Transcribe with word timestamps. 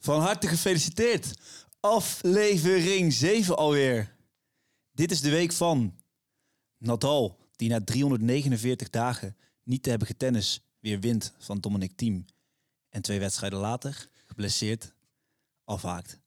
Van 0.00 0.20
harte 0.20 0.48
gefeliciteerd. 0.48 1.34
Aflevering 1.80 3.12
7 3.12 3.56
alweer. 3.56 4.16
Dit 4.92 5.10
is 5.10 5.20
de 5.20 5.30
week 5.30 5.52
van 5.52 5.94
Nadal, 6.78 7.38
die 7.56 7.68
na 7.68 7.84
349 7.84 8.90
dagen 8.90 9.36
niet 9.62 9.82
te 9.82 9.90
hebben 9.90 10.06
getennis 10.06 10.64
weer 10.78 11.00
wint 11.00 11.32
van 11.38 11.60
Dominic 11.60 11.96
Thiem. 11.96 12.24
En 12.88 13.02
twee 13.02 13.18
wedstrijden 13.18 13.58
later, 13.58 14.08
geblesseerd, 14.26 14.92
afhaakt. 15.64 16.18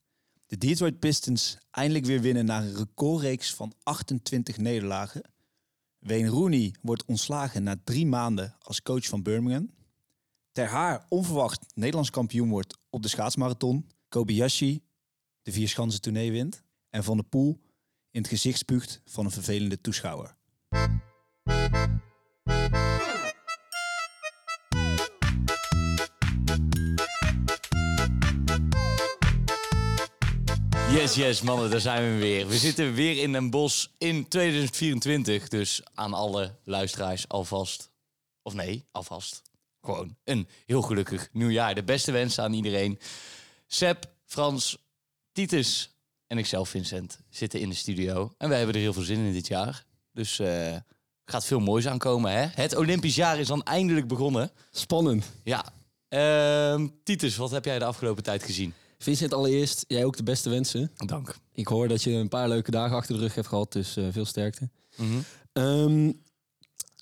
De 0.46 0.58
Detroit 0.58 1.00
Pistons 1.00 1.58
eindelijk 1.72 2.06
weer 2.06 2.22
winnen 2.22 2.46
na 2.46 2.62
een 2.62 2.76
recordreeks 2.76 3.54
van 3.54 3.74
28 3.84 4.58
nederlagen. 4.58 5.22
Wayne 6.00 6.30
Rooney 6.30 6.76
wordt 6.82 7.06
ontslagen 7.06 7.64
na 7.64 7.82
drie 7.84 8.06
maanden 8.06 8.56
als 8.60 8.82
coach 8.82 9.06
van 9.06 9.24
Birmingham. 9.24 9.70
Ter 10.54 10.68
Haar 10.68 11.06
onverwacht 11.10 11.66
Nederlands 11.76 12.10
kampioen 12.10 12.50
wordt 12.50 12.78
op 12.90 13.02
de 13.02 13.08
schaatsmarathon. 13.08 13.88
Kobayashi 14.10 14.84
de 15.42 15.52
vierschansen 15.52 16.02
tournee 16.02 16.32
wint. 16.32 16.64
En 16.90 17.04
Van 17.04 17.18
der 17.18 17.26
Poel 17.26 17.60
in 18.12 18.22
het 18.22 18.30
gezicht 18.30 18.58
spuugt 18.58 19.02
van 19.06 19.26
een 19.26 19.32
vervelende 19.32 19.82
toeschouwer. 19.82 20.36
Yes, 30.92 31.16
yes, 31.16 31.42
mannen, 31.42 31.70
daar 31.72 31.80
zijn 31.80 32.14
we 32.14 32.20
weer. 32.20 32.48
We 32.48 32.58
zitten 32.58 32.94
weer 32.94 33.22
in 33.22 33.34
een 33.34 33.50
bos 33.50 33.94
in 33.98 34.28
2024. 34.28 35.48
Dus 35.48 35.82
aan 35.94 36.14
alle 36.14 36.56
luisteraars 36.64 37.28
alvast. 37.28 37.92
Of 38.42 38.54
nee, 38.54 38.86
alvast. 38.92 39.53
Gewoon 39.84 40.16
een 40.24 40.48
heel 40.66 40.82
gelukkig 40.82 41.30
nieuwjaar. 41.32 41.76
De 41.76 41.84
beste 41.84 42.12
wensen 42.12 42.44
aan 42.44 42.54
iedereen. 42.54 43.00
Seb, 43.68 44.06
Frans, 44.26 44.78
Titus 45.32 45.96
en 46.28 46.38
ikzelf, 46.38 46.70
Vincent, 46.70 47.20
zitten 47.30 47.60
in 47.60 47.70
de 47.70 47.76
studio. 47.76 48.34
En 48.38 48.50
wij 48.50 48.58
hebben 48.58 48.76
er 48.76 48.82
heel 48.82 48.94
veel 48.94 49.04
zin 49.04 49.26
in 49.26 49.34
dit 49.34 49.48
jaar. 49.48 49.86
Dus 50.12 50.40
eh 50.40 50.76
gaat 51.26 51.46
veel 51.46 51.60
moois 51.60 51.88
aankomen, 51.88 52.32
hè? 52.32 52.48
Het 52.52 52.76
Olympisch 52.76 53.16
jaar 53.16 53.40
is 53.40 53.48
dan 53.48 53.64
eindelijk 53.64 54.08
begonnen. 54.08 54.52
Spannend. 54.72 55.26
Ja. 55.44 55.66
Ehm, 56.08 56.88
Titus, 57.04 57.36
wat 57.36 57.52
heb 57.52 57.66
jij 57.66 57.80
de 57.80 57.86
afgelopen 57.86 58.24
tijd 58.24 58.44
gezien? 58.44 58.74
Vincent, 58.98 59.34
allereerst, 59.34 59.86
jij 59.88 60.06
ook 60.06 60.18
de 60.18 60.24
beste 60.24 60.50
wensen. 60.50 60.92
Dank. 60.96 61.36
Ik 61.54 61.68
hoor 61.68 61.88
dat 61.88 62.04
je 62.04 62.12
een 62.12 62.28
paar 62.28 62.48
leuke 62.48 62.72
dagen 62.72 62.96
achter 62.96 63.16
de 63.16 63.22
rug 63.22 63.36
hebt 63.36 63.48
gehad, 63.48 63.72
dus 63.72 63.98
eh, 63.98 64.06
veel 64.12 64.26
sterkte. 64.26 64.70
Mhm. 64.96 65.20
Ehm, 65.54 66.12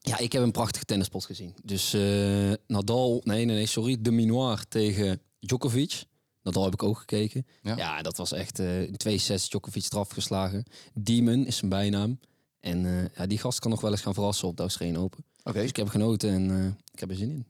ja, 0.01 0.17
ik 0.17 0.31
heb 0.31 0.41
een 0.41 0.51
prachtige 0.51 0.85
tennispot 0.85 1.25
gezien. 1.25 1.55
Dus 1.63 1.93
eh, 1.93 2.51
Nadal, 2.67 3.21
nee, 3.23 3.45
nee, 3.45 3.55
nee, 3.55 3.65
sorry, 3.65 3.97
de 3.99 4.11
Minoir 4.11 4.67
tegen 4.67 5.21
Djokovic. 5.39 6.03
Nadal 6.43 6.63
heb 6.63 6.73
ik 6.73 6.83
ook 6.83 6.97
gekeken. 6.97 7.47
Ja. 7.61 7.77
Ja, 7.77 8.01
dat 8.01 8.17
was 8.17 8.31
echt 8.31 8.59
eh, 8.59 8.81
in 8.81 8.97
twee 8.97 9.17
sets 9.17 9.49
Djokovic 9.49 9.85
eraf 9.91 10.09
geslagen. 10.09 10.63
Demon 10.93 11.45
is 11.45 11.57
zijn 11.57 11.69
bijnaam. 11.69 12.19
En 12.61 12.85
eh, 12.85 13.15
ja, 13.15 13.25
die 13.25 13.37
gast 13.37 13.59
kan 13.59 13.71
nog 13.71 13.81
wel 13.81 13.91
eens 13.91 14.01
gaan 14.01 14.13
verrassen 14.13 14.47
op 14.47 14.57
de 14.57 14.61
Australian 14.61 15.03
Open. 15.03 15.23
Oké. 15.43 15.59
Dus 15.59 15.69
ik 15.69 15.75
heb 15.75 15.87
genoten 15.87 16.29
en 16.29 16.51
eh, 16.51 16.65
ik 16.93 16.99
heb 16.99 17.09
er 17.09 17.15
zin 17.15 17.31
in. 17.31 17.45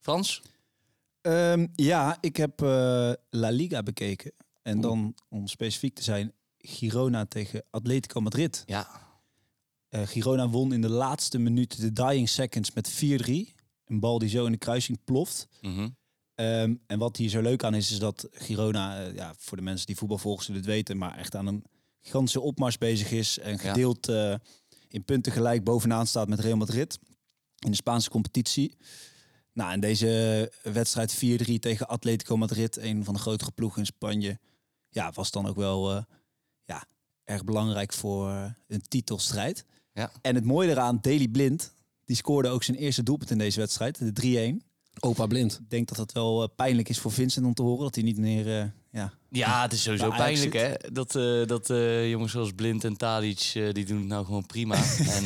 Frans? 0.00 0.42
Ehm, 1.20 1.66
ja, 1.74 2.18
ik 2.20 2.36
heb 2.36 2.62
eh, 2.62 3.12
La 3.30 3.50
Liga 3.50 3.82
bekeken. 3.82 4.32
En 4.62 4.80
dan, 4.80 5.14
om 5.28 5.46
specifiek 5.46 5.94
te 5.94 6.02
zijn, 6.02 6.32
Girona 6.58 7.26
tegen 7.26 7.62
Atletico 7.70 8.20
Madrid. 8.20 8.62
Ja. 8.66 9.07
Eh, 9.88 10.06
Girona 10.06 10.48
won 10.48 10.72
in 10.72 10.80
de 10.80 10.88
laatste 10.88 11.38
minuut 11.38 11.80
de 11.80 11.92
dying 11.92 12.28
seconds 12.28 12.72
met 12.72 12.90
4-3. 12.90 13.54
Een 13.84 14.00
bal 14.00 14.18
die 14.18 14.28
zo 14.28 14.44
in 14.44 14.52
de 14.52 14.58
kruising 14.58 14.98
ploft. 15.04 15.48
Mhm. 15.60 15.88
Ehm, 16.34 16.74
en 16.86 16.98
wat 16.98 17.16
hier 17.16 17.28
zo 17.28 17.40
leuk 17.40 17.64
aan 17.64 17.74
is, 17.74 17.90
is 17.90 17.98
dat 17.98 18.28
Girona, 18.32 19.04
eh, 19.04 19.14
ja, 19.14 19.34
voor 19.38 19.56
de 19.56 19.62
mensen 19.62 19.86
die 19.86 19.96
voetbal 19.96 20.18
volgen 20.18 20.44
zullen 20.44 20.60
het 20.60 20.70
weten, 20.70 20.98
maar 20.98 21.16
echt 21.16 21.34
aan 21.34 21.46
een 21.46 21.64
gigantische 22.00 22.40
opmars 22.40 22.78
bezig 22.78 23.10
is. 23.10 23.38
En 23.38 23.58
gedeeld 23.58 24.08
eh, 24.08 24.34
in 24.88 25.04
punten 25.04 25.32
gelijk 25.32 25.64
bovenaan 25.64 26.06
staat 26.06 26.28
met 26.28 26.40
Real 26.40 26.56
Madrid 26.56 26.98
in 27.58 27.70
de 27.70 27.76
Spaanse 27.76 28.10
competitie. 28.10 28.76
Nou, 29.52 29.72
en 29.72 29.80
deze 29.80 30.52
wedstrijd 30.62 31.14
4-3 31.14 31.58
tegen 31.58 31.88
Atletico 31.88 32.36
Madrid, 32.36 32.76
een 32.76 33.04
van 33.04 33.14
de 33.14 33.20
grotere 33.20 33.50
ploegen 33.50 33.80
in 33.80 33.86
Spanje, 33.86 34.38
ja, 34.88 35.12
was 35.12 35.30
dan 35.30 35.46
ook 35.46 35.56
wel 35.56 36.04
ja, 36.64 36.84
erg 37.24 37.44
belangrijk 37.44 37.92
voor 37.92 38.54
een 38.66 38.82
titelstrijd. 38.88 39.64
Ja. 39.98 40.10
En 40.22 40.34
het 40.34 40.44
mooie 40.44 40.70
eraan, 40.70 40.98
Daley 41.00 41.28
Blind, 41.28 41.72
die 42.04 42.16
scoorde 42.16 42.48
ook 42.48 42.62
zijn 42.62 42.76
eerste 42.76 43.02
doelpunt 43.02 43.30
in 43.30 43.38
deze 43.38 43.60
wedstrijd, 43.60 43.98
de 44.16 44.56
3-1. 44.62 44.66
Opa 45.00 45.26
blind. 45.26 45.52
Ik 45.62 45.70
denk 45.70 45.88
dat 45.88 45.96
het 45.96 46.12
wel 46.12 46.42
eh, 46.42 46.48
pijnlijk 46.56 46.88
is 46.88 46.98
voor 46.98 47.12
Vincent 47.12 47.46
om 47.46 47.54
te 47.54 47.62
horen 47.62 47.84
dat 47.84 47.94
hij 47.94 48.04
niet 48.04 48.18
meer. 48.18 48.58
eh, 48.60 48.64
ja. 48.90 49.12
Ja, 49.30 49.62
het 49.62 49.72
is 49.72 49.82
sowieso 49.82 50.10
pijnlijk 50.10 50.52
hè. 50.52 50.72
Dat, 50.92 51.16
eh, 51.16 51.46
dat 51.46 51.66
jongens 52.08 52.32
zoals 52.32 52.52
Blind 52.52 52.84
en 52.84 52.96
Tadic, 52.96 53.50
die 53.72 53.84
doen 53.84 53.98
het 53.98 54.06
nou 54.06 54.24
gewoon 54.24 54.46
prima. 54.46 54.74
en 55.16 55.24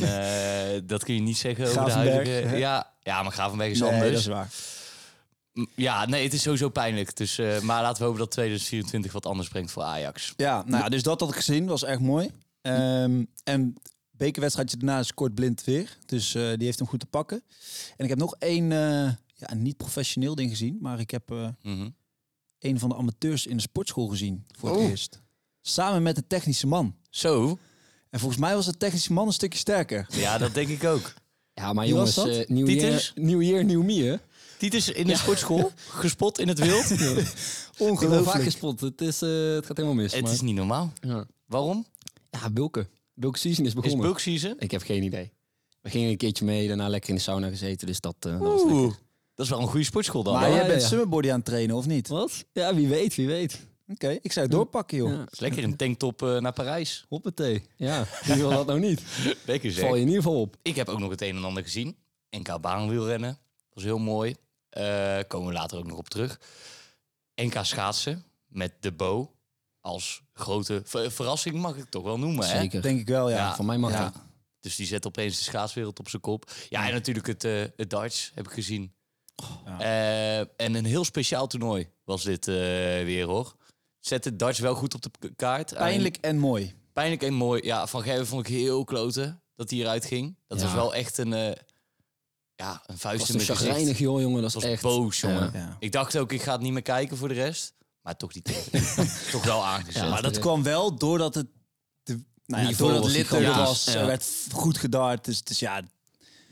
dat 0.87 1.03
kun 1.03 1.13
je 1.15 1.21
niet 1.21 1.37
zeggen 1.37 1.65
over 1.67 1.85
de 1.85 1.91
huidige... 1.91 2.29
hè? 2.47 2.55
Ja, 2.55 2.91
ja, 3.01 3.23
maar 3.23 3.31
Gravenberg 3.31 3.71
is 3.71 3.79
Nee, 3.79 3.89
anders. 3.91 4.09
dat 4.11 4.19
is 4.19 4.25
waar. 4.25 4.49
Ja, 5.75 6.05
nee, 6.05 6.23
het 6.23 6.33
is 6.33 6.41
sowieso 6.41 6.69
pijnlijk. 6.69 7.15
Dus, 7.15 7.37
maar 7.61 7.81
laten 7.81 7.97
we 7.97 8.03
hopen 8.03 8.19
dat 8.19 8.31
2024 8.31 9.11
wat 9.11 9.25
anders 9.25 9.49
brengt 9.49 9.71
voor 9.71 9.83
Ajax. 9.83 10.33
Ja, 10.37 10.63
nou 10.65 10.83
ja, 10.83 10.89
dus 10.89 11.03
dat 11.03 11.19
had 11.19 11.29
ik 11.29 11.35
gezien, 11.35 11.65
was 11.65 11.83
erg 11.83 11.99
mooi. 11.99 12.31
Ehm, 12.61 13.23
en 13.43 13.75
bekerwedstrijdje 14.17 14.77
daarna 14.77 15.03
scoort 15.03 15.33
Blind 15.35 15.63
weer. 15.63 15.97
Dus 16.05 16.35
eh, 16.35 16.41
die 16.55 16.65
heeft 16.65 16.79
hem 16.79 16.87
goed 16.87 16.99
te 16.99 17.05
pakken. 17.05 17.43
En 17.97 18.03
ik 18.03 18.09
heb 18.09 18.19
nog 18.19 18.35
één, 18.39 18.71
eh, 18.71 18.77
ja, 19.33 19.51
een 19.51 19.61
niet 19.61 19.77
professioneel 19.77 20.35
ding 20.35 20.49
gezien. 20.49 20.77
Maar 20.81 20.99
ik 20.99 21.11
heb 21.11 21.31
eh, 21.31 21.47
Mhm. 21.61 21.89
een 22.59 22.79
van 22.79 22.89
de 22.89 22.95
amateurs 22.95 23.45
in 23.47 23.55
de 23.55 23.61
sportschool 23.61 24.07
gezien 24.07 24.45
voor 24.57 24.69
het 24.69 24.77
Oh. 24.79 24.89
eerst. 24.89 25.21
Samen 25.61 26.03
met 26.03 26.15
de 26.15 26.27
technische 26.27 26.67
man. 26.67 26.95
Zo, 27.09 27.57
En 28.09 28.19
volgens 28.19 28.39
mij 28.41 28.55
was 28.55 28.65
de 28.65 28.77
technische 28.77 29.13
man 29.13 29.27
een 29.27 29.33
stukje 29.33 29.59
sterker. 29.59 30.05
ja, 30.11 30.37
dat 30.37 30.53
denk 30.53 30.67
ik 30.69 30.83
ook. 30.83 31.13
Ja, 31.53 31.73
maar 31.73 31.85
Wie 31.85 31.93
jongens, 31.93 32.17
eh 32.17 32.47
nieuw 32.47 32.67
jaar, 32.67 33.11
nieuw 33.15 33.41
jaar, 33.41 33.63
nieuw 33.63 33.81
me, 33.83 33.93
hè? 34.03 34.15
Titus 34.57 34.89
in 34.89 35.07
de 35.07 35.15
sportschool, 35.15 35.71
gespot 36.01 36.39
in 36.39 36.47
het 36.47 36.59
wild. 36.59 36.87
Wel 36.87 37.15
vaak 37.15 37.33
Ongelooflijk. 37.77 38.43
gespot. 38.43 38.79
Het, 38.79 39.01
is, 39.01 39.21
eh, 39.21 39.29
het 39.53 39.65
gaat 39.65 39.77
helemaal 39.77 39.97
mis. 39.97 40.13
het 40.13 40.21
maar- 40.23 40.31
is 40.31 40.41
niet 40.41 40.55
normaal. 40.55 40.93
ja. 41.01 41.25
Waarom? 41.45 41.85
ja, 42.29 42.49
Bulken. 42.49 42.87
Bulken 43.13 43.39
season 43.39 43.65
is 43.65 43.69
Is 43.69 43.75
begonnen. 43.75 44.05
bulk 44.05 44.19
season? 44.19 44.55
Ik 44.59 44.71
heb 44.71 44.81
geen 44.81 45.03
idee. 45.03 45.31
We 45.81 45.89
gingen 45.89 46.09
een 46.09 46.17
keertje 46.17 46.45
mee, 46.45 46.67
daarna 46.67 46.87
lekker 46.87 47.09
in 47.09 47.15
de 47.15 47.21
sauna 47.21 47.49
gezeten. 47.49 47.87
Dus 47.87 47.99
dat, 47.99 48.15
eh, 48.19 48.31
dat 48.31 48.41
was 48.41 48.63
lekker. 48.63 48.99
Dat 49.35 49.45
is 49.45 49.51
wel 49.51 49.61
een 49.61 49.67
goede 49.67 49.85
sportschool 49.85 50.23
dan. 50.23 50.33
Maar 50.33 50.49
ja, 50.49 50.55
jij 50.55 50.67
bent 50.67 50.81
ja. 50.81 50.87
summerbody 50.87 51.29
aan 51.29 51.35
het 51.35 51.45
trainen, 51.45 51.75
of 51.75 51.85
niet? 51.85 52.11
Oké, 52.11 52.19
Wat? 52.19 52.45
Ja, 52.53 52.75
wie 52.75 52.87
weet, 52.87 53.15
wie 53.15 53.27
weet. 53.27 53.59
ik 54.21 54.31
zou 54.31 54.45
het 54.45 54.51
doorpakken, 54.51 54.97
joh. 54.97 55.09
Ja. 55.11 55.25
Is 55.31 55.39
lekker 55.39 55.63
een 55.63 55.75
tanktop 55.75 56.21
eh, 56.21 56.37
naar 56.39 56.53
Parijs. 56.53 57.05
Hoppatee. 57.09 57.63
Ja, 57.75 58.05
wie 58.25 58.35
wil 58.35 58.49
dat 58.49 58.65
nou 58.67 58.79
niet? 58.79 59.01
Lekker 59.45 59.71
zeg. 59.71 59.83
Val 59.85 59.95
je 59.95 60.01
in 60.01 60.07
ieder 60.07 60.23
geval 60.23 60.41
op. 60.41 60.55
Ik 60.61 60.75
heb 60.75 60.89
ook 60.89 60.99
nog 60.99 61.09
het 61.09 61.21
een 61.21 61.35
en 61.35 61.43
ander 61.43 61.63
gezien. 61.63 61.95
NK 62.29 62.61
baanwielrennen. 62.61 63.29
Dat 63.29 63.73
was 63.73 63.83
heel 63.83 63.99
mooi. 63.99 64.35
Eh 64.69 65.19
komen 65.27 65.47
we 65.47 65.53
later 65.53 65.77
ook 65.77 65.87
nog 65.87 65.97
op 65.97 66.09
terug. 66.09 66.39
NK 67.35 67.59
schaatsen 67.61 68.23
met 68.47 68.73
de 68.79 68.91
Bo 68.91 69.32
als 69.83 70.21
grote 70.33 70.81
ver- 70.85 71.11
verrassing 71.11 71.55
mag 71.55 71.75
ik 71.75 71.89
toch 71.89 72.03
wel 72.03 72.19
noemen. 72.19 72.47
Hè? 72.47 72.59
Zeker. 72.59 72.81
Denk 72.81 72.99
ik 72.99 73.07
wel, 73.07 73.29
ja. 73.29 73.35
Ja. 73.35 73.55
Van 73.55 73.65
mij 73.65 73.77
mag 73.77 73.91
Ja. 73.91 74.03
dat. 74.03 74.13
Dus 74.59 74.75
die 74.75 74.85
zet 74.85 75.05
opeens 75.07 75.37
de 75.37 75.43
schaatswereld 75.43 75.99
op 75.99 76.09
zijn 76.09 76.21
kop. 76.21 76.51
Ja, 76.69 76.87
en 76.87 76.93
natuurlijk 76.93 77.27
het, 77.27 77.43
eh, 77.43 77.61
het 77.75 77.89
darts 77.89 78.31
heb 78.35 78.45
ik 78.47 78.53
gezien. 78.53 78.93
Ja. 79.65 79.79
Eh, 79.79 80.39
en 80.39 80.73
een 80.75 80.85
heel 80.85 81.03
speciaal 81.03 81.47
toernooi 81.47 81.89
was 82.03 82.23
dit 82.23 82.47
eh, 82.47 82.53
weer 83.03 83.25
hoor. 83.25 83.55
Zet 83.99 84.25
het 84.25 84.39
darts 84.39 84.59
wel 84.59 84.75
goed 84.75 84.93
op 84.93 85.05
de 85.19 85.33
kaart. 85.35 85.73
Pijnlijk 85.73 86.17
en 86.17 86.37
mooi. 86.37 86.73
Pijnlijk 86.93 87.23
en 87.23 87.33
mooi. 87.33 87.61
Ja, 87.65 87.87
Van 87.87 88.03
Gerwen 88.03 88.27
vond 88.27 88.47
ik 88.47 88.53
heel 88.53 88.83
kloten 88.83 89.41
dat 89.55 89.69
hij 89.69 89.79
eruit 89.79 90.05
ging. 90.05 90.35
Dat 90.47 90.59
Ja. 90.59 90.65
was 90.65 90.73
wel 90.73 90.93
echt 90.95 91.17
een, 91.17 91.29
ja, 92.55 92.83
een 92.85 92.97
vuist 92.97 93.19
was 93.19 93.29
in 93.29 93.35
mijn 93.35 93.47
gezicht. 93.47 93.59
chagrijnig 93.65 93.97
joh, 93.99 94.21
jongen. 94.21 94.39
Dat 94.41 94.49
is 94.49 94.53
was 94.55 94.63
echt... 94.63 94.81
boos, 94.81 95.19
jongen. 95.19 95.51
Ja. 95.53 95.59
Ja. 95.59 95.77
Ik 95.79 95.91
dacht 95.91 96.17
ook, 96.17 96.31
ik 96.31 96.41
ga 96.41 96.51
het 96.51 96.61
niet 96.61 96.71
meer 96.73 96.81
kijken 96.81 97.17
voor 97.17 97.27
de 97.27 97.33
rest. 97.33 97.73
Maar 98.03 98.17
toch 98.17 98.31
die 98.33 98.41
tegen. 98.41 98.91
toch 99.31 99.43
wel 99.43 99.65
aangezet. 99.65 100.01
Ja, 100.03 100.09
Maar 100.09 100.21
dat 100.21 100.39
kwam 100.39 100.63
wel 100.63 100.95
doordat 100.95 101.35
het, 101.35 101.47
de, 102.03 102.19
nou 102.45 102.63
ja, 102.69 102.77
doordat 102.77 102.97
was 103.01 103.07
het 103.07 103.15
litter 103.17 103.37
gigantisch. 103.37 103.63
was. 103.65 103.83
Ja. 103.93 103.99
Er 103.99 104.05
werd 104.05 104.25
goed 104.51 104.77
gedart. 104.77 105.25
Dus, 105.25 105.43
dus 105.43 105.59
ja, 105.59 105.81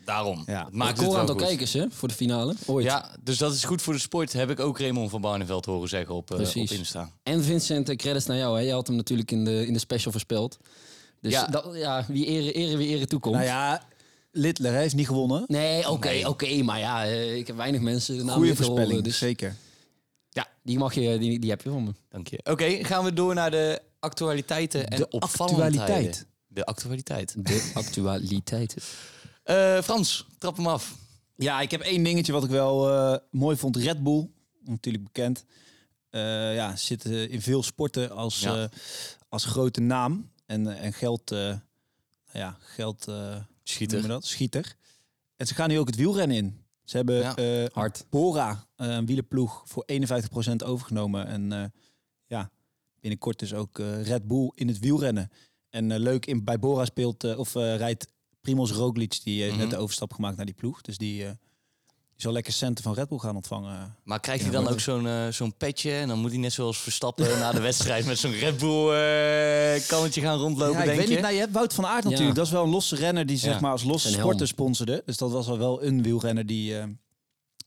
Daarom. 0.06 0.44
Ja. 0.46 0.66
Het 0.66 0.74
maakt 0.74 0.90
het 0.90 0.98
Record 1.00 1.12
wel 1.12 1.20
aantal 1.20 1.36
goed. 1.36 1.46
kijkers, 1.46 1.74
hè? 1.74 1.86
Voor 1.90 2.08
de 2.08 2.14
finale. 2.14 2.56
Ooit. 2.66 2.86
Ja, 2.86 3.16
dus 3.24 3.38
dat 3.38 3.54
is 3.54 3.64
goed 3.64 3.82
voor 3.82 3.94
de 3.94 4.00
sport. 4.00 4.34
Heb 4.34 4.50
ik 4.50 4.60
ook 4.60 4.80
Raymond 4.80 5.10
van 5.10 5.22
Barneveld 5.22 5.66
horen 5.66 5.90
zeggen 5.90 6.16
op, 6.16 6.34
eh, 6.34 6.40
op. 6.40 6.56
Insta. 6.56 7.12
En 7.24 7.44
Vincent, 7.44 7.90
eh, 7.90 7.96
credits 7.96 8.26
naar 8.26 8.38
jou. 8.38 8.58
Hè? 8.58 8.64
Je 8.66 8.72
had 8.72 8.88
hem 8.88 8.96
natuurlijk 8.96 9.32
in 9.32 9.44
de, 9.46 9.68
in 9.68 9.74
de 9.74 9.80
special 9.80 10.12
voorspeld. 10.12 10.58
Dus 11.22 11.32
Ja. 11.32 11.46
dat, 11.48 11.70
ja 11.74 12.06
wie 12.08 12.26
ere, 12.26 12.52
ere 12.54 12.78
wie 12.78 12.88
ere 12.88 13.08
toekomt. 13.08 13.36
nou 13.36 13.48
ja, 13.48 13.84
Littler 14.32 14.74
heeft 14.74 14.96
niet 14.96 15.08
gewonnen. 15.08 15.44
Nee, 15.48 15.90
oké, 15.90 16.08
Nee. 16.08 16.30
oké. 16.30 16.64
maar 16.64 16.80
ja, 16.80 17.06
eh, 17.06 17.36
ik 17.38 17.48
heb 17.48 17.56
weinig 17.56 17.82
mensen 17.82 18.18
de 18.18 18.24
naam 18.24 18.34
Goede 18.34 18.48
Litter 18.48 18.66
horen, 18.66 18.78
voorspelling, 18.78 19.08
Dus 19.08 19.18
zeker. 19.18 19.56
Ja, 20.34 20.48
die, 20.64 20.78
mag 20.78 20.94
je, 20.94 21.18
die, 21.18 21.40
die 21.40 21.50
heb 21.50 21.62
je 21.62 21.70
van 21.70 21.84
me. 21.84 21.92
dank 22.10 22.28
je. 22.28 22.40
Oké, 22.44 22.84
gaan 22.84 23.04
we 23.04 23.14
door 23.14 23.34
naar 23.34 23.52
de 23.52 23.82
actualiteiten 24.00 24.88
en 24.88 24.98
De 24.98 25.10
actualiteit. 25.10 26.26
De 26.48 26.66
actualiteit. 26.66 27.36
De 27.46 27.72
actualiteiten. 27.74 28.82
Eh, 29.44 29.82
Frans, 29.82 30.26
trap 30.38 30.58
hem 30.58 30.68
af. 30.68 30.96
Ja, 31.36 31.62
ik 31.62 31.72
heb 31.72 31.82
één 31.82 32.04
dingetje 32.04 32.32
wat 32.32 32.44
ik 32.44 32.50
wel 32.50 32.90
eh, 32.92 33.18
mooi 33.32 33.58
vond. 33.58 33.76
Red 33.76 34.04
Bull, 34.04 34.30
natuurlijk 34.64 35.04
bekend. 35.04 35.46
Eh, 36.10 36.56
ja, 36.56 36.76
zit 36.76 37.06
in 37.06 37.42
veel 37.42 37.64
sporten 37.64 38.12
als, 38.12 38.40
Ja. 38.40 38.62
eh, 38.64 38.70
als 39.30 39.46
grote 39.46 39.82
naam. 39.82 40.30
En, 40.46 40.78
en 40.78 40.94
geld, 40.94 41.32
eh, 41.32 41.56
ja, 42.34 42.58
geld 42.60 43.08
eh, 43.08 43.36
Schieter. 43.64 44.08
dat? 44.08 44.26
Schieter. 44.26 44.76
En 45.36 45.48
ze 45.48 45.54
gaan 45.56 45.70
nu 45.70 45.80
ook 45.80 45.88
het 45.88 45.96
wielrennen 45.96 46.38
in. 46.38 46.61
Ze 46.84 46.98
hebben 46.98 47.16
Ja. 47.44 47.68
Hard. 47.74 48.06
Bora, 48.10 48.68
eh, 48.76 48.88
een 48.88 49.06
wielerploeg, 49.06 49.64
voor 49.66 49.84
51% 49.86 50.64
overgenomen. 50.64 51.26
En 51.28 51.52
eh, 51.52 51.64
ja, 52.26 52.52
binnenkort 53.00 53.40
dus 53.40 53.54
ook 53.54 53.78
Red 53.78 54.28
Bull 54.28 54.52
in 54.56 54.68
het 54.68 54.80
wielrennen. 54.80 55.30
En 55.70 55.98
leuk, 56.00 56.26
in, 56.26 56.44
bij 56.44 56.60
Bora 56.60 56.86
speelt 56.86 57.36
of 57.36 57.54
rijdt 57.54 58.08
Primoz 58.42 58.72
Roglic, 58.72 59.20
die 59.24 59.42
heeft 59.42 59.52
Mhm. 59.54 59.62
net 59.62 59.70
de 59.70 59.78
overstap 59.78 60.14
gemaakt 60.14 60.38
naar 60.38 60.46
die 60.46 60.56
ploeg. 60.56 60.82
Dus 60.82 60.98
die, 60.98 61.18
die 61.18 61.28
zal 62.22 62.32
lekker 62.32 62.54
centen 62.54 62.84
van 62.84 62.94
Red 62.94 63.08
Bull 63.10 63.18
gaan 63.18 63.36
ontvangen. 63.36 63.96
Maar 64.04 64.20
krijgt 64.20 64.44
hij 64.44 64.52
dan 64.52 64.68
ook 64.68 64.80
zo'n 64.80 65.08
eh, 65.08 65.28
zo'n 65.28 65.54
petje 65.58 65.92
en 65.92 66.08
dan 66.08 66.20
moet 66.20 66.30
hij 66.32 66.40
net 66.40 66.54
zoals 66.54 66.78
Verstappen 66.80 67.40
na 67.40 67.52
de 67.52 67.60
wedstrijd 67.60 68.06
met 68.06 68.18
zo'n 68.18 68.32
Red 68.32 68.58
Bull 68.58 68.90
eh 68.94 69.88
kannetje 69.88 70.22
gaan 70.22 70.38
rondlopen, 70.40 70.74
ja, 70.74 70.80
ik 70.80 70.86
denk 70.86 70.98
weet 70.98 71.08
je? 71.08 71.14
niet, 71.14 71.22
nou, 71.22 71.34
je 71.34 71.40
hebt 71.40 71.54
Wout 71.54 71.74
van 71.74 71.86
Aert 71.86 72.04
Ja. 72.04 72.10
natuurlijk. 72.10 72.36
Dat 72.38 72.46
is 72.46 72.52
wel 72.52 72.64
een 72.64 72.70
losse 72.70 72.96
renner 72.96 73.26
die 73.26 73.38
zeg 73.38 73.54
Ja. 73.54 73.60
maar 73.60 73.72
als 73.72 73.84
losse 73.84 74.12
sporter 74.12 74.48
sponsorde. 74.48 75.02
Dus 75.06 75.18
dat 75.18 75.32
was 75.32 75.48
wel 75.48 75.58
wel 75.58 75.84
een 75.84 76.04
wielrenner 76.04 76.46
die, 76.46 76.78
eh, 76.78 76.84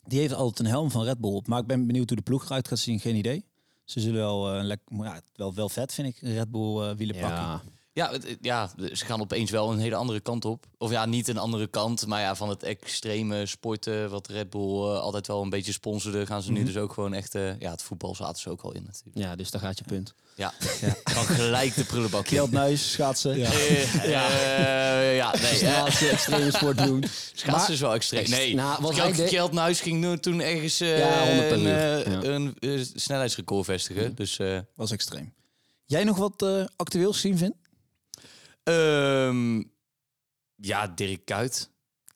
die 0.04 0.20
heeft 0.20 0.34
altijd 0.34 0.58
een 0.58 0.72
helm 0.74 0.90
van 0.90 1.04
Red 1.04 1.18
Bull 1.18 1.32
op. 1.34 1.46
Maar 1.46 1.60
ik 1.60 1.66
ben 1.66 1.86
benieuwd 1.86 2.08
hoe 2.08 2.16
de 2.18 2.22
ploeg 2.24 2.44
eruit 2.44 2.68
gaat 2.68 2.78
zien, 2.78 3.00
geen 3.00 3.16
idee. 3.16 3.44
Ze 3.84 4.00
zullen 4.00 4.20
wel, 4.20 4.52
eh, 4.54 4.62
lekker, 4.64 4.96
maar 4.96 5.08
ja, 5.14 5.20
wel, 5.34 5.54
wel 5.54 5.68
vet 5.68 5.94
vind 5.94 6.08
ik, 6.08 6.22
een 6.22 6.34
Red 6.34 6.50
Bull 6.50 6.80
eh 6.88 6.96
wielenpakkie. 6.96 7.44
Ja. 7.46 7.62
Ja, 7.94 8.10
het- 8.10 8.36
ja, 8.40 8.70
ze 8.92 9.04
gaan 9.04 9.20
opeens 9.20 9.50
wel 9.50 9.72
een 9.72 9.78
hele 9.78 9.94
andere 9.94 10.20
kant 10.20 10.44
op. 10.44 10.66
Of 10.78 10.90
ja, 10.90 11.06
niet 11.06 11.28
een 11.28 11.38
andere 11.38 11.66
kant, 11.66 12.06
maar 12.06 12.20
ja, 12.20 12.34
van 12.36 12.48
het 12.48 12.62
extreme 12.62 13.46
sporten, 13.46 14.10
wat 14.10 14.26
Red 14.28 14.50
Bull 14.50 14.62
eh, 14.82 15.00
altijd 15.00 15.26
wel 15.26 15.42
een 15.42 15.50
beetje 15.50 15.72
sponsorde, 15.72 16.26
gaan 16.26 16.42
ze 16.42 16.50
nu 16.52 16.56
Mhm. 16.58 16.66
dus 16.66 16.76
ook 16.76 16.92
gewoon 16.92 17.14
echt... 17.14 17.34
eh, 17.34 17.58
ja, 17.60 17.70
het 17.70 17.82
voetbal 17.82 18.14
zaten 18.14 18.40
ze 18.42 18.50
ook 18.50 18.60
al 18.62 18.72
in 18.72 18.82
natuurlijk. 18.86 19.16
ja, 19.26 19.36
dus 19.36 19.50
daar 19.50 19.60
gaat 19.60 19.78
je 19.78 19.84
punt. 19.84 20.14
Ja, 20.36 20.52
kan 21.02 21.24
gelijk 21.40 21.74
de 21.74 21.84
prullenbak 21.84 22.20
in. 22.20 22.26
Kjeldnuis, 22.26 22.92
schaatsen. 22.92 23.38
Ja. 23.38 23.50
Eh, 23.50 25.16
ja, 25.16 25.34
nee. 25.42 25.58
Ja, 25.64 25.80
als 25.80 25.98
je 25.98 26.08
extreme 26.08 26.50
sport 26.52 26.78
doen. 26.78 27.04
Schaatsen 27.34 27.72
is 27.74 27.80
wel 27.80 27.94
extreem. 27.94 28.30
Nee, 28.30 28.54
Nou, 28.54 28.82
wat 28.82 28.96
hij 28.96 29.12
Kjeldnuis 29.12 29.80
ging 29.80 30.20
toen 30.20 30.40
ergens 30.40 30.80
eh, 30.80 30.98
Ja, 30.98 31.26
100 31.26 31.48
per 31.48 31.52
een, 31.56 31.60
uur. 31.60 32.10
Ja. 32.10 32.22
een, 32.22 32.86
snelheidsrecord 32.94 33.64
vestigen. 33.64 34.14
Dus 34.14 34.38
eh, 34.38 34.58
was 34.74 34.90
extreem. 34.90 35.32
Jij 35.86 36.04
nog 36.04 36.16
wat 36.16 36.42
eh 36.42 36.64
actueels 36.76 37.14
gezien, 37.20 37.38
Vin? 37.38 37.54
Ehm, 38.64 39.62
ja, 40.54 40.86
Dirk 40.86 41.24
Kuyt. 41.24 41.72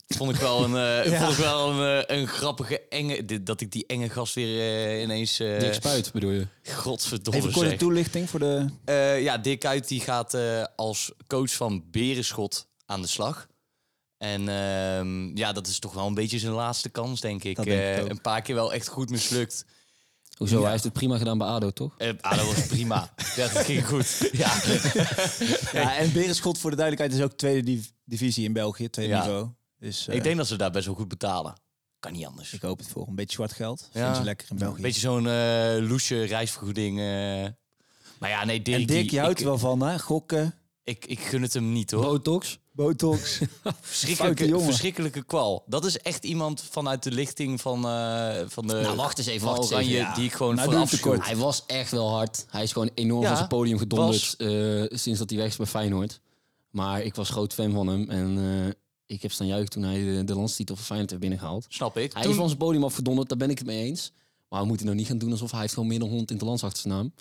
Vond 0.07 0.35
ik 0.35 0.41
wel 0.41 0.65
een, 0.65 0.77
eh, 1.05 1.11
Ja. 1.13 1.19
vond 1.25 1.33
ik 1.33 1.39
wel 1.45 1.71
een, 1.71 2.05
eh, 2.07 2.17
een 2.17 2.27
grappige, 2.27 2.81
enge... 2.89 3.25
dit- 3.25 3.47
Dat 3.47 3.61
ik 3.61 3.71
die 3.73 3.87
enge 3.87 4.09
gast 4.09 4.35
weer 4.35 4.61
eh, 4.87 5.03
ineens... 5.03 5.41
eh 5.41 5.59
Dik 5.61 5.73
Spuit 5.75 6.13
bedoel 6.13 6.31
je? 6.31 6.47
Godverdomme 6.71 7.41
Even 7.41 7.53
korte 7.53 7.77
toelichting 7.77 8.31
voor 8.31 8.39
de... 8.41 8.67
Eh, 8.85 9.23
ja, 9.23 9.39
Dirk 9.39 9.61
Kuyt 9.61 9.89
die 9.89 10.01
gaat 10.01 10.35
eh, 10.35 10.65
als 10.77 11.13
coach 11.27 11.51
van 11.53 11.85
Berenschot 11.91 12.69
aan 12.87 13.03
de 13.03 13.09
slag. 13.09 13.47
En 14.19 14.49
ehm, 14.49 15.37
ja, 15.37 15.53
dat 15.53 15.67
is 15.67 15.79
toch 15.79 15.93
wel 15.95 16.07
een 16.07 16.15
beetje 16.15 16.39
zijn 16.39 16.53
laatste 16.53 16.89
kans, 16.89 17.21
denk 17.21 17.45
ik. 17.45 17.57
Dat 17.57 17.65
denk 17.65 17.81
ik 17.91 17.97
Eh, 17.97 18.03
ook. 18.05 18.11
een 18.11 18.21
paar 18.21 18.43
keer 18.43 18.55
wel 18.55 18.73
echt 18.73 18.89
goed 18.89 19.11
mislukt. 19.11 19.65
Hoezo? 20.39 20.57
Ja. 20.57 20.63
Hij 20.63 20.71
heeft 20.71 20.85
het 20.85 20.93
prima 20.93 21.19
gedaan 21.19 21.39
bij 21.39 21.47
ADO, 21.47 21.71
toch? 21.71 21.95
Eh 21.99 22.09
dat 22.21 22.45
was 22.55 22.67
prima. 22.67 23.13
ja, 23.37 23.49
dat 23.53 23.65
ging 23.65 23.87
goed. 23.87 24.29
Ja. 24.33 24.53
Ja, 25.73 25.97
en 25.97 26.13
Berenschot 26.13 26.59
voor 26.59 26.71
de 26.71 26.77
duidelijkheid 26.77 27.21
is 27.21 27.27
ook 27.31 27.39
tweede 27.39 27.63
div- 27.63 27.87
divisie 28.05 28.45
in 28.45 28.53
België, 28.53 28.91
tweede 28.91 29.13
Ja. 29.13 29.21
niveau. 29.25 29.49
Dus 29.79 30.09
eh, 30.09 30.15
ik 30.17 30.23
denk 30.23 30.37
dat 30.37 30.47
ze 30.47 30.57
daar 30.57 30.71
best 30.71 30.87
wel 30.87 30.95
goed 30.95 31.09
betalen. 31.09 31.55
Kan 32.01 32.13
niet 32.13 32.27
anders. 32.27 32.53
ik 32.53 32.63
hoop 32.63 32.79
het 32.79 32.89
voor. 32.89 33.07
Een 33.09 33.15
beetje 33.15 33.35
zwart 33.35 33.53
geld. 33.53 33.89
Ja. 33.93 34.05
Vind 34.05 34.17
ze 34.17 34.23
lekker 34.23 34.47
in 34.51 34.57
België. 34.57 34.77
Een 34.77 34.83
beetje 34.83 35.01
zo'n 35.01 35.27
eh 35.29 35.89
loesje 35.89 36.25
reisvergoeding. 36.25 36.99
eh. 36.99 37.47
Maar 38.19 38.31
ja, 38.31 38.45
nee, 38.45 38.63
Dirk, 38.63 38.81
en 38.81 38.87
Dirk, 38.87 39.11
je 39.11 39.19
houdt 39.19 39.33
ik, 39.33 39.39
er 39.39 39.45
wel 39.45 39.59
van, 39.59 39.81
hè? 39.81 39.99
Gokken, 39.99 40.55
Ik, 40.89 41.05
ik 41.07 41.21
gun 41.21 41.43
het 41.43 41.53
hem 41.55 41.73
niet, 41.73 41.91
hoor. 41.91 42.03
Botox? 42.03 42.59
botox. 42.73 43.39
Verschrikkelijke, 43.81 44.47
jongen. 44.49 44.65
verschrikkelijke 44.67 45.23
kwal. 45.23 45.65
Dat 45.67 45.85
is 45.85 45.99
echt 45.99 46.25
iemand 46.25 46.63
vanuit 46.71 47.03
de 47.03 47.11
lichting 47.11 47.61
van, 47.61 47.85
eh, 47.87 48.37
van 48.47 48.67
de 48.67 48.75
Nou, 48.75 48.97
wacht 48.97 49.19
eens 49.19 49.27
even, 49.27 49.41
van 49.41 49.49
wacht 49.49 49.61
eens 49.63 49.71
Oranje, 49.73 49.89
even, 49.91 50.03
ja. 50.09 50.15
die 50.15 50.25
ik 50.25 50.33
gewoon 50.33 50.55
Nou. 50.55 50.87
Hij 51.21 51.37
was 51.37 51.63
echt 51.67 51.91
wel 51.91 52.09
hard. 52.11 52.47
Hij 52.49 52.63
is 52.63 52.73
gewoon 52.73 52.91
enorm 52.95 53.23
Ja, 53.23 53.29
van 53.29 53.37
zijn 53.37 53.49
podium 53.49 53.79
gedonderd 53.79 54.35
was- 54.39 54.49
eh, 54.49 54.99
sinds 54.99 55.19
dat 55.19 55.31
hij 55.31 55.39
weg 55.39 55.49
is 55.49 55.57
bij 55.57 55.67
Feyenoord. 55.67 56.21
Maar 56.71 57.03
ik 57.03 57.15
was 57.15 57.31
groot 57.31 57.55
fan 57.55 57.73
van 57.73 57.87
hem. 57.87 58.11
En 58.11 58.39
eh, 58.67 58.73
ik 59.17 59.23
heb 59.23 59.33
staan 59.33 59.47
juichen 59.47 59.71
toen 59.71 59.83
hij 59.83 60.05
de, 60.05 60.25
de 60.25 60.35
landstitel 60.35 60.77
van 60.77 60.85
Feyenoord 60.85 61.11
heeft 61.11 61.23
binnengehaald. 61.23 61.67
Snap 61.69 61.97
ik. 61.99 62.13
Hij 62.13 62.23
Toen- 62.23 62.31
is 62.31 62.37
van 62.37 62.47
zijn 62.47 62.59
podium 62.59 62.85
afgedonderd, 62.85 63.29
daar 63.29 63.39
ben 63.39 63.51
ik 63.51 63.59
het 63.59 63.67
mee 63.67 63.85
eens. 63.85 64.13
Maar 64.49 64.61
we 64.61 64.67
moeten 64.67 64.87
nou 64.87 64.99
niet 64.99 65.07
gaan 65.07 65.19
doen 65.19 65.31
alsof 65.31 65.51
hij 65.51 65.61
heeft 65.61 65.73
gewoon 65.75 65.89
meer 65.89 65.99
dan 65.99 66.09
100 66.09 66.31
in 66.31 66.39
de 66.39 66.45
lands 66.45 66.63
achter 66.65 66.83
zijn 66.83 66.95
naam. 66.95 67.13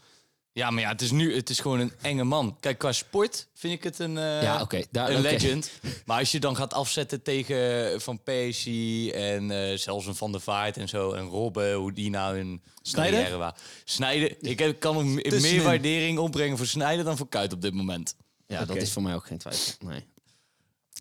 Ja, 0.57 0.69
maar 0.69 0.81
ja, 0.81 0.89
het 0.89 1.01
is 1.01 1.11
nu 1.11 1.35
het 1.35 1.49
is 1.49 1.59
gewoon 1.59 1.79
een 1.79 1.91
enge 2.01 2.23
man. 2.23 2.57
Kijk, 2.59 2.77
qua 2.77 2.91
sport 2.91 3.47
vind 3.53 3.73
ik 3.73 3.83
het 3.83 3.99
een, 3.99 4.17
eh, 4.17 4.41
ja, 4.41 4.61
oké. 4.61 4.83
daar- 4.91 5.09
een 5.11 5.21
legend. 5.21 5.71
Maar 6.05 6.19
als 6.19 6.31
je 6.31 6.39
dan 6.39 6.55
gaat 6.55 6.73
afzetten 6.73 7.21
tegen 7.21 8.01
Van 8.01 8.23
Persie 8.23 9.13
en 9.13 9.51
eh, 9.51 9.77
zelfs 9.77 10.05
een 10.05 10.15
Van 10.15 10.31
der 10.31 10.41
Vaart 10.41 10.77
en 10.77 10.87
zo... 10.89 11.11
en 11.11 11.25
Robben, 11.25 11.73
hoe 11.73 11.93
die 11.93 12.09
nou 12.09 12.59
carrière 12.91 13.35
waren. 13.37 13.55
Snijden, 13.83 14.35
ik 14.41 14.59
heb, 14.59 14.79
kan 14.79 14.93
nog 14.93 15.03
m- 15.03 15.17
Tussenin. 15.21 15.55
meer 15.55 15.65
waardering 15.65 16.17
opbrengen 16.19 16.57
voor 16.57 16.67
Snijden 16.67 17.05
dan 17.05 17.17
voor 17.17 17.29
Kuit 17.29 17.53
op 17.53 17.61
dit 17.61 17.73
moment. 17.73 18.15
Ja, 18.47 18.65
dat 18.65 18.75
is 18.75 18.91
voor 18.91 19.01
mij 19.01 19.15
ook 19.15 19.25
geen 19.25 19.37
twijfel. 19.37 19.73
Nee. 19.87 20.05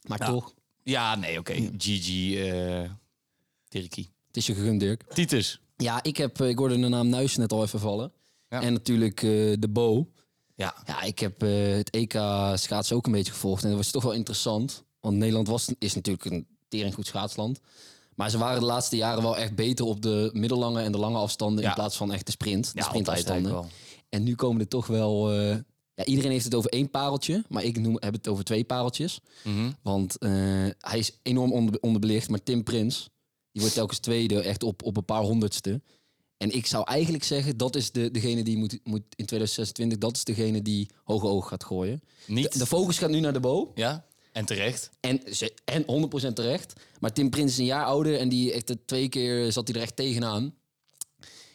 Maar 0.07 0.19
toch, 0.19 0.55
Ja, 0.83 1.15
nee, 1.15 1.39
oké. 1.39 1.71
Gigi, 1.79 2.49
eh 2.51 2.91
Dirkie. 3.69 4.11
het 4.27 4.37
is 4.37 4.47
je 4.47 4.55
gegund, 4.55 4.81
Dirk. 4.81 5.03
Titus. 5.15 5.61
Ja, 5.77 6.03
ik, 6.03 6.17
heb, 6.17 6.41
eh, 6.41 6.49
ik 6.49 6.59
hoorde 6.59 6.81
de 6.81 6.89
naam 6.89 7.09
Nuis 7.09 7.37
net 7.37 7.53
al 7.53 7.63
even 7.63 7.81
vallen. 7.81 8.13
Ja. 8.49 8.63
En 8.63 8.73
natuurlijk 8.73 9.23
eh, 9.23 9.31
de 9.59 9.69
Bo. 9.71 10.11
Ja. 10.55 10.75
Ja, 10.87 11.03
ik 11.03 11.19
heb 11.19 11.43
eh, 11.43 11.75
het 11.77 11.91
EK 11.91 12.13
schaatsen 12.55 12.97
ook 12.97 13.07
een 13.07 13.13
beetje 13.13 13.33
gevolgd. 13.33 13.63
En 13.63 13.69
dat 13.69 13.79
was 13.79 13.91
toch 13.91 14.03
wel 14.03 14.13
interessant. 14.13 14.85
Want 15.01 15.17
Nederland 15.17 15.49
was, 15.49 15.69
is 15.79 15.95
natuurlijk 15.95 16.25
een 16.25 16.47
tering 16.69 16.95
goed 16.95 17.07
schaatsland. 17.07 17.61
Maar 18.15 18.31
ze 18.31 18.39
waren 18.39 18.61
de 18.61 18.67
laatste 18.67 18.97
jaren 18.97 19.23
wel 19.23 19.37
echt 19.37 19.55
beter 19.55 19.85
op 19.85 20.03
de 20.03 20.31
middellange 20.33 20.83
en 20.83 20.93
de 20.93 20.99
lange 20.99 21.19
afstanden... 21.19 21.63
Ja. 21.63 21.69
in 21.69 21.75
plaats 21.75 21.97
van 21.97 22.13
echt 22.13 22.27
de 22.27 22.33
sprint, 22.33 22.73
de 22.73 22.79
Ja, 22.79 22.85
sprintafstanden. 22.85 23.65
En 24.09 24.23
nu 24.23 24.35
komen 24.35 24.61
er 24.61 24.69
toch 24.69 24.87
wel... 24.87 25.33
eh, 25.33 25.57
ja, 25.95 26.05
iedereen 26.05 26.31
heeft 26.31 26.45
het 26.45 26.55
over 26.55 26.71
één 26.71 26.91
pareltje, 26.91 27.45
maar 27.49 27.65
ik 27.65 27.79
noem, 27.79 27.97
heb 28.01 28.13
het 28.13 28.29
over 28.29 28.45
twee 28.45 28.65
pareltjes. 28.65 29.21
Mhm. 29.45 29.71
Want 29.83 30.17
hij 30.79 30.99
is 30.99 31.19
enorm 31.23 31.53
onder, 31.53 31.81
onderbelicht. 31.81 32.29
Maar 32.29 32.43
Tim 32.43 32.63
Prins, 32.63 33.11
die 33.53 33.61
wordt 33.61 33.75
telkens 33.77 33.99
tweede, 33.99 34.41
echt 34.41 34.63
op, 34.63 34.83
op 34.83 34.97
een 34.97 35.05
paar 35.05 35.23
honderdste. 35.23 35.81
En 36.37 36.51
ik 36.55 36.67
zou 36.67 36.85
eigenlijk 36.85 37.25
zeggen, 37.25 37.57
dat 37.57 37.77
is 37.77 37.93
de, 37.93 38.11
degene 38.11 38.45
die 38.45 38.57
moet, 38.57 38.79
moet 38.85 39.03
in 39.17 39.27
2026, 39.27 39.99
dat 39.99 40.17
is 40.17 40.25
degene 40.25 40.63
die 40.63 40.89
hoge 41.05 41.27
oog 41.27 41.49
gaat 41.49 41.65
gooien. 41.65 42.03
Niet? 42.27 42.53
De, 42.53 42.59
de 42.59 42.67
focus 42.67 42.99
gaat 42.99 43.11
nu 43.11 43.21
naar 43.21 43.33
de 43.33 43.41
Bo. 43.41 43.73
Ja, 43.75 44.07
en 44.33 44.45
terecht. 44.45 44.91
En, 45.01 45.23
en 45.65 46.11
100% 46.31 46.33
terecht. 46.33 46.73
Maar 47.01 47.13
Tim 47.13 47.31
Prins 47.31 47.53
is 47.53 47.59
een 47.59 47.65
jaar 47.65 47.85
ouder 47.85 48.19
en 48.19 48.29
die 48.29 48.53
echt 48.53 48.67
de 48.67 48.85
twee 48.85 49.09
keer 49.09 49.53
zat 49.53 49.69
hij 49.69 49.77
er 49.77 49.83
echt 49.83 49.97
tegenaan. 49.97 50.55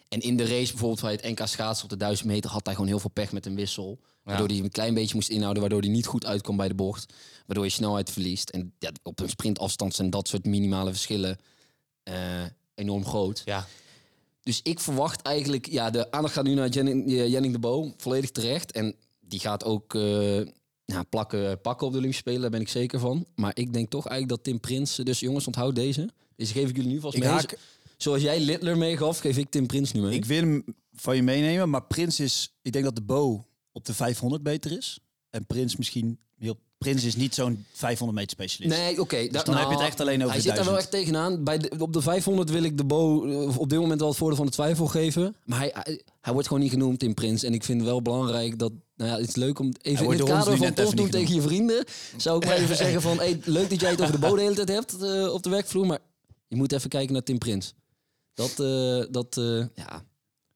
En 0.07 0.19
in 0.19 0.37
de 0.37 0.45
race 0.45 0.71
bijvoorbeeld 0.71 1.01
bij 1.01 1.11
het 1.11 1.39
NK 1.39 1.47
schaatsen 1.47 1.83
op 1.83 1.89
de 1.89 1.97
1000 1.97 2.27
meter 2.27 2.49
had 2.49 2.65
hij 2.65 2.73
gewoon 2.73 2.89
heel 2.89 2.99
veel 2.99 3.09
pech 3.09 3.31
met 3.31 3.45
een 3.45 3.55
wissel. 3.55 3.99
Waardoor 4.23 4.47
hij 4.47 4.57
een 4.57 4.69
klein 4.69 4.93
beetje 4.93 5.15
moest 5.15 5.29
inhouden, 5.29 5.61
waardoor 5.61 5.81
hij 5.81 5.89
niet 5.89 6.05
goed 6.05 6.25
uitkwam 6.25 6.57
bij 6.57 6.67
de 6.67 6.73
bocht. 6.73 7.13
Waardoor 7.45 7.65
je 7.65 7.71
snelheid 7.71 8.11
verliest. 8.11 8.49
En 8.49 8.73
ja, 8.79 8.91
op 9.03 9.19
een 9.19 9.29
sprintafstand 9.29 9.95
zijn 9.95 10.09
dat 10.09 10.27
soort 10.27 10.45
minimale 10.45 10.89
verschillen 10.89 11.37
eh, 12.03 12.43
enorm 12.75 13.05
groot. 13.05 13.41
Ja. 13.45 13.67
Dus 14.43 14.59
ik 14.63 14.79
verwacht 14.79 15.21
eigenlijk, 15.21 15.67
ja, 15.69 15.89
de 15.89 16.11
aandacht 16.11 16.33
gaat 16.33 16.43
nu 16.43 16.53
naar 16.53 16.69
Jenning, 16.69 17.07
eh, 17.07 17.27
Jenning 17.27 17.53
de 17.53 17.59
Bo, 17.59 17.93
volledig 17.97 18.31
terecht. 18.31 18.71
En 18.71 18.95
die 19.19 19.39
gaat 19.39 19.63
ook 19.63 19.95
eh, 19.95 20.37
ja, 20.85 21.03
plakken, 21.09 21.61
pakken 21.61 21.85
op 21.87 21.91
de 21.93 21.97
Olympische 21.97 22.21
Spelen, 22.23 22.41
daar 22.41 22.49
ben 22.49 22.61
ik 22.61 22.69
zeker 22.69 22.99
van. 22.99 23.25
Maar 23.35 23.51
ik 23.53 23.73
denk 23.73 23.89
toch 23.89 24.07
eigenlijk 24.07 24.29
dat 24.37 24.43
Tim 24.53 24.59
Prins, 24.59 24.95
dus 24.95 25.19
jongens, 25.19 25.47
onthoud 25.47 25.75
deze. 25.75 26.09
Deze 26.35 26.53
geef 26.53 26.69
ik 26.69 26.75
jullie 26.75 26.91
nu 26.91 26.99
vast 26.99 27.17
mee. 27.17 27.27
haak- 27.29 27.57
Zoals 27.97 28.21
jij 28.21 28.39
Littler 28.39 28.77
meegaf, 28.77 29.19
geef 29.19 29.37
ik 29.37 29.49
Tim 29.49 29.67
Prins 29.67 29.91
nu 29.91 30.01
mee. 30.01 30.15
Ik 30.15 30.25
wil 30.25 30.37
hem 30.39 30.63
van 30.93 31.15
je 31.15 31.23
meenemen, 31.23 31.69
maar 31.69 31.83
Prins 31.83 32.19
is... 32.19 32.53
Ik 32.61 32.71
denk 32.71 32.85
dat 32.85 32.95
de 32.95 33.01
Bo 33.01 33.45
op 33.71 33.85
de 33.85 33.93
500 33.93 34.43
beter 34.43 34.71
is. 34.77 34.99
En 35.29 35.45
Prins 35.45 35.75
misschien... 35.75 36.19
Heel, 36.37 36.57
Prins 36.81 37.03
is 37.03 37.15
niet 37.15 37.35
zo'n 37.35 37.65
500 37.73 38.19
meter 38.19 38.31
specialist. 38.31 38.77
Nee, 38.79 38.99
oké. 39.01 39.17
Dus 39.17 39.31
da- 39.31 39.43
dan 39.43 39.53
heb 39.55 39.63
je 39.63 39.69
nou, 39.69 39.81
het 39.81 39.87
echt 39.91 39.99
alleen 39.99 40.19
over 40.21 40.31
Hij 40.31 40.41
zit 40.41 40.55
daar 40.55 40.65
wel 40.65 40.73
1000. 40.73 40.93
echt 40.93 41.03
tegenaan. 41.05 41.43
Bij 41.43 41.57
de, 41.57 41.71
op 41.77 41.93
de 41.93 42.01
500 42.01 42.49
wil 42.49 42.63
ik 42.63 42.77
de 42.77 42.83
Bo 42.83 43.25
eh, 43.25 43.57
op 43.57 43.69
dit 43.69 43.79
moment 43.79 43.99
wel 43.99 44.09
het 44.09 44.17
voordeel 44.17 44.37
van 44.37 44.45
de 44.45 44.51
twijfel 44.51 44.85
geven. 44.87 45.35
Maar 45.43 45.59
hij, 45.59 45.71
hij, 45.73 46.01
hij 46.21 46.33
wordt 46.33 46.47
gewoon 46.47 46.63
niet 46.63 46.71
genoemd, 46.71 46.99
Tim 46.99 47.13
Prins. 47.13 47.43
En 47.43 47.53
ik 47.53 47.63
vind 47.63 47.83
wel 47.83 48.01
belangrijk 48.01 48.59
dat... 48.59 48.71
Nou 48.95 49.09
ja, 49.11 49.17
het 49.17 49.27
is 49.27 49.35
leuk 49.35 49.59
om 49.59 49.71
even 49.81 50.05
in 50.05 50.11
het 50.11 50.23
kader 50.23 50.57
van 50.57 50.73
tof 50.73 50.93
doen 50.93 51.09
tegen 51.09 51.35
je 51.35 51.41
vrienden. 51.41 51.85
Zou 52.17 52.37
ik 52.37 52.45
maar 52.45 52.57
even 52.57 52.75
zeggen 52.85 53.01
van... 53.01 53.17
Hey, 53.17 53.39
leuk 53.43 53.69
dat 53.69 53.79
jij 53.79 53.89
het 53.89 54.01
over 54.01 54.13
de 54.13 54.27
Bo 54.27 54.35
de 54.35 54.41
hele 54.41 54.55
tijd 54.55 54.69
hebt 54.69 55.01
eh, 55.01 55.33
op 55.33 55.43
de 55.43 55.49
werkvloer. 55.49 55.85
Maar 55.85 55.99
je 56.47 56.55
moet 56.55 56.71
even 56.71 56.89
kijken 56.89 57.13
naar 57.13 57.23
Tim 57.23 57.37
Prins. 57.37 57.73
Dat, 58.33 58.59
eh, 58.59 59.03
dat 59.11 59.39
ja... 59.75 60.03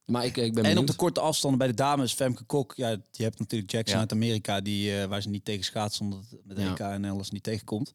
Maar 0.06 0.26
ik, 0.26 0.38
ik 0.38 0.54
ben 0.54 0.64
En 0.64 0.78
op 0.78 0.88
de 0.88 0.96
korte 0.96 1.20
afstanden 1.20 1.60
bij 1.60 1.68
de 1.68 1.74
dames, 1.74 2.14
Femke 2.14 2.44
Kok. 2.44 2.74
Ja, 2.76 2.90
je 3.12 3.24
hebt 3.24 3.40
natuurlijk 3.40 3.72
Jackson 3.72 3.94
Ja. 3.96 4.00
uit 4.02 4.12
Amerika, 4.12 4.62
die, 4.62 5.00
eh, 5.02 5.06
waar 5.08 5.22
ze 5.22 5.30
niet 5.30 5.46
tegen 5.46 5.64
schaatsen, 5.64 6.06
omdat 6.06 6.20
het 6.30 6.40
met 6.46 6.56
de 6.56 6.62
Ja. 6.64 6.72
EK 6.72 6.80
en 6.80 7.06
alles 7.06 7.32
niet 7.32 7.44
tegenkomt. 7.44 7.94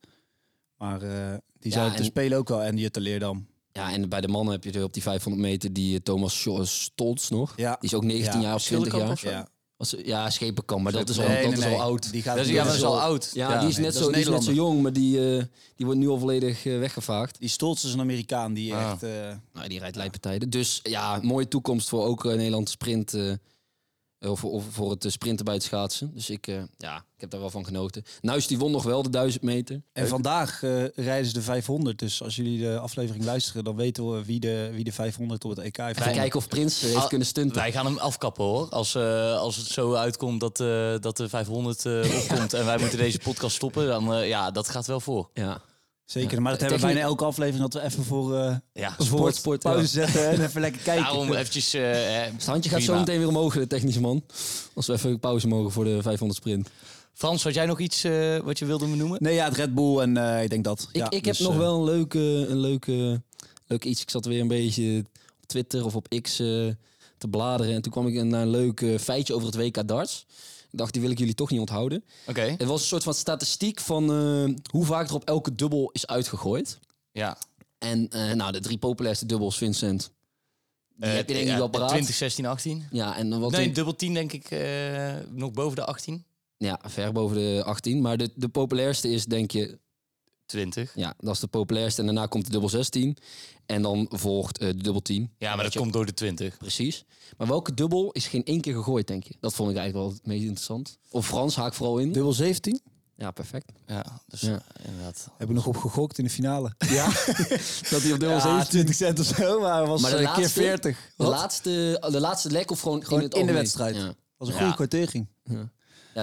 Maar 0.77 1.03
eh, 1.03 1.35
die 1.59 1.73
Ja, 1.73 1.79
zou 1.79 1.91
te 1.91 1.97
en- 1.99 2.05
spelen 2.05 2.39
ook 2.39 2.49
wel. 2.49 2.63
En 2.63 2.77
Jutta 2.77 3.01
Leerdam. 3.01 3.47
Ja, 3.73 3.93
en 3.93 4.09
bij 4.09 4.21
de 4.21 4.29
mannen 4.29 4.53
heb 4.53 4.65
je 4.65 4.73
er 4.73 4.85
op 4.85 4.93
die 4.93 5.03
500 5.03 5.43
meter 5.43 5.73
die 5.73 5.95
eh, 5.97 6.01
Thomas 6.03 6.47
Stolz 6.63 7.29
nog. 7.31 7.53
Ja. 7.57 7.71
Die 7.81 7.89
is 7.91 7.95
ook 7.95 8.05
19 8.05 8.41
Ja. 8.41 8.47
jaar 8.47 8.55
of 8.55 8.63
20 8.63 8.97
jaar. 8.97 9.11
Of 9.11 9.23
Ja, 9.23 9.49
Was, 9.81 9.95
ja, 10.05 10.31
Schepenkamp, 10.31 10.83
maar 10.83 10.93
dat 10.93 11.09
is 11.09 11.19
al, 11.19 11.27
Nee, 11.29 11.43
dat 11.43 11.51
nee, 11.51 11.59
is 11.59 11.65
al 11.65 11.71
nee. 11.71 11.81
oud. 11.81 12.13
Die 12.13 12.23
gaat 12.23 12.35
Dat 12.37 12.45
is, 12.45 12.51
die 12.51 12.57
ja, 12.57 12.63
maar 12.63 12.73
dat 12.73 12.81
is 12.81 12.87
al 12.87 13.01
oud. 13.01 13.31
Ja, 13.35 13.59
die, 13.61 13.69
is 13.69 13.77
net 13.77 13.95
zo, 13.95 14.07
is 14.09 14.13
die 14.13 14.23
is 14.23 14.29
net 14.29 14.45
zo 14.45 14.53
jong, 14.53 14.83
maar 14.83 14.93
die, 14.93 15.37
eh, 15.37 15.45
die 15.77 15.87
wordt 15.87 16.01
nu 16.01 16.09
al 16.09 16.19
volledig 16.19 16.67
eh, 16.67 16.79
weggevaagd. 16.79 17.39
Die 17.41 17.49
Stolz 17.49 17.85
is 17.85 17.93
een 17.93 18.01
Amerikaan 18.01 18.53
die 18.55 18.75
Ah. 18.75 18.91
echt... 18.91 19.03
eh, 19.03 19.11
Nou, 19.53 19.69
die 19.69 19.79
rijdt 19.79 19.97
lijpentijden. 19.97 20.51
Dus 20.51 20.81
ja, 20.83 21.19
mooie 21.23 21.49
toekomst 21.49 21.89
voor 21.89 22.05
ook 22.05 22.25
Nederlandse 22.25 22.73
sprint. 22.73 23.13
Eh, 24.21 24.31
of, 24.31 24.45
of 24.45 24.65
voor 24.71 24.91
het 24.91 25.05
eh, 25.05 25.11
sprinten 25.11 25.45
bij 25.45 25.55
het 25.55 25.63
schaatsen. 25.63 26.11
Dus 26.15 26.31
ik, 26.31 26.47
eh, 26.47 26.63
ja, 26.77 26.97
ik 26.97 27.21
heb 27.21 27.31
daar 27.31 27.41
wel 27.41 27.51
van 27.51 27.65
genoten. 27.65 28.03
Nuis 28.21 28.47
die 28.47 28.59
won 28.59 28.71
nog 28.71 28.83
wel 28.83 29.03
de 29.03 29.11
1000 29.11 29.43
meter. 29.43 29.83
En 29.93 30.09
vandaag 30.09 30.63
eh, 30.63 30.89
rijden 30.95 31.27
ze 31.27 31.33
de 31.33 31.43
500. 31.43 31.99
Dus 31.99 32.23
als 32.23 32.37
jullie 32.37 32.59
de 32.61 32.79
aflevering 32.79 33.25
luisteren, 33.25 33.65
dan 33.65 33.77
weten 33.77 34.13
we 34.13 34.25
wie 34.25 34.41
de, 34.41 34.71
wie 34.73 34.85
de 34.85 34.93
500 34.93 35.45
op 35.45 35.51
het 35.51 35.59
EK 35.59 35.65
heeft. 35.65 35.79
Even 35.81 35.95
gewonnen. 35.95 36.21
kijken 36.21 36.39
of 36.39 36.49
Prins 36.49 36.81
heeft 36.81 37.07
kunnen 37.07 37.27
stunten. 37.27 37.57
Wij 37.57 37.73
gaan 37.73 37.87
hem 37.87 37.99
afkappen 37.99 38.45
hoor. 38.45 38.69
Als, 38.69 38.95
eh, 38.95 39.39
als 39.39 39.57
het 39.57 39.67
zo 39.67 39.95
uitkomt 39.95 40.41
dat, 40.41 40.61
eh, 40.61 40.95
dat 41.01 41.17
de 41.17 41.29
500 41.29 41.87
eh, 41.87 42.17
opkomt 42.17 42.53
en 42.53 42.65
wij 42.65 42.79
moeten 42.79 42.99
deze 42.99 43.19
podcast 43.19 43.57
stoppen, 43.57 43.87
dan 43.87 44.15
eh, 44.15 44.29
ja, 44.29 44.51
dat 44.51 44.69
gaat 44.69 44.87
wel 44.87 45.01
voor. 45.01 45.31
Ja. 45.35 45.61
Zeker, 46.11 46.43
maar 46.43 46.53
dat 46.53 46.61
hebben 46.61 46.79
we 46.79 46.85
bijna 46.85 47.01
elke 47.01 47.25
aflevering 47.25 47.71
dat 47.71 47.83
we 47.83 47.89
even 47.89 48.05
voor, 48.05 48.37
eh 48.37 48.57
Ja, 48.73 48.95
sport, 48.99 49.35
sport, 49.37 49.61
pauze 49.61 50.01
ja. 50.01 50.07
zetten 50.07 50.31
en 50.31 50.45
even 50.45 50.61
lekker 50.61 50.83
kijken. 50.83 51.05
Daarom 51.05 51.33
eventjes... 51.33 51.75
eh, 51.75 51.83
hè, 51.83 51.89
Het 51.89 52.47
handje 52.47 52.71
gaat 52.71 52.83
zo 52.83 52.99
meteen 52.99 53.19
weer 53.19 53.29
omhoog, 53.29 53.55
de 53.55 53.67
technische 53.67 54.01
man. 54.01 54.23
Als 54.75 54.87
we 54.87 54.93
even 54.93 55.21
pauze 55.21 55.49
mogen 55.49 55.71
voor 55.73 55.85
de 55.85 56.03
500 56.03 56.41
sprint. 56.41 56.69
Frans, 57.21 57.45
had 57.45 57.55
jij 57.55 57.67
nog 57.67 57.81
iets 57.81 58.05
eh, 58.05 58.39
wat 58.39 58.59
je 58.59 58.65
wilde 58.67 58.87
benoemen? 58.87 59.19
Nee, 59.23 59.35
ja, 59.35 59.45
het 59.45 59.57
Red 59.57 59.75
Bull 59.75 59.99
en 59.99 60.17
eh, 60.17 60.43
ik 60.43 60.51
denk 60.51 60.65
dat. 60.65 60.89
Ik, 60.93 60.97
ja, 60.97 61.11
ik 61.11 61.25
dus, 61.25 61.39
heb 61.39 61.47
nog 61.47 61.57
eh, 61.57 61.63
wel 61.63 61.79
een 61.79 61.85
leuke, 61.85 62.47
een 62.49 62.59
leuke, 62.59 63.23
leuk 63.67 63.85
iets. 63.85 64.03
Ik 64.03 64.11
zat 64.11 64.25
weer 64.25 64.41
een 64.41 64.49
beetje 64.49 64.99
op 65.41 65.47
Twitter 65.47 65.85
of 65.85 65.97
op 65.97 66.09
X 66.23 66.39
eh, 66.39 66.47
te 67.19 67.29
bladeren. 67.31 67.75
En 67.75 67.83
toen 67.83 67.93
kwam 67.93 68.07
ik 68.07 68.25
naar 68.25 68.43
een 68.43 68.51
leuk 68.51 68.85
feitje 69.01 69.35
over 69.35 69.47
het 69.47 69.57
WK 69.57 69.89
darts. 69.89 70.27
Dacht, 70.71 70.93
die 70.93 71.03
wil 71.03 71.11
ik 71.11 71.19
jullie 71.19 71.35
toch 71.35 71.51
niet 71.51 71.61
onthouden. 71.61 72.05
Oké, 72.27 72.41
Het 72.41 72.65
was 72.65 72.81
een 72.81 72.87
soort 72.87 73.03
van 73.03 73.15
statistiek 73.15 73.81
van 73.81 74.03
eh, 74.13 74.55
hoe 74.71 74.85
vaak 74.85 75.09
er 75.09 75.15
op 75.15 75.25
elke 75.25 75.55
dubbel 75.55 75.91
is 75.93 76.07
uitgegooid. 76.07 76.79
ja. 77.13 77.39
En 77.79 78.09
eh, 78.11 78.33
nou, 78.33 78.53
de 78.53 78.61
drie 78.61 78.79
populairste 78.79 79.27
dubbels, 79.27 79.57
Vincent. 79.57 80.11
Die 80.97 81.09
Eh, 81.11 81.15
heb 81.17 81.29
je 81.29 81.35
denk 81.35 81.49
ik 81.49 81.57
wel 81.57 81.69
paraat. 81.69 81.89
20, 81.89 82.15
16, 82.15 82.47
18. 82.47 82.85
Ja, 82.91 83.17
en 83.17 83.41
wat 83.41 83.51
Nee, 83.51 83.67
een- 83.67 83.73
dubbel 83.73 83.97
10 83.97 84.15
denk 84.15 84.33
ik 84.33 84.51
nog 85.31 85.51
boven 85.53 85.77
de 85.77 85.85
18. 85.85 86.25
ja, 86.57 86.81
ver 86.87 87.13
boven 87.13 87.37
de 87.37 87.63
18. 87.65 88.01
Maar 88.01 88.17
de, 88.17 88.31
de 88.35 88.49
populairste 88.49 89.09
is, 89.11 89.25
denk 89.25 89.51
je, 89.51 89.79
20. 90.51 90.93
ja, 90.95 91.15
dat 91.19 91.35
is 91.35 91.41
de 91.41 91.47
populairste. 91.47 92.01
En 92.01 92.07
daarna 92.07 92.27
komt 92.27 92.45
de 92.45 92.51
dubbel 92.51 92.69
16. 92.69 93.17
En 93.67 93.83
dan 93.83 94.07
volgt 94.11 94.59
eh, 94.59 94.69
de 94.69 94.83
dubbel 94.83 95.03
10. 95.03 95.31
Ja, 95.39 95.55
maar 95.55 95.65
dat 95.65 95.77
komt 95.77 95.93
door 95.93 96.07
de 96.07 96.15
20. 96.15 96.57
Precies. 96.59 97.05
Maar 97.39 97.47
welke 97.47 97.75
dubbel 97.75 98.13
is 98.13 98.27
geen 98.27 98.45
één 98.45 98.61
keer 98.61 98.75
gegooid, 98.75 99.07
denk 99.07 99.25
je? 99.25 99.35
Dat 99.41 99.55
vond 99.55 99.71
ik 99.71 99.77
eigenlijk 99.77 100.07
wel 100.07 100.17
het 100.17 100.27
meest 100.27 100.43
interessant. 100.43 100.99
Of 101.11 101.27
Frans, 101.27 101.57
haak 101.57 101.75
vooral 101.75 101.99
in. 101.99 102.13
Dubbel 102.13 102.33
17? 102.33 102.81
Ja, 103.17 103.31
perfect. 103.31 103.73
Ja, 103.87 104.21
dus 104.27 104.41
Ja. 104.41 104.63
eh, 104.73 104.85
inderdaad. 104.89 105.25
Hebben 105.29 105.47
we 105.49 105.53
nog 105.55 105.67
op 105.67 105.77
gegokt 105.77 106.19
in 106.19 106.25
de 106.25 106.31
finale. 106.31 106.75
Ja, 106.79 107.05
dat 107.91 108.03
hij 108.03 108.13
op 108.13 108.19
dubbel 108.21 108.29
Ja, 108.31 108.41
17... 108.41 108.69
20 108.69 108.95
cent 108.95 109.19
of 109.21 109.27
zo, 109.27 109.61
maar 109.61 109.79
het 109.81 109.89
was 109.89 110.01
Maar 110.01 110.11
de 110.11 110.17
een 110.17 110.23
laatste- 110.23 110.41
keer 110.43 110.51
40. 110.51 110.97
De 111.17 111.25
Wat? 111.25 111.29
laatste, 111.33 112.07
de 112.11 112.21
laatste 112.21 112.51
lek 112.51 112.71
of 112.71 112.81
gewoon, 112.81 113.05
Gewoon 113.05 113.19
in, 113.19 113.25
het 113.25 113.35
in 113.37 113.47
de 113.47 113.53
wedstrijd. 113.53 113.97
Ja. 113.97 114.05
Dat 114.05 114.15
was 114.37 114.49
een 114.49 114.55
goede 114.55 114.69
Ja. 114.71 114.75
kwartering. 114.75 115.27
ja, 115.45 115.71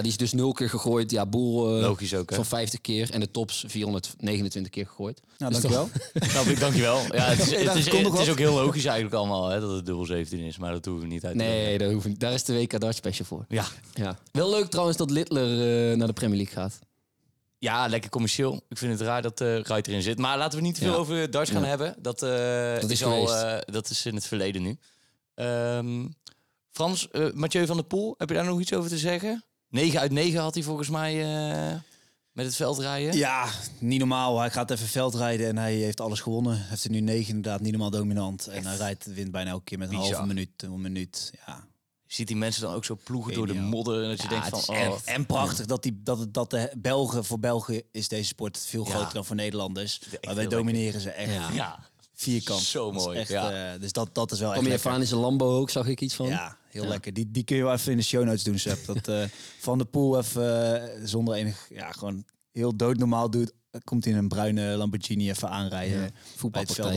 die 0.01 0.11
is 0.11 0.17
dus 0.17 0.33
nul 0.33 0.51
keer 0.51 0.69
gegooid. 0.69 1.11
Ja, 1.11 1.25
Boel 1.25 1.75
eh, 1.75 1.81
Logisch 1.81 2.13
ook, 2.15 2.29
hè? 2.29 2.35
van 2.35 2.45
50 2.45 2.81
keer. 2.81 3.11
En 3.11 3.19
de 3.19 3.31
tops 3.31 3.63
429 3.67 4.71
keer 4.71 4.85
gegooid. 4.87 5.21
Nou, 5.37 5.53
Is 5.55 5.61
dankjewel. 5.61 5.89
Snap 6.13 6.45
ik, 6.45 6.59
dankjewel. 6.59 6.99
Ja, 7.11 7.23
het 7.23 7.39
is, 7.39 7.45
het 7.65 7.75
is, 7.75 7.85
het 7.85 8.29
ook 8.29 8.37
heel 8.37 8.53
logisch 8.53 8.85
eigenlijk 8.85 9.15
allemaal 9.15 9.47
hè, 9.47 9.59
dat 9.59 9.71
het 9.71 9.85
dubbel 9.85 10.05
17 10.05 10.39
is. 10.39 10.57
Maar 10.57 10.71
dat 10.71 10.85
hoeven 10.85 11.07
we 11.07 11.13
niet 11.13 11.25
uit 11.25 11.37
te 11.37 11.43
leggen. 11.43 11.57
Nee, 11.63 11.77
daar, 11.77 11.91
hoef 11.91 12.05
ik, 12.05 12.19
daar 12.19 12.33
is 12.33 12.43
de 12.43 12.53
WK 12.53 12.79
Dart 12.79 12.95
Special 12.95 13.25
voor. 13.25 13.45
Ja. 13.47 13.65
Ja. 13.93 14.17
Wel 14.31 14.49
leuk 14.49 14.69
trouwens 14.69 14.97
dat 14.97 15.09
Littler 15.11 15.91
eh, 15.91 15.97
naar 15.97 16.07
de 16.07 16.13
Premier 16.13 16.37
League 16.37 16.53
gaat. 16.55 16.79
ja, 17.59 17.87
lekker 17.87 18.09
commercieel. 18.09 18.61
Ik 18.69 18.77
vind 18.77 18.91
het 18.91 19.01
raar 19.01 19.21
dat 19.21 19.41
eh 19.41 19.47
Ruiter 19.59 19.91
erin 19.91 20.01
zit. 20.03 20.17
Maar 20.17 20.37
laten 20.37 20.59
we 20.59 20.65
niet 20.65 20.75
te 20.75 20.81
veel 20.81 20.91
Ja. 20.91 20.97
over 20.97 21.31
darts 21.31 21.49
gaan 21.51 21.61
Ja. 21.61 21.67
hebben. 21.67 21.95
Dat, 22.01 22.21
eh, 22.23 22.79
Dat 22.81 22.89
is 22.89 23.03
al, 23.03 23.33
eh, 23.35 23.59
dat 23.73 23.89
is 23.89 24.05
in 24.05 24.15
het 24.15 24.27
verleden 24.27 24.61
nu. 24.61 24.77
Ehm, 25.35 26.05
Frans, 26.71 27.09
eh, 27.11 27.31
Mathieu 27.33 27.65
van 27.65 27.75
der 27.75 27.85
Poel, 27.85 28.15
heb 28.17 28.29
je 28.29 28.35
daar 28.35 28.45
nog 28.45 28.59
iets 28.59 28.73
over 28.73 28.89
te 28.89 28.97
zeggen? 28.97 29.43
9 29.69 29.99
uit 29.99 30.11
9 30.11 30.39
had 30.41 30.53
hij 30.53 30.63
volgens 30.63 30.89
mij 30.89 31.23
eh, 31.23 31.75
met 32.31 32.45
het 32.45 32.55
veldrijden. 32.55 33.17
Ja, 33.17 33.47
niet 33.79 33.99
normaal. 33.99 34.39
Hij 34.39 34.49
gaat 34.51 34.71
even 34.71 34.87
veldrijden 34.87 35.47
en 35.47 35.57
hij 35.57 35.73
heeft 35.73 36.01
alles 36.01 36.19
gewonnen. 36.19 36.57
Hij 36.57 36.65
heeft 36.69 36.83
er 36.83 36.89
nu 36.89 36.99
negen 36.99 37.35
inderdaad, 37.35 37.61
niet 37.61 37.71
normaal 37.71 37.89
dominant. 37.89 38.47
En 38.47 38.65
hij 38.65 38.77
rijdt, 38.77 39.05
wint 39.05 39.31
bijna 39.31 39.49
elke 39.49 39.63
keer 39.63 39.77
met 39.77 39.89
een 39.89 39.95
Bizar. 39.97 40.13
halve 40.13 40.27
minuut, 40.27 40.49
een 40.63 40.81
minuut. 40.81 41.31
Ja. 41.45 41.67
Je 42.05 42.13
ziet 42.13 42.27
die 42.27 42.35
mensen 42.35 42.61
dan 42.61 42.73
ook 42.73 42.85
zo 42.85 42.97
ploegen 43.03 43.33
door 43.33 43.47
de 43.47 43.53
modder. 43.53 44.03
En 44.03 44.09
dat 44.09 44.17
je 44.21 44.23
Ja, 44.23 44.29
denkt 44.41 44.65
van, 44.65 44.75
oh, 44.75 44.97
en 45.05 45.25
prachtig 45.25 45.65
dat, 45.65 45.83
die, 45.83 45.99
dat, 46.03 46.19
het- 46.19 46.33
dat 46.33 46.49
de 46.49 46.71
Belgen, 46.77 47.25
voor 47.25 47.39
Belgen 47.39 47.83
is 47.91 48.07
deze 48.07 48.27
sport 48.27 48.65
veel 48.67 48.83
Ja. 48.85 48.89
groter 48.89 49.13
dan 49.13 49.25
voor 49.25 49.35
Nederlanders. 49.35 49.99
Maar 50.21 50.35
wij 50.35 50.47
domineren 50.47 51.01
ze 51.01 51.09
echt 51.09 51.53
Ja. 51.53 51.79
vierkant. 52.13 52.61
Zo 52.61 52.91
mooi, 52.91 53.17
Echt, 53.19 53.29
ja. 53.29 53.73
eh, 53.73 53.79
dus 53.81 53.91
dat, 53.91 54.15
dat 54.15 54.31
is 54.31 54.39
wel 54.39 54.51
Kwam 54.51 54.65
echt 54.67 54.83
je 54.83 54.89
in 54.89 55.07
zijn 55.07 55.19
Lambo 55.19 55.57
ook, 55.59 55.69
zag 55.69 55.87
ik 55.87 56.01
iets 56.01 56.15
van. 56.15 56.27
Ja, 56.27 56.57
heel 56.77 56.85
Ja. 56.85 56.89
lekker. 56.89 57.13
Die, 57.13 57.31
die 57.31 57.43
kun 57.43 57.55
je 57.55 57.63
wel 57.63 57.73
even 57.73 57.91
in 57.91 57.97
de 57.97 58.03
show 58.03 58.23
notes 58.23 58.43
doen, 58.43 58.59
Seb. 58.59 58.85
Dat 58.85 59.07
eh, 59.07 59.23
Van 59.67 59.77
de 59.77 59.85
Poel 59.85 60.17
even 60.19 60.83
eh, 60.93 60.99
zonder 61.03 61.33
enig, 61.35 61.67
ja, 61.69 61.91
gewoon 61.91 62.25
heel 62.51 62.75
doodnormaal 62.75 63.29
doet. 63.29 63.53
Komt 63.83 64.03
hij 64.03 64.13
in 64.13 64.19
een 64.19 64.27
bruine 64.27 64.75
Lamborghini 64.77 65.29
even 65.29 65.49
aanrijden. 65.49 66.01
Ja. 66.01 66.09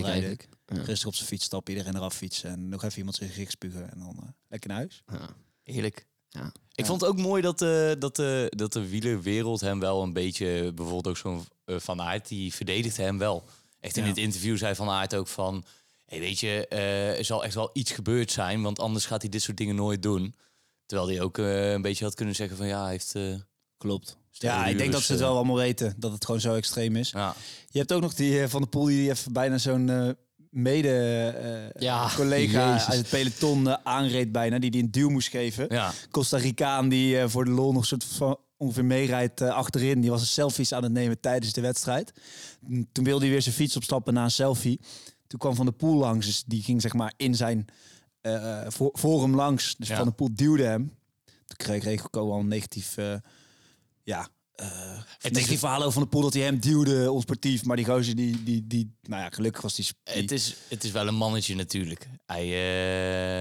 Eigenlijk. 0.03 0.49
Ja. 0.67 0.83
Rustig 0.83 1.07
op 1.09 1.15
zijn 1.15 1.29
fiets 1.29 1.45
stappen, 1.45 1.73
iedereen 1.73 1.97
eraf 1.97 2.15
fietsen. 2.15 2.51
En 2.51 2.69
nog 2.69 2.85
even 2.85 2.99
iemand 2.99 3.17
zijn 3.17 3.29
gezicht 3.31 3.51
spugen 3.51 3.91
en 3.93 3.99
dan 3.99 4.17
eh, 4.23 4.29
lekker 4.49 4.69
naar 4.69 4.79
huis. 4.79 5.03
Ja. 5.07 5.29
heerlijk. 5.63 6.07
Ja. 6.29 6.47
Ik 6.47 6.53
Ja. 6.81 6.85
vond 6.85 7.01
het 7.01 7.11
ook 7.11 7.17
mooi 7.19 7.43
dat, 7.43 7.63
eh, 7.63 7.91
dat, 7.99 8.19
eh, 8.19 8.45
dat 8.49 8.73
de 8.73 8.89
wielerwereld 8.89 9.61
hem 9.61 9.81
wel 9.81 10.03
een 10.03 10.13
beetje... 10.13 10.73
Bijvoorbeeld 10.75 11.07
ook 11.09 11.17
zo'n 11.17 11.45
eh, 11.65 11.77
Van 11.79 12.01
Aert, 12.01 12.29
die 12.29 12.55
verdedigde 12.55 13.03
hem 13.03 13.19
wel. 13.19 13.45
Echt 13.81 13.97
in 13.97 14.03
Ja. 14.03 14.09
het 14.09 14.19
interview 14.19 14.57
zei 14.57 14.75
Van 14.75 14.89
Aert 14.89 15.15
ook 15.15 15.29
van... 15.29 15.65
Hey, 16.11 16.21
weet 16.21 16.41
je, 16.41 16.67
eh, 16.69 17.19
er 17.19 17.25
zal 17.25 17.45
echt 17.45 17.55
wel 17.55 17.71
iets 17.73 17.93
gebeurd 17.93 18.33
zijn, 18.33 18.63
want 18.63 18.79
anders 18.79 19.07
gaat 19.07 19.21
hij 19.21 19.31
dit 19.31 19.43
soort 19.43 19.57
dingen 19.57 19.75
nooit 19.75 20.03
doen. 20.03 20.35
Terwijl 20.87 21.09
hij 21.11 21.21
ook 21.21 21.39
eh, 21.39 21.71
een 21.73 21.83
beetje 21.83 22.05
had 22.05 22.15
kunnen 22.15 22.35
zeggen 22.35 22.57
van 22.57 22.67
ja, 22.67 22.83
hij 22.83 22.91
heeft... 22.91 23.15
eh, 23.15 23.35
Klopt. 23.79 24.17
Ja, 24.31 24.67
ik 24.67 24.79
denk 24.79 24.93
dat 24.93 25.03
ze 25.03 25.13
het 25.13 25.21
wel 25.21 25.37
allemaal 25.37 25.57
weten. 25.57 25.95
Dat 25.97 26.13
het 26.13 26.25
gewoon 26.25 26.41
zo 26.41 26.55
extreem 26.55 26.97
is. 26.97 27.11
ja. 27.11 27.35
Je 27.69 27.79
hebt 27.79 27.93
ook 27.93 28.01
nog 28.01 28.15
die 28.15 28.49
Van 28.49 28.61
de 28.63 28.67
Poel 28.69 28.85
die 28.85 29.11
even 29.11 29.33
bijna 29.33 29.59
zo'n 29.59 30.17
mede 30.51 30.89
eh, 31.75 31.83
Ja, 32.51 32.87
uit 32.89 32.99
het 32.99 33.09
peloton 33.09 33.87
aanreed 33.87 34.33
bijna. 34.33 34.59
Die 34.59 34.71
die 34.71 34.83
een 34.83 34.91
duw 34.91 35.09
moest 35.09 35.29
geven. 35.29 35.67
ja. 35.69 35.93
Costa 36.11 36.37
Ricaan 36.37 36.89
die 36.89 37.29
voor 37.29 37.45
de 37.45 37.51
lol 37.51 37.73
nog 37.73 37.87
soort 37.87 38.05
van 38.05 38.39
ongeveer 38.57 38.85
meerijdt 38.85 39.41
achterin. 39.41 40.01
Die 40.01 40.11
was 40.11 40.21
een 40.21 40.27
selfies 40.27 40.73
aan 40.73 40.83
het 40.83 40.93
nemen 40.93 41.21
tijdens 41.21 41.53
de 41.53 41.61
wedstrijd. 41.61 42.13
Toen 42.93 43.05
wilde 43.05 43.21
hij 43.25 43.31
weer 43.33 43.43
zijn 43.43 43.55
fiets 43.55 43.77
opstappen 43.77 44.15
na 44.15 44.25
een 44.25 44.31
selfie. 44.31 44.81
Toen 45.31 45.39
kwam 45.39 45.55
Van 45.55 45.67
de 45.67 45.73
Poel 45.73 45.99
langs. 45.99 46.27
Dus 46.27 46.45
die 46.47 46.63
ging 46.63 46.81
zeg 46.81 46.93
maar 46.93 47.13
in 47.17 47.35
zijn 47.35 47.67
eh, 48.21 48.63
voor, 48.69 48.91
voor 48.93 49.23
hem 49.23 49.35
langs. 49.35 49.77
Dus 49.77 49.89
Ja. 49.89 49.97
Van 49.97 50.07
de 50.07 50.13
Poel 50.13 50.35
duwde 50.35 50.65
hem. 50.65 50.97
Toen 51.25 51.57
kreeg 51.57 52.05
ook 52.05 52.17
al 52.17 52.39
een 52.39 52.49
negatief... 52.49 52.97
eh, 52.97 53.15
ja, 54.03 54.29
eh 54.61 54.99
is 55.21 55.31
negatief 55.31 55.49
het- 55.51 55.59
verhaal 55.59 55.79
over 55.81 55.93
Van 55.93 56.03
de 56.03 56.09
Poel 56.09 56.23
dat 56.23 56.35
hij 56.35 56.43
hem 56.43 56.59
duwde 56.61 57.11
onsportief. 57.13 57.65
Maar 57.65 57.77
die 57.77 57.85
gozer 57.85 58.17
die, 58.17 58.43
die, 58.43 58.67
die... 58.67 58.95
Nou 59.03 59.23
ja, 59.23 59.29
gelukkig 59.31 59.63
was 59.63 59.75
die... 59.75 59.87
die- 60.05 60.15
Het, 60.23 60.31
is, 60.31 60.55
het 60.69 60.85
is 60.85 60.91
wel 60.91 61.07
een 61.09 61.15
mannetje 61.15 61.55
natuurlijk. 61.55 62.07
Hij, 62.27 62.43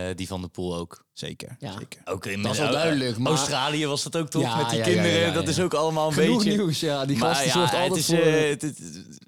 eh, 0.10 0.16
die 0.16 0.28
van 0.28 0.42
de 0.42 0.48
Poel 0.48 0.76
ook. 0.76 1.08
Zeker, 1.14 1.56
Ja. 1.60 1.72
zeker. 1.80 2.02
ook 2.06 2.26
in 2.26 2.42
Dat 2.42 2.52
is 2.52 2.58
wel 2.58 2.72
duidelijk, 2.72 3.18
maar- 3.18 3.32
Australië 3.32 3.86
was 3.86 4.04
dat 4.04 4.18
ook 4.18 4.30
toch? 4.30 4.42
Ja, 4.42 4.58
met 4.58 4.70
die 4.70 4.78
ja, 4.78 4.84
kinderen. 4.84 5.12
ja, 5.12 5.26
ja, 5.26 5.32
Dat 5.34 5.48
is 5.48 5.60
ook 5.60 5.74
allemaal 5.74 6.08
een 6.08 6.14
Genoeg 6.14 6.44
beetje... 6.44 6.58
nieuws, 6.58 6.80
ja. 6.80 7.06
Die 7.06 7.18
Maar 7.18 7.28
gast 7.30 7.40
die 7.44 7.48
ja, 7.52 7.58
zorgt 7.58 7.74
altijd 7.74 7.96
is, 7.96 8.06
voor... 8.06 8.18
eh, 8.18 8.50
het- 8.50 8.62
het- 8.62 8.80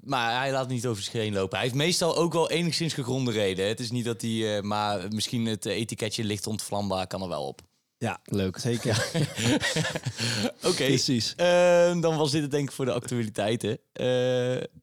maar 0.03 0.37
hij 0.39 0.51
laat 0.51 0.67
niet 0.67 0.85
over 0.87 1.03
zich 1.03 1.13
heen 1.13 1.33
lopen. 1.33 1.55
Hij 1.57 1.65
heeft 1.65 1.77
meestal 1.77 2.17
ook 2.17 2.33
wel 2.33 2.49
enigszins 2.49 2.93
gegronde 2.93 3.31
reden. 3.31 3.67
Het 3.67 3.79
is 3.79 3.91
niet 3.91 4.05
dat 4.05 4.21
hij... 4.21 4.57
eh, 4.57 4.61
maar 4.63 5.05
misschien 5.09 5.45
het 5.45 5.65
eh, 5.65 5.75
etiketje 5.75 6.23
licht 6.23 6.47
ontvlambaar 6.47 7.07
kan 7.07 7.21
er 7.21 7.27
wel 7.27 7.43
op. 7.47 7.61
Ja, 8.01 8.19
Leuk. 8.23 8.57
zeker. 8.57 9.05
Oké. 10.69 10.85
Precies. 10.85 11.35
Eh, 11.35 12.01
dan 12.01 12.17
was 12.17 12.31
dit 12.31 12.41
het 12.41 12.51
denk 12.51 12.69
ik 12.69 12.75
voor 12.75 12.85
de 12.85 12.91
actualiteiten. 12.93 13.71
Eh, 13.71 14.05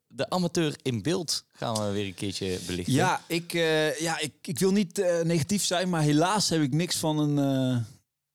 de 0.06 0.26
amateur 0.28 0.76
in 0.82 1.02
beeld 1.02 1.44
gaan 1.52 1.74
we 1.86 1.92
weer 1.92 2.06
een 2.06 2.14
keertje 2.14 2.58
belichten. 2.66 2.94
Ja, 2.94 3.22
ik, 3.26 3.54
eh, 3.54 3.98
ja 4.00 4.18
ik, 4.20 4.32
ik 4.42 4.58
wil 4.58 4.70
niet 4.72 4.98
eh, 4.98 5.20
negatief 5.20 5.64
zijn, 5.64 5.88
maar 5.88 6.02
helaas 6.02 6.48
heb 6.48 6.62
ik 6.62 6.72
niks 6.72 6.96
van 6.96 7.18
een, 7.18 7.36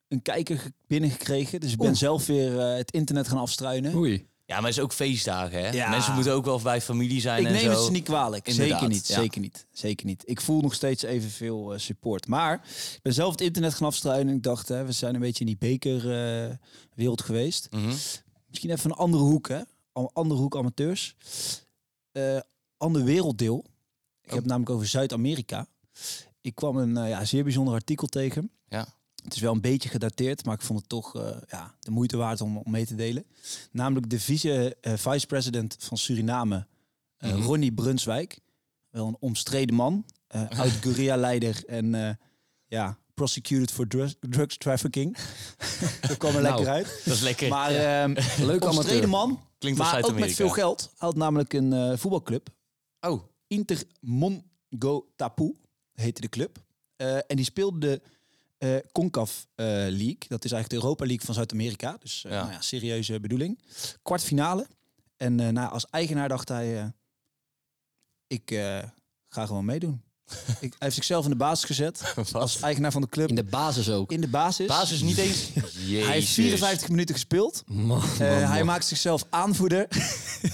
een 0.07 0.21
kijker 0.21 0.57
ge- 0.57 0.73
binnengekregen. 0.87 1.59
Dus 1.59 1.71
ik 1.71 1.77
ben 1.77 1.87
Oeh. 1.87 1.97
zelf 1.97 2.25
weer 2.25 2.59
het 2.59 2.91
internet 2.91 3.27
gaan 3.27 3.37
afstruinen. 3.37 3.95
Oei. 3.95 4.27
Ja, 4.45 4.55
maar 4.55 4.69
het 4.69 4.77
is 4.77 4.83
ook 4.83 4.93
feestdagen, 4.93 5.59
hè? 5.59 5.69
Ja. 5.69 5.89
Mensen 5.89 6.13
moeten 6.13 6.33
ook 6.33 6.45
wel 6.45 6.61
bij 6.61 6.81
familie 6.81 7.21
zijn 7.21 7.39
Ik 7.39 7.45
en 7.45 7.51
neem 7.51 7.61
zo. 7.61 7.69
het 7.69 7.79
ze 7.79 7.91
niet 7.91 8.03
kwalijk. 8.03 8.47
Inderdaad, 8.47 8.79
zeker 8.79 8.93
niet, 8.93 9.07
ja. 9.07 9.15
zeker 9.15 9.41
niet, 9.41 9.65
zeker 9.71 10.05
niet. 10.05 10.23
Ik 10.25 10.41
voel 10.41 10.61
nog 10.61 10.73
steeds 10.73 11.03
evenveel 11.03 11.73
eh, 11.73 11.79
support. 11.79 12.27
Maar 12.27 12.53
ik 12.93 12.99
ben 13.01 13.13
zelf 13.13 13.31
het 13.31 13.41
internet 13.41 13.73
gaan 13.73 13.87
afstruinen. 13.87 14.27
En 14.27 14.35
ik 14.35 14.43
dacht, 14.43 14.67
hè, 14.67 14.85
we 14.85 14.91
zijn 14.91 15.13
een 15.15 15.21
beetje 15.21 15.45
in 15.45 15.45
die 15.45 15.57
bekerwereld 15.57 17.21
geweest. 17.21 17.67
Mhm. 17.71 17.93
Misschien 18.47 18.71
even 18.71 18.89
een 18.89 18.97
andere 18.97 19.23
hoek, 19.23 19.47
hè? 19.47 19.61
Andere 20.13 20.39
hoek 20.39 20.57
amateurs. 20.57 21.15
Eh 22.11 22.39
ander 22.77 23.03
werelddeel. 23.03 23.65
Ik 24.21 24.29
heb 24.29 24.37
het 24.37 24.47
namelijk 24.47 24.69
over 24.69 24.87
Zuid-Amerika. 24.87 25.67
Ik 26.41 26.55
kwam 26.55 26.77
een 26.77 26.97
eh, 26.97 27.09
ja, 27.09 27.25
zeer 27.25 27.43
bijzonder 27.43 27.73
artikel 27.73 28.07
tegen. 28.07 28.51
Ja. 28.67 28.87
Het 29.23 29.35
is 29.35 29.41
wel 29.41 29.53
een 29.53 29.61
beetje 29.61 29.89
gedateerd, 29.89 30.45
maar 30.45 30.53
ik 30.55 30.61
vond 30.61 30.79
het 30.79 30.89
toch 30.89 31.15
eh, 31.15 31.35
ja, 31.49 31.75
de 31.79 31.91
moeite 31.91 32.17
waard 32.17 32.41
om, 32.41 32.57
om 32.57 32.71
mee 32.71 32.85
te 32.85 32.95
delen. 32.95 33.25
Namelijk 33.71 34.09
de 34.09 34.19
vice, 34.19 34.77
eh, 34.81 34.93
vice-president 34.97 35.75
van 35.79 35.97
Suriname, 35.97 36.67
eh, 37.17 37.31
Mhm. 37.33 37.41
Ronnie 37.41 37.71
Brunswijk. 37.73 38.39
Wel 38.89 39.07
een 39.07 39.17
omstreden 39.19 39.75
man. 39.75 40.05
oud 40.27 40.71
guerrilla-leider 40.81 41.63
en 41.65 42.17
ja, 42.67 42.97
prosecuted 43.13 43.71
for 43.71 43.87
drugs, 43.87 44.15
drugs 44.19 44.57
trafficking. 44.57 45.17
dat 46.07 46.17
kwam 46.17 46.35
er 46.35 46.41
Nou, 46.41 46.55
lekker 46.55 46.73
uit. 46.73 47.01
Dat 47.05 47.13
is 47.13 47.21
lekker. 47.21 47.49
Maar 47.49 47.71
ehm 47.71 48.15
Leuk 48.45 48.65
omstreden 48.65 49.09
man, 49.09 49.41
Klinkt 49.57 49.79
maar 49.79 50.03
ook 50.03 50.19
met 50.19 50.33
veel 50.33 50.49
geld. 50.49 50.81
Hij 50.81 51.07
had 51.07 51.15
namelijk 51.15 51.53
een 51.53 51.97
voetbalclub. 51.97 52.49
Oh, 52.99 53.23
Inter 53.47 53.83
Mongo 53.99 55.07
Tapu 55.15 55.55
heette 55.93 56.21
de 56.21 56.29
club. 56.29 56.63
En 57.27 57.35
die 57.35 57.45
speelde 57.45 57.79
de 57.79 58.01
eh 58.63 58.75
CONCAF 58.91 59.47
eh, 59.55 59.65
League. 59.75 60.17
Dat 60.27 60.45
is 60.45 60.51
eigenlijk 60.51 60.69
de 60.69 60.75
Europa 60.75 61.05
League 61.05 61.25
van 61.25 61.33
Zuid-Amerika. 61.35 61.97
Dus 61.99 62.23
eh, 62.25 62.31
Ja. 62.31 62.39
Nou 62.41 62.51
ja, 62.53 62.61
serieuze 62.61 63.19
bedoeling. 63.19 63.59
Kwartfinale. 64.01 64.67
En 65.17 65.39
eh, 65.39 65.47
nou, 65.49 65.71
als 65.71 65.85
eigenaar 65.89 66.29
dacht 66.29 66.49
hij... 66.49 66.79
eh, 66.79 66.85
ik 68.27 68.51
eh, 68.51 68.77
ga 69.29 69.45
gewoon 69.45 69.65
meedoen. 69.65 70.01
ik, 70.59 70.59
hij 70.59 70.71
heeft 70.79 70.95
zichzelf 70.95 71.23
in 71.23 71.29
de 71.29 71.35
basis 71.37 71.65
gezet. 71.65 72.13
Als 72.33 72.59
eigenaar 72.59 72.91
van 72.91 73.01
de 73.01 73.07
club. 73.09 73.29
In 73.29 73.35
de 73.35 73.43
basis 73.43 73.89
ook. 73.89 74.11
In 74.11 74.21
de 74.21 74.27
basis. 74.27 74.67
basis 74.67 75.01
niet 75.01 75.17
eens. 75.17 75.49
Jezus. 75.87 76.05
Hij 76.07 76.13
heeft 76.13 76.27
54 76.29 76.89
minuten 76.89 77.15
gespeeld. 77.15 77.63
Man, 77.67 78.01
Eh, 78.01 78.17
man, 78.19 78.27
hij 78.27 78.57
man. 78.57 78.65
maakt 78.65 78.85
zichzelf 78.85 79.25
aanvoerder. 79.29 79.87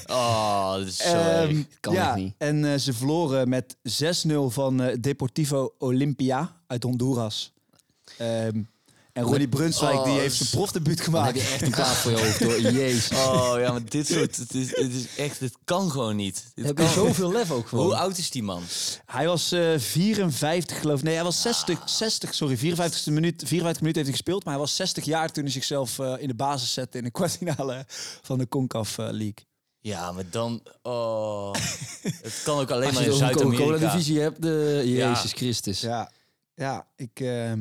Oh, 0.08 0.74
dat 0.74 0.88
is 0.88 0.98
zo 0.98 1.13
erg. 1.18 1.58
Kan 1.80 1.94
ja, 1.94 2.16
niet. 2.16 2.34
En 2.38 2.80
ze 2.82 2.94
verloren 2.94 3.50
met 3.50 3.75
6-0 4.28 4.32
van 4.48 4.82
eh, 4.82 4.96
Deportivo 5.01 5.74
Olimpia 5.78 6.62
uit 6.68 6.84
Honduras. 6.84 7.54
Ehm, 8.20 8.62
en 9.14 9.24
Ronnie 9.24 9.48
Brunswijk 9.48 9.98
Oh, 9.98 10.04
die 10.04 10.20
heeft 10.20 10.36
zijn 10.36 10.50
profdebuut 10.50 10.96
Dan 10.98 11.06
gemaakt. 11.06 11.26
heb 11.26 11.36
je 11.36 11.42
echt 11.52 11.62
een 11.62 11.72
plaat 11.72 11.96
voor 11.96 12.12
je 12.12 12.18
hoofd 12.18 12.40
hoor. 12.40 12.60
Jezus. 12.82 13.12
Oh 13.18 13.54
ja, 13.60 13.72
maar 13.72 13.86
dit 13.86 14.08
soort... 14.08 14.36
Het 14.36 14.54
is, 14.54 14.76
het 14.76 14.94
is 14.94 15.16
echt... 15.18 15.40
Dit 15.40 15.58
kan 15.64 15.92
gewoon 15.92 16.16
niet. 16.16 16.46
Dit 16.56 16.66
Heb 16.66 16.78
je 16.78 16.88
zoveel 16.88 17.32
lef 17.32 17.52
ook 17.52 17.68
gewoon. 17.68 17.86
Hoe 17.86 17.96
oud 17.96 18.18
is 18.18 18.30
die 18.32 18.44
man? 18.44 18.64
Hij 19.06 19.28
was 19.28 19.52
eh 19.52 19.74
54 19.78 20.80
geloof 20.80 20.98
ik. 20.98 21.04
Nee, 21.04 21.14
hij 21.16 21.24
was 21.24 21.42
60, 21.42 21.90
60 21.90 22.34
sorry, 22.34 22.58
54 22.58 23.14
minuut, 23.14 23.44
54 23.46 23.82
minuten 23.82 23.86
heeft 23.86 23.96
hij 24.08 24.12
gespeeld. 24.18 24.44
Maar 24.44 24.54
hij 24.54 24.62
was 24.64 24.76
60 24.76 25.04
jaar 25.06 25.32
toen 25.32 25.44
hij 25.44 25.52
zichzelf 25.52 26.00
eh, 26.00 26.14
in 26.20 26.28
de 26.28 26.36
basis 26.36 26.74
zette 26.74 26.98
in 26.98 27.04
de 27.04 27.12
kwartfinale 27.18 27.86
van 28.22 28.38
de 28.38 28.48
CONCAF 28.48 28.98
eh, 28.98 29.06
League. 29.06 29.48
Ja, 29.80 30.12
maar 30.12 30.30
dan... 30.30 30.64
Oh, 30.82 31.54
het 32.22 32.42
kan 32.44 32.60
ook 32.60 32.72
alleen 32.72 32.86
Als 32.88 32.94
maar 32.96 33.04
je 33.04 33.10
in 33.10 33.16
Zuid-Amerika. 33.16 33.64
Coca-Cola-divisie 33.64 34.20
hebt, 34.20 34.42
de 34.42 34.82
Ja. 34.86 35.10
Jezus 35.12 35.32
Christus. 35.34 35.80
Ja, 35.82 36.12
ja 36.56 36.88
ik... 36.96 37.20
ehm, 37.20 37.60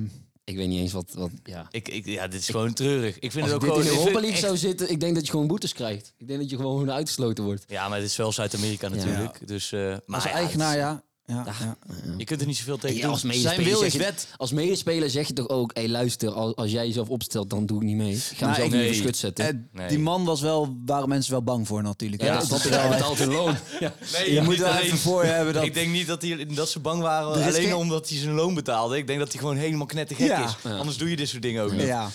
Ik 0.48 0.56
weet 0.56 0.68
niet 0.68 0.80
eens 0.80 0.92
wat... 0.92 1.12
wat 1.14 1.30
ja. 1.44 1.66
Ik, 1.70 1.88
ik, 1.88 2.06
ja, 2.06 2.28
dit 2.28 2.40
is 2.40 2.48
gewoon 2.48 2.72
treurig. 2.72 3.18
Ik 3.18 3.32
vind 3.32 3.44
Als 3.44 3.52
het 3.52 3.60
dit 3.60 3.70
ook 3.70 3.76
in 3.76 3.82
gewoon... 3.82 3.96
de 3.96 4.00
ik 4.00 4.06
Europa 4.06 4.20
League 4.20 4.40
zou 4.40 4.56
zitten, 4.56 4.90
ik 4.90 5.00
denk 5.00 5.14
dat 5.14 5.24
je 5.24 5.30
gewoon 5.30 5.46
boetes 5.46 5.72
krijgt. 5.72 6.12
Ik 6.16 6.26
denk 6.26 6.40
dat 6.40 6.50
je 6.50 6.56
gewoon 6.56 6.90
uitgesloten 6.90 7.44
wordt. 7.44 7.64
Ja, 7.66 7.88
maar 7.88 7.98
het 7.98 8.06
is 8.06 8.16
wel 8.16 8.32
Zuid-Amerika 8.32 8.88
natuurlijk. 8.88 9.46
Dus, 9.46 9.72
eh, 9.72 9.80
maar 9.80 10.02
als 10.06 10.24
ja, 10.24 10.30
eigenaar, 10.30 10.76
ja. 10.76 11.02
Ja, 11.34 11.44
ja. 11.60 11.76
Je 12.16 12.24
kunt 12.24 12.40
er 12.40 12.46
niet 12.46 12.56
zoveel 12.56 12.78
tegen 12.78 13.00
doen. 13.00 13.10
als 13.10 13.20
Zijn 13.20 13.32
medespeler 13.32 13.64
wil 13.70 13.78
zeg 13.78 13.86
is 13.86 13.92
je- 13.92 13.98
wet. 13.98 14.28
Als 14.36 14.52
medespeler 14.52 15.10
zeg 15.10 15.26
je 15.26 15.32
toch 15.32 15.48
ook, 15.48 15.70
hé 15.74 15.86
luister, 15.86 16.30
als, 16.30 16.56
als 16.56 16.70
jij 16.70 16.86
jezelf 16.86 17.08
opstelt, 17.08 17.50
dan 17.50 17.66
doe 17.66 17.76
ik 17.80 17.86
niet 17.86 17.96
mee. 17.96 18.12
Ik 18.14 18.20
ga 18.22 18.34
Nou, 18.38 18.50
mezelf 18.50 18.70
niet 18.70 18.80
nee. 18.80 18.88
de 18.88 18.94
schut 18.96 19.16
zetten. 19.16 19.44
Eh, 19.46 19.52
Nee. 19.72 19.88
Die 19.88 19.98
man 19.98 20.24
was 20.24 20.40
wel, 20.40 20.76
waren 20.84 21.08
mensen 21.08 21.32
wel 21.32 21.42
bang 21.42 21.66
voor 21.66 21.82
natuurlijk. 21.82 22.22
ja, 22.22 22.28
hè. 22.28 22.34
dat 22.34 22.46
snap 22.46 22.58
ik 22.60 22.70
wel. 22.70 23.16
hun 23.16 23.28
loon. 23.28 23.54
Nee, 24.12 24.32
je 24.32 24.40
moet 24.40 24.48
niet 24.50 24.58
wel 24.58 24.68
alleen- 24.70 24.82
even 24.82 24.98
voor 24.98 25.24
je 25.24 25.30
hebben 25.30 25.54
dat... 25.54 25.62
Ik 25.64 25.74
denk 25.74 25.90
niet 25.92 26.06
dat, 26.06 26.20
die, 26.20 26.46
dat 26.46 26.68
ze 26.68 26.80
bang 26.80 27.02
waren 27.02 27.32
Er 27.32 27.40
is 27.48 27.54
alleen 27.54 27.62
geen- 27.68 27.74
omdat 27.74 28.08
hij 28.08 28.18
zijn 28.18 28.34
loon 28.34 28.54
betaalde. 28.54 28.96
Ik 28.96 29.06
denk 29.06 29.18
dat 29.18 29.32
hij 29.32 29.40
gewoon 29.40 29.56
helemaal 29.56 29.86
knettergek 29.86 30.26
Ja. 30.26 30.44
is. 30.44 30.56
Ja. 30.64 30.76
Anders 30.76 30.96
doe 30.96 31.10
je 31.10 31.16
dit 31.16 31.28
soort 31.28 31.42
dingen 31.42 31.62
ook 31.64 31.72
niet. 31.72 31.80
Ja. 31.82 32.10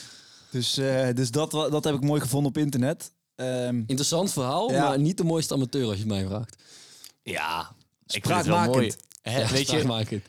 Dus, 0.52 0.78
eh, 0.78 1.08
dus 1.14 1.32
dat, 1.32 1.52
dat 1.52 1.84
heb 1.84 1.94
ik 1.96 2.02
mooi 2.04 2.22
gevonden 2.22 2.50
op 2.50 2.58
internet. 2.58 3.12
Ehm, 3.36 3.76
Interessant 3.88 4.32
verhaal, 4.34 4.72
Ja. 4.72 4.88
maar 4.88 5.00
niet 5.00 5.18
de 5.18 5.24
mooiste 5.24 5.54
amateur 5.54 5.84
als 5.86 5.94
je 5.94 6.00
het 6.00 6.08
mij 6.08 6.26
vraagt. 6.26 6.56
Ja, 7.24 7.72
ik 8.16 8.26
vind 8.26 8.38
het 8.38 8.46
wel 8.46 8.64
mooi. 8.66 8.94
Ja, 9.24 9.48
weet 9.48 9.70
je, 9.70 10.22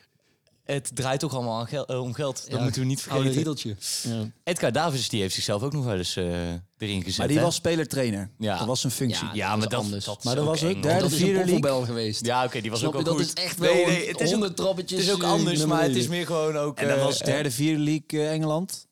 het 0.65 0.91
draait 0.97 1.21
toch 1.21 1.35
allemaal 1.35 1.61
aan 1.61 1.67
gel- 1.67 1.87
eh, 1.87 2.01
om 2.01 2.15
geld. 2.15 2.37
Dat 2.43 2.51
Ja, 2.59 2.63
moeten 2.63 2.81
we 2.81 2.87
niet 2.87 2.99
Oude 3.09 3.31
vergeten. 3.33 3.35
riedeltje. 3.37 3.77
Ja. 4.03 4.31
Edgar 4.45 4.73
Davids 4.73 5.09
die 5.09 5.21
heeft 5.21 5.35
zichzelf 5.35 5.63
ook 5.63 5.73
nog 5.73 5.85
wel 5.85 5.97
eens 5.97 6.17
eh, 6.17 6.53
erin 6.79 7.03
gezet. 7.03 7.19
maar 7.19 7.29
die 7.29 7.37
hè? 7.37 7.43
was 7.43 7.55
speler-trainer. 7.55 8.31
Ja. 8.39 8.59
Dat 8.59 8.67
was 8.67 8.81
zijn 8.81 8.93
functie. 8.93 9.27
Ja, 9.27 9.35
Ja, 9.35 9.49
dat 9.49 9.57
maar 9.57 9.65
is 9.67 9.71
dat, 9.71 9.81
anders. 9.81 10.05
dat 10.05 10.19
is 10.19 10.25
Maar 10.25 10.35
dat 10.35 10.45
was 10.45 10.63
ook 10.65 10.83
derde, 10.83 11.01
Dat 11.01 11.13
vierde 11.13 11.45
league. 11.61 11.85
geweest. 11.85 12.25
Ja, 12.27 12.45
oké, 12.45 12.61
die 12.61 12.71
was 12.71 12.79
Snap 12.81 12.95
ook 12.95 12.99
je, 13.01 13.05
wel 13.07 13.17
dat 13.17 13.27
goed. 13.27 13.39
is 13.39 13.45
echt 13.45 13.59
wel 13.59 13.75
nee, 13.75 13.87
nee, 13.87 14.09
het 14.09 14.21
is 14.21 14.27
ook, 14.27 14.33
honderd 14.33 14.57
trappetjes. 14.57 14.99
het 15.01 15.09
is 15.09 15.15
ook 15.15 15.23
eh, 15.23 15.31
anders, 15.31 15.65
maar 15.65 15.83
het 15.83 15.97
is 15.97 16.09
meer 16.09 16.27
gewoon 16.27 16.57
ook... 16.57 16.79
En 16.79 16.89
dat 16.89 16.99
was 17.01 17.19
derde, 17.19 17.51
vierde 17.51 17.79
league 17.83 18.29
Engeland. 18.29 18.87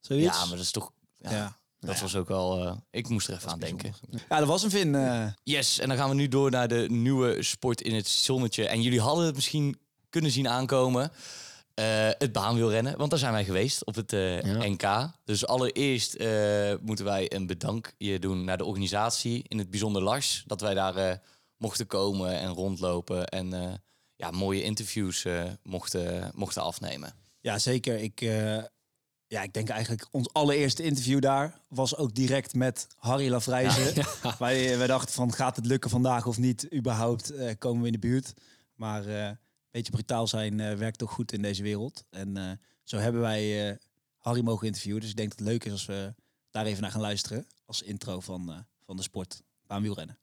Zoiets. 0.00 0.36
Ja, 0.36 0.40
maar 0.44 0.56
dat 0.56 0.64
is 0.64 0.70
toch... 0.70 0.92
Ja, 1.18 1.56
Ja. 1.80 1.86
Dat 1.88 2.00
was 2.00 2.16
ook 2.16 2.28
wel... 2.28 2.66
eh, 2.66 2.76
ik 2.90 3.08
moest 3.08 3.28
er 3.28 3.34
even 3.34 3.50
aan 3.50 3.58
denken. 3.58 3.94
Ja, 4.28 4.38
dat 4.38 4.48
was 4.48 4.62
een 4.62 4.70
Vin. 4.70 4.94
eh. 4.94 5.26
Yes, 5.42 5.78
en 5.78 5.88
dan 5.88 5.96
gaan 5.96 6.08
we 6.08 6.14
nu 6.14 6.28
door 6.28 6.50
naar 6.50 6.68
de 6.68 6.86
nieuwe 6.90 7.42
sport 7.42 7.80
in 7.80 7.94
het 7.94 8.08
zonnetje. 8.08 8.66
En 8.68 8.82
jullie 8.82 9.00
hadden 9.00 9.24
het 9.26 9.34
misschien 9.34 9.78
kunnen 10.10 10.30
zien 10.30 10.48
aankomen. 10.48 11.12
eh, 11.74 11.86
het 12.18 12.32
baanwielrennen, 12.32 12.96
want 12.98 13.10
daar 13.10 13.18
zijn 13.18 13.32
wij 13.32 13.44
geweest 13.44 13.84
op 13.84 13.94
het 13.94 14.10
Ja. 14.10 14.40
NK. 14.68 15.10
Dus 15.24 15.46
allereerst 15.46 16.16
moeten 16.80 17.04
wij 17.04 17.32
een 17.34 17.46
bedankje 17.46 18.18
doen 18.18 18.44
naar 18.44 18.58
de 18.58 18.64
organisatie, 18.64 19.44
in 19.48 19.58
het 19.58 19.70
bijzonder 19.70 20.02
Lars, 20.02 20.44
dat 20.46 20.60
wij 20.60 20.74
daar 20.74 21.22
mochten 21.56 21.86
komen 21.86 22.38
en 22.38 22.48
rondlopen 22.52 23.26
en 23.26 23.80
ja, 24.16 24.30
mooie 24.30 24.62
interviews 24.62 25.24
mochten, 25.62 26.30
mochten 26.34 26.62
afnemen. 26.62 27.12
Ja, 27.40 27.58
zeker. 27.58 27.98
Ik, 27.98 28.20
ja, 29.30 29.42
ik 29.42 29.52
denk 29.52 29.68
eigenlijk 29.68 30.06
ons 30.10 30.32
allereerste 30.32 30.82
interview 30.82 31.20
daar 31.20 31.60
was 31.68 31.96
ook 31.96 32.14
direct 32.14 32.54
met 32.54 32.86
Harry 32.96 33.30
Lafrijzen. 33.30 34.04
Wij, 34.38 34.78
wij 34.78 34.86
dachten 34.86 35.14
van 35.14 35.32
gaat 35.32 35.56
het 35.56 35.66
lukken 35.66 35.90
vandaag 35.90 36.26
of 36.26 36.38
niet? 36.38 36.74
Überhaupt 36.74 37.30
eh, 37.30 37.54
komen 37.58 37.80
we 37.80 37.86
in 37.86 37.92
de 37.92 37.98
buurt. 37.98 38.32
Maar 38.74 39.06
eh, 39.06 39.26
een 39.26 39.38
beetje 39.70 39.92
brutaal 39.92 40.26
zijn 40.26 40.60
eh, 40.60 40.76
werkt 40.76 40.98
toch 40.98 41.12
goed 41.12 41.32
in 41.32 41.42
deze 41.42 41.62
wereld. 41.62 42.04
En 42.10 42.36
eh, 42.36 42.50
zo 42.84 42.96
hebben 42.96 43.20
wij 43.20 43.70
eh, 43.70 43.76
Harry 44.18 44.42
mogen 44.42 44.66
interviewen. 44.66 45.00
Dus 45.00 45.10
ik 45.10 45.16
denk 45.16 45.28
dat 45.30 45.38
het 45.38 45.48
leuk 45.48 45.64
is 45.64 45.72
als 45.72 45.86
we 45.86 46.14
daar 46.50 46.66
even 46.66 46.82
naar 46.82 46.90
gaan 46.90 47.00
luisteren. 47.00 47.46
Als 47.64 47.82
intro 47.82 48.20
van, 48.20 48.52
eh, 48.52 48.58
van 48.86 48.96
de 48.96 49.02
sport 49.02 49.42
baanwielrennen. 49.66 50.18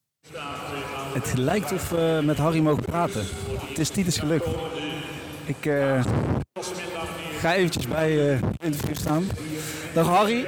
Het 1.14 1.38
lijkt 1.38 1.72
of 1.72 1.90
we 1.90 2.22
met 2.24 2.38
Harry 2.38 2.60
mogen 2.60 2.84
praten. 2.84 3.26
Het 3.60 3.78
is 3.80 3.90
Titus 3.90 4.18
gelukt. 4.18 4.48
Ik 5.46 5.66
eh, 5.66 6.06
ga 7.40 7.56
eventjes 7.56 7.88
bij 7.88 8.30
eh, 8.34 8.40
het 8.42 8.64
interview 8.64 8.96
staan. 8.96 9.30
Dag 9.94 10.08
Harry. 10.08 10.46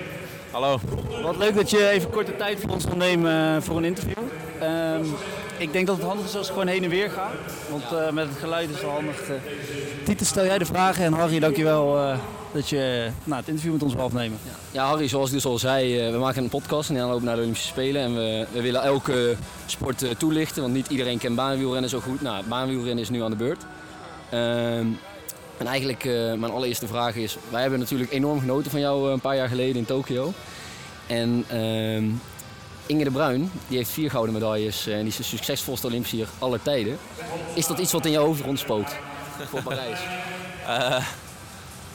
Hallo. 0.51 0.79
Wat 1.23 1.37
leuk 1.37 1.55
dat 1.55 1.69
je 1.69 1.89
even 1.89 2.09
korte 2.09 2.35
tijd 2.35 2.59
voor 2.59 2.69
ons 2.69 2.85
wil 2.85 2.95
nemen 2.95 3.55
eh, 3.55 3.61
voor 3.61 3.77
een 3.77 3.83
interview. 3.85 4.17
Ehm, 4.59 5.03
ik 5.57 5.71
denk 5.73 5.87
dat 5.87 5.95
het 5.95 6.05
handig 6.05 6.25
is 6.25 6.35
als 6.35 6.47
ik 6.47 6.53
gewoon 6.53 6.67
heen 6.67 6.83
en 6.83 6.89
weer 6.89 7.09
ga. 7.09 7.29
Want 7.69 7.83
eh, 7.83 8.11
met 8.11 8.27
het 8.29 8.37
geluid 8.37 8.69
is 8.69 8.75
het 8.75 8.83
wel 8.83 8.93
handig. 8.93 9.21
eh. 9.21 9.35
Titus, 10.05 10.27
stel 10.27 10.45
jij 10.45 10.57
de 10.57 10.65
vragen. 10.65 11.03
En 11.03 11.13
Harry, 11.13 11.39
dankjewel 11.39 11.97
eh 11.97 12.17
dat 12.51 12.69
je 12.69 13.09
nou, 13.23 13.39
het 13.39 13.47
interview 13.49 13.73
met 13.73 13.83
ons 13.83 13.93
wil 13.93 14.03
afnemen. 14.03 14.37
Ja, 14.71 14.85
Harry, 14.85 15.07
zoals 15.07 15.27
ik 15.27 15.33
dus 15.33 15.45
al 15.45 15.57
zei, 15.57 15.99
eh, 15.99 16.11
we 16.11 16.17
maken 16.17 16.43
een 16.43 16.49
podcast 16.49 16.89
in 16.89 16.97
aanloop 16.99 17.21
naar 17.21 17.35
de 17.35 17.41
Olympische 17.41 17.67
Spelen. 17.67 18.01
En 18.01 18.15
we, 18.15 18.45
we 18.51 18.61
willen 18.61 18.81
elke 18.81 19.35
sport 19.65 20.03
eh, 20.03 20.09
toelichten, 20.09 20.61
want 20.61 20.73
niet 20.73 20.87
iedereen 20.87 21.17
kent 21.17 21.35
baanwielrennen 21.35 21.89
zo 21.89 21.99
goed. 21.99 22.21
Nou, 22.21 22.43
baanwielrennen 22.47 23.03
is 23.03 23.09
nu 23.09 23.23
aan 23.23 23.29
de 23.29 23.35
beurt. 23.37 23.63
Ehm, 24.29 24.85
en 25.59 25.67
eigenlijk, 25.67 26.05
eh, 26.05 26.13
mijn 26.13 26.51
allereerste 26.51 26.87
vraag 26.87 27.15
is, 27.15 27.37
wij 27.49 27.61
hebben 27.61 27.79
natuurlijk 27.79 28.11
enorm 28.11 28.39
genoten 28.39 28.71
van 28.71 28.79
jou 28.79 29.05
eh, 29.05 29.11
een 29.11 29.19
paar 29.19 29.35
jaar 29.35 29.47
geleden 29.47 29.75
in 29.75 29.85
Tokio. 29.85 30.33
En 31.07 31.45
ehm, 31.47 32.05
Inge 32.85 33.03
de 33.03 33.11
Bruin, 33.11 33.51
die 33.67 33.77
heeft 33.77 33.89
vier 33.89 34.09
gouden 34.09 34.33
medailles 34.33 34.87
eh, 34.87 34.93
en 34.93 34.99
die 34.99 35.07
is 35.07 35.15
de 35.15 35.23
succesvolste 35.23 35.87
Olympische 35.87 36.25
aller 36.39 36.61
tijden. 36.61 36.97
Is 37.53 37.67
dat 37.67 37.79
iets 37.79 37.91
wat 37.91 38.05
in 38.05 38.11
jouw 38.11 38.25
hoofd 38.25 38.43
rondspookt 38.43 38.95
voor 39.49 39.61
Parijs? 39.61 39.99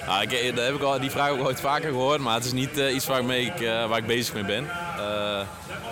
Nou, 0.07 0.27
eh, 0.27 0.57
daar 0.57 0.65
heb 0.65 0.75
ik 0.75 0.83
al, 0.83 1.01
die 1.01 1.11
vraag 1.11 1.31
ook 1.31 1.45
ooit 1.45 1.61
vaker 1.61 1.91
gehoord, 1.91 2.21
maar 2.21 2.35
het 2.35 2.45
is 2.45 2.53
niet 2.53 2.77
iets 2.77 3.07
waarmee 3.07 3.47
ik, 3.47 3.59
waar 3.89 3.99
ik 3.99 4.07
bezig 4.07 4.35
mee 4.35 4.45
ben. 4.45 4.65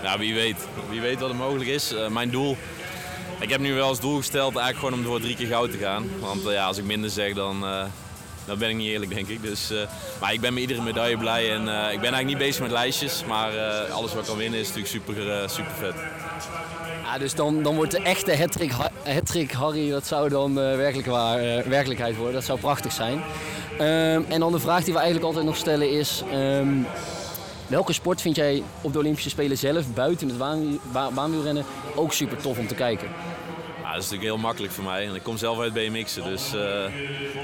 Ja, 0.02 0.18
wie 0.18 0.35
weet. 0.35 0.56
Wie 0.88 1.00
weet 1.00 1.20
wat 1.20 1.30
er 1.30 1.37
mogelijk 1.37 1.70
is. 1.70 1.94
Mijn 2.11 2.30
doel, 2.30 2.56
ik 3.42 3.50
heb 3.50 3.61
nu 3.61 3.74
wel 3.74 3.88
als 3.88 4.00
doel 4.00 4.16
gesteld 4.16 4.57
eigenlijk 4.57 4.78
gewoon 4.78 4.94
om 4.94 5.11
voor 5.11 5.20
drie 5.20 5.37
keer 5.37 5.46
goud 5.46 5.70
te 5.70 5.78
gaan. 5.78 6.05
Want 6.20 6.46
eh, 6.46 6.52
ja, 6.52 6.66
als 6.66 6.78
ik 6.78 6.85
minder 6.85 7.11
zeg, 7.11 7.35
dan, 7.35 7.64
eh, 7.64 7.85
dan 8.44 8.59
ben 8.59 8.68
ik 8.68 8.76
niet 8.76 8.88
eerlijk, 8.88 9.14
denk 9.14 9.28
ik. 9.28 9.42
Dus, 9.42 9.70
eh, 9.70 9.78
maar 10.20 10.33
ik 10.33 10.40
ben 10.40 10.52
met 10.52 10.62
iedere 10.62 10.83
medaille 10.83 11.18
blij 11.18 11.50
en 11.50 11.61
ik 11.61 11.66
ben 12.00 12.12
eigenlijk 12.12 12.26
niet 12.26 12.38
bezig 12.38 12.62
met 12.62 12.70
lijstjes. 12.70 13.24
Maar 13.24 13.50
alles 13.90 14.14
wat 14.14 14.26
kan 14.26 14.37
winnen 14.37 14.61
is 14.61 14.66
natuurlijk 14.66 14.94
super, 14.94 15.50
super 15.50 15.72
vet. 15.78 15.94
Ja, 17.05 17.18
dus 17.18 17.35
dan, 17.35 17.62
dan 17.62 17.74
wordt 17.74 17.90
de 17.90 18.02
echte 18.02 18.37
hattrick, 18.37 18.70
Ha- 18.70 18.90
hattrick 19.05 19.52
Harry, 19.52 19.90
dat 19.90 20.07
zou 20.07 20.28
dan 20.28 20.55
werkelijk 20.55 21.09
waar, 21.09 21.68
werkelijkheid 21.68 22.16
worden. 22.16 22.35
Dat 22.35 22.44
zou 22.44 22.59
prachtig 22.59 22.92
zijn. 22.92 23.22
Ehm, 23.78 24.22
en 24.28 24.40
dan 24.40 24.52
de 24.52 24.61
vraag 24.61 24.85
die 24.85 24.92
we 24.92 24.98
eigenlijk 24.98 25.26
altijd 25.26 25.44
nog 25.44 25.57
stellen 25.57 25.90
is... 25.90 26.22
ehm, 26.31 26.68
welke 27.72 27.92
sport 27.92 28.20
vind 28.20 28.37
jij 28.37 28.62
op 28.80 28.92
de 28.92 28.98
Olympische 28.98 29.30
Spelen 29.30 29.58
zelf, 29.58 29.94
buiten 29.94 30.28
het 30.28 30.38
baan, 30.92 31.64
ook 31.94 32.12
super 32.12 32.37
tof 32.37 32.58
om 32.58 32.66
te 32.66 32.74
kijken? 32.74 33.08
Ja, 33.82 33.92
dat 33.92 34.02
is 34.02 34.11
natuurlijk 34.11 34.22
heel 34.22 34.38
makkelijk 34.38 34.72
voor 34.72 34.85
mij. 34.85 35.04
Ik 35.06 35.22
kom 35.22 35.37
zelf 35.37 35.58
uit 35.58 35.72
BMX'en. 35.72 36.24
Dus 36.24 36.54
eh, 36.54 36.85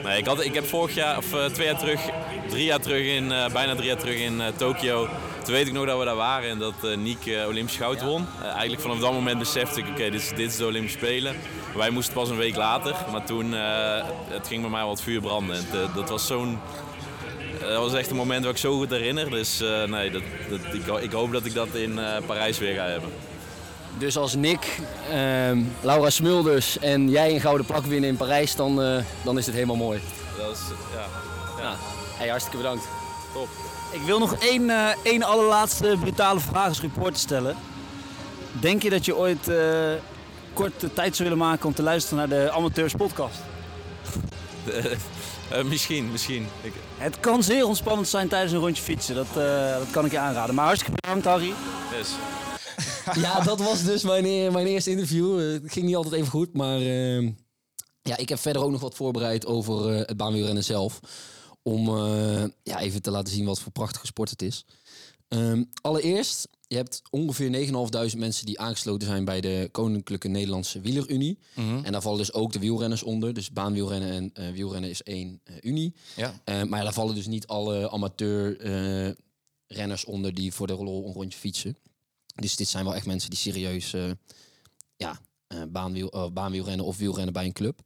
nee, 0.04 0.18
ik, 0.18 0.26
had, 0.26 0.44
ik 0.44 0.54
heb 0.54 0.66
vorig 0.66 0.94
jaar, 0.94 1.16
of 1.16 1.32
eh, 1.32 1.44
twee 1.44 1.66
jaar 1.66 1.78
terug, 1.78 2.00
drie 2.48 2.64
jaar 2.64 2.80
terug 2.80 3.06
in, 3.06 3.32
eh, 3.32 3.52
bijna 3.52 3.74
drie 3.74 3.86
jaar 3.86 3.96
terug 3.96 4.16
in 4.16 4.42
Tokio. 4.56 5.08
Toen 5.44 5.54
weet 5.54 5.66
ik 5.66 5.72
nog 5.72 5.86
dat 5.86 5.98
we 5.98 6.04
daar 6.04 6.16
waren 6.16 6.50
en 6.50 6.58
dat 6.58 6.74
eh, 6.82 7.46
Olympisch 7.46 7.76
goud 7.76 8.02
won. 8.02 8.26
Eigenlijk 8.42 8.80
vanaf 8.80 8.98
dat 8.98 9.12
moment 9.12 9.38
besefte 9.38 9.80
ik, 9.80 9.88
oké, 9.88 10.10
dit, 10.10 10.20
is, 10.20 10.28
dit 10.28 10.50
is 10.50 10.56
de 10.56 10.66
Olympische 10.66 10.98
Spelen. 10.98 11.36
Wij 11.76 11.90
moesten 11.90 12.14
pas 12.14 12.28
een 12.28 12.36
week 12.36 12.56
later, 12.56 12.94
maar 13.12 13.24
toen 13.24 13.52
het 14.28 14.46
ging 14.46 14.60
bij 14.60 14.70
mij 14.70 14.84
wat 14.84 15.02
vuur 15.02 15.20
branden. 15.20 15.64
Dat 15.94 16.08
was 16.08 16.26
zo'n 16.26 16.58
dat 17.60 17.78
was 17.78 17.92
echt 17.92 18.10
een 18.10 18.16
moment 18.16 18.42
waar 18.42 18.52
ik 18.52 18.58
zo 18.58 18.76
goed 18.76 18.90
herinner. 18.90 19.30
Dus 19.30 19.62
uh, 19.62 19.84
nee, 19.84 20.10
dat, 20.10 20.22
dat, 20.48 20.60
ik, 20.72 21.02
ik, 21.02 21.12
hoop 21.12 21.32
dat 21.32 21.44
ik 21.44 21.54
dat 21.54 21.74
in 21.74 21.90
uh, 21.90 22.16
Parijs 22.26 22.58
weer 22.58 22.74
ga 22.74 22.84
hebben. 22.84 23.10
Dus 23.98 24.16
als 24.16 24.34
Nick, 24.34 24.78
uh, 25.10 25.64
Laura 25.80 26.10
Smulders 26.10 26.78
en 26.78 27.10
jij 27.10 27.34
een 27.34 27.40
gouden 27.40 27.66
plak 27.66 27.84
winnen 27.84 28.10
in 28.10 28.16
Parijs, 28.16 28.54
dan, 28.54 28.82
uh, 28.82 29.04
dan 29.24 29.38
is 29.38 29.46
het 29.46 29.54
helemaal 29.54 29.76
mooi. 29.76 30.00
Dat 30.38 30.50
is, 30.50 30.60
ja. 30.94 31.06
ja. 31.62 31.74
Hey, 32.16 32.28
hartstikke 32.28 32.56
bedankt. 32.56 32.84
Top. 33.32 33.48
Ik 33.92 34.00
wil 34.00 34.18
nog 34.18 34.34
één, 34.34 34.62
uh, 34.62 34.88
één 35.02 35.22
allerlaatste 35.22 35.96
brutale 36.00 36.40
vraag 36.40 36.68
als 36.68 36.80
reporter 36.80 37.18
stellen. 37.18 37.56
Denk 38.60 38.82
je 38.82 38.90
dat 38.90 39.04
je 39.04 39.16
ooit 39.16 39.50
kort 40.52 40.80
de 40.80 40.92
tijd 40.92 41.16
zou 41.16 41.28
willen 41.28 41.44
maken 41.44 41.66
om 41.66 41.74
te 41.74 41.82
luisteren 41.82 42.18
naar 42.18 42.38
de 42.38 42.50
Amateurs 42.50 42.94
podcast? 42.94 43.38
Uh, 45.52 45.62
misschien, 45.72 46.10
misschien. 46.10 46.48
Ik... 46.60 46.72
Het 46.98 47.20
kan 47.20 47.42
zeer 47.42 47.66
ontspannend 47.66 48.08
zijn 48.08 48.28
tijdens 48.28 48.52
een 48.52 48.58
rondje 48.58 48.82
fietsen. 48.82 49.14
Dat, 49.14 49.26
uh, 49.36 49.78
dat 49.78 49.90
kan 49.90 50.04
ik 50.04 50.10
je 50.10 50.18
aanraden. 50.18 50.54
Maar 50.54 50.64
hartstikke 50.64 51.00
bedankt, 51.00 51.24
Harry. 51.24 51.52
Yes. 51.98 52.10
ja, 53.24 53.40
dat 53.40 53.58
was 53.58 53.84
dus 53.84 54.02
mijn, 54.02 54.52
mijn 54.52 54.66
eerste 54.66 54.90
interview. 54.90 55.40
Uh, 55.40 55.52
het 55.62 55.72
ging 55.72 55.86
niet 55.86 55.96
altijd 55.96 56.14
even 56.14 56.28
goed, 56.28 56.52
maar 56.52 56.80
ehm, 56.80 57.30
ja, 58.02 58.16
ik 58.16 58.28
heb 58.28 58.38
verder 58.38 58.62
ook 58.62 58.70
nog 58.70 58.80
wat 58.80 58.94
voorbereid 58.94 59.46
over 59.46 59.90
het 59.92 60.16
baanwielrennen 60.16 60.64
zelf. 60.64 61.00
Om 61.62 61.88
ja, 62.62 62.78
even 62.78 63.02
te 63.02 63.10
laten 63.10 63.32
zien 63.32 63.44
wat 63.44 63.60
voor 63.60 63.72
prachtige 63.72 64.06
sport 64.06 64.30
het 64.30 64.42
is. 64.42 64.64
Um, 65.28 65.70
allereerst, 65.80 66.48
je 66.68 66.76
hebt 66.76 67.02
ongeveer 67.10 67.66
9.500 68.12 68.18
mensen 68.18 68.46
die 68.46 68.60
aangesloten 68.60 69.08
zijn 69.08 69.24
bij 69.24 69.40
de 69.40 69.68
Koninklijke 69.72 70.28
Nederlandse 70.28 70.80
Wielerunie. 70.80 71.38
Mm 71.54 71.68
-hmm. 71.68 71.84
En 71.84 71.92
daar 71.92 72.02
vallen 72.02 72.18
dus 72.18 72.32
ook 72.32 72.52
de 72.52 72.58
wielrenners 72.58 73.02
onder. 73.02 73.34
Dus 73.34 73.50
baanwielrennen 73.50 74.10
en 74.10 74.32
uh, 74.34 74.52
wielrennen 74.52 74.90
is 74.90 75.02
één 75.02 75.40
uh, 75.44 75.56
unie. 75.62 75.94
Ja. 76.16 76.40
Uh, 76.44 76.62
maar 76.62 76.84
daar 76.84 76.92
vallen 76.92 77.14
dus 77.14 77.26
niet 77.26 77.46
alle 77.46 77.90
amateur 77.90 78.56
renners 79.66 80.04
onder 80.04 80.34
die 80.34 80.52
voor 80.52 80.66
de 80.66 80.72
rol 80.72 81.06
een 81.06 81.12
rondje 81.12 81.38
fietsen. 81.38 81.76
Dus 82.34 82.56
dit 82.56 82.68
zijn 82.68 82.84
wel 82.84 82.94
echt 82.94 83.06
mensen 83.06 83.30
die 83.30 83.38
serieus 83.38 83.94
ja, 84.96 85.20
baanwiel, 85.68 86.30
baanwielrennen 86.32 86.86
of 86.86 86.96
wielrennen 86.96 87.32
bij 87.32 87.44
een 87.44 87.52
club. 87.52 87.80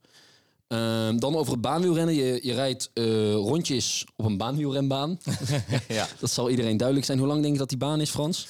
Um, 0.73 1.19
dan 1.19 1.35
over 1.35 1.51
het 1.51 1.61
baanwielrennen. 1.61 2.15
Je, 2.15 2.39
je 2.41 2.53
rijdt 2.53 2.91
uh, 2.93 3.33
rondjes 3.33 4.05
op 4.15 4.25
een 4.25 4.37
baanwielrenbaan. 4.37 5.19
ja. 5.87 6.07
Dat 6.19 6.31
zal 6.31 6.49
iedereen 6.49 6.77
duidelijk 6.77 7.07
zijn. 7.07 7.19
Hoe 7.19 7.27
lang 7.27 7.41
denk 7.41 7.53
je 7.53 7.59
dat 7.59 7.69
die 7.69 7.77
baan 7.77 8.01
is, 8.01 8.09
Frans? 8.09 8.47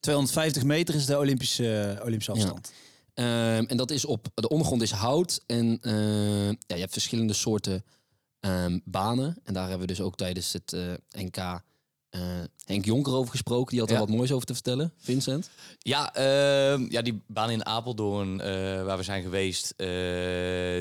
250 0.00 0.64
meter 0.64 0.94
is 0.94 1.06
de 1.06 1.18
Olympische, 1.18 1.94
uh, 1.98 2.04
Olympische 2.04 2.32
afstand. 2.32 2.72
Ja. 3.14 3.56
Um, 3.56 3.66
en 3.66 3.76
dat 3.76 3.90
is 3.90 4.04
op 4.04 4.26
de 4.34 4.48
ondergrond 4.48 4.82
is 4.82 4.90
hout. 4.90 5.42
En 5.46 5.78
uh, 5.82 6.48
ja, 6.48 6.74
je 6.74 6.80
hebt 6.80 6.92
verschillende 6.92 7.32
soorten 7.32 7.84
um, 8.40 8.80
banen. 8.84 9.36
En 9.44 9.54
daar 9.54 9.68
hebben 9.68 9.86
we 9.86 9.94
dus 9.94 10.00
ook 10.00 10.16
tijdens 10.16 10.52
het 10.52 10.76
uh, 12.10 12.20
NK 12.22 12.48
Henk 12.64 12.84
Jonker 12.84 13.12
over 13.12 13.30
gesproken. 13.30 13.70
Die 13.70 13.80
had 13.80 13.88
er 13.88 13.94
Ja. 13.94 14.00
wat 14.00 14.10
moois 14.10 14.32
over 14.32 14.46
te 14.46 14.54
vertellen. 14.54 14.92
Vincent? 14.98 15.50
Ja, 15.78 16.14
ehm, 16.14 16.86
ja, 16.90 17.02
die 17.02 17.22
baan 17.26 17.50
in 17.50 17.66
Apeldoorn, 17.66 18.40
eh, 18.40 18.50
waar 18.84 18.96
we 18.96 19.02
zijn 19.02 19.22
geweest, 19.22 19.70
eh, 19.76 19.86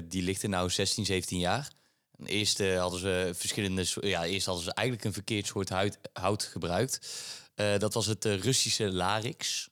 die 0.10 0.22
ligt 0.24 0.44
er 0.44 0.50
nou 0.50 0.70
16, 0.70 1.06
17 1.06 1.40
jaar. 1.40 1.72
En 2.18 2.26
Eerst 2.26 2.60
hadden 2.78 3.00
ze 3.00 3.32
verschillende, 3.34 3.86
ja, 4.02 4.26
eerst 4.26 4.46
hadden 4.46 4.64
ze 4.64 4.74
eigenlijk 4.74 5.08
een 5.08 5.14
verkeerd 5.14 5.46
soort 5.48 5.70
hout, 5.70 5.98
hout 6.14 6.44
gebruikt. 6.44 7.00
Eh, 7.56 7.78
dat 7.78 7.94
was 7.94 8.06
het 8.06 8.26
Russische 8.26 8.92
larix. 8.92 9.70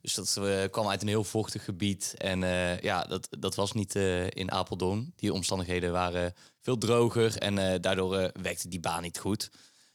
Dus 0.00 0.14
dat 0.14 0.40
kwam 0.70 0.88
uit 0.88 1.02
een 1.02 1.08
heel 1.08 1.24
vochtig 1.24 1.64
gebied. 1.64 2.14
En 2.18 2.42
eh, 2.44 2.78
ja, 2.80 3.02
dat, 3.04 3.28
dat 3.38 3.54
was 3.54 3.72
niet 3.72 3.96
eh, 3.96 4.26
in 4.26 4.50
Apeldoorn. 4.50 5.12
Die 5.16 5.32
omstandigheden 5.32 5.92
waren 5.92 6.34
veel 6.60 6.78
droger 6.78 7.36
en 7.38 7.58
eh, 7.58 7.80
daardoor 7.80 8.16
eh, 8.16 8.42
werkte 8.42 8.68
die 8.68 8.80
baan 8.80 9.02
niet 9.02 9.18
goed. 9.18 9.50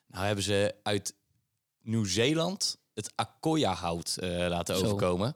Nou 0.09 0.25
hebben 0.25 0.43
ze 0.43 0.75
uit 0.83 1.13
Nieuw-Zeeland 1.81 2.77
het 2.93 3.11
Akoya-hout 3.15 4.17
eh, 4.19 4.29
laten 4.29 4.77
Zo. 4.77 4.85
overkomen. 4.85 5.35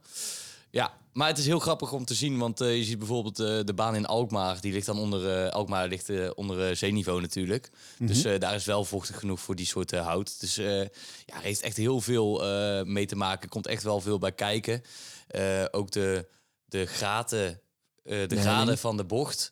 Ja, 0.70 0.94
maar 1.14 1.28
het 1.28 1.38
is 1.38 1.46
heel 1.46 1.60
grappig 1.60 1.92
om 1.92 2.06
te 2.06 2.14
zien, 2.14 2.38
want 2.38 2.62
eh, 2.62 2.78
je 2.78 2.84
ziet 2.84 2.98
bijvoorbeeld 2.98 3.40
eh, 3.40 3.60
de 3.64 3.74
baan 3.74 3.96
in 3.96 4.06
Alkmaar, 4.06 4.62
die 4.62 4.74
ligt 4.74 4.86
dan 4.86 5.00
onder, 5.00 5.50
Alkmaar 5.50 5.88
ligt 5.88 6.34
onder 6.36 6.76
zeeniveau 6.76 7.22
natuurlijk. 7.22 7.70
Dus 8.00 8.24
eh, 8.24 8.40
daar 8.40 8.56
is 8.56 8.66
wel 8.66 8.86
vochtig 8.86 9.20
genoeg 9.20 9.40
voor 9.40 9.56
die 9.56 9.66
soort 9.66 9.92
hout. 9.92 10.40
Dus 10.40 10.56
ja, 10.56 11.36
er 11.36 11.42
heeft 11.42 11.62
echt 11.62 11.78
heel 11.78 12.02
veel 12.02 12.42
mee 12.86 13.06
te 13.06 13.16
maken, 13.16 13.50
komt 13.50 13.68
echt 13.68 13.84
wel 13.84 14.02
veel 14.02 14.18
bij 14.18 14.32
kijken. 14.32 14.82
Ook 15.72 15.92
de, 15.92 16.28
de 16.66 16.88
gaten, 16.88 17.62
eh, 18.04 18.28
de 18.28 18.38
graden 18.38 18.78
van 18.78 18.98
de 18.98 19.06
bocht, 19.06 19.52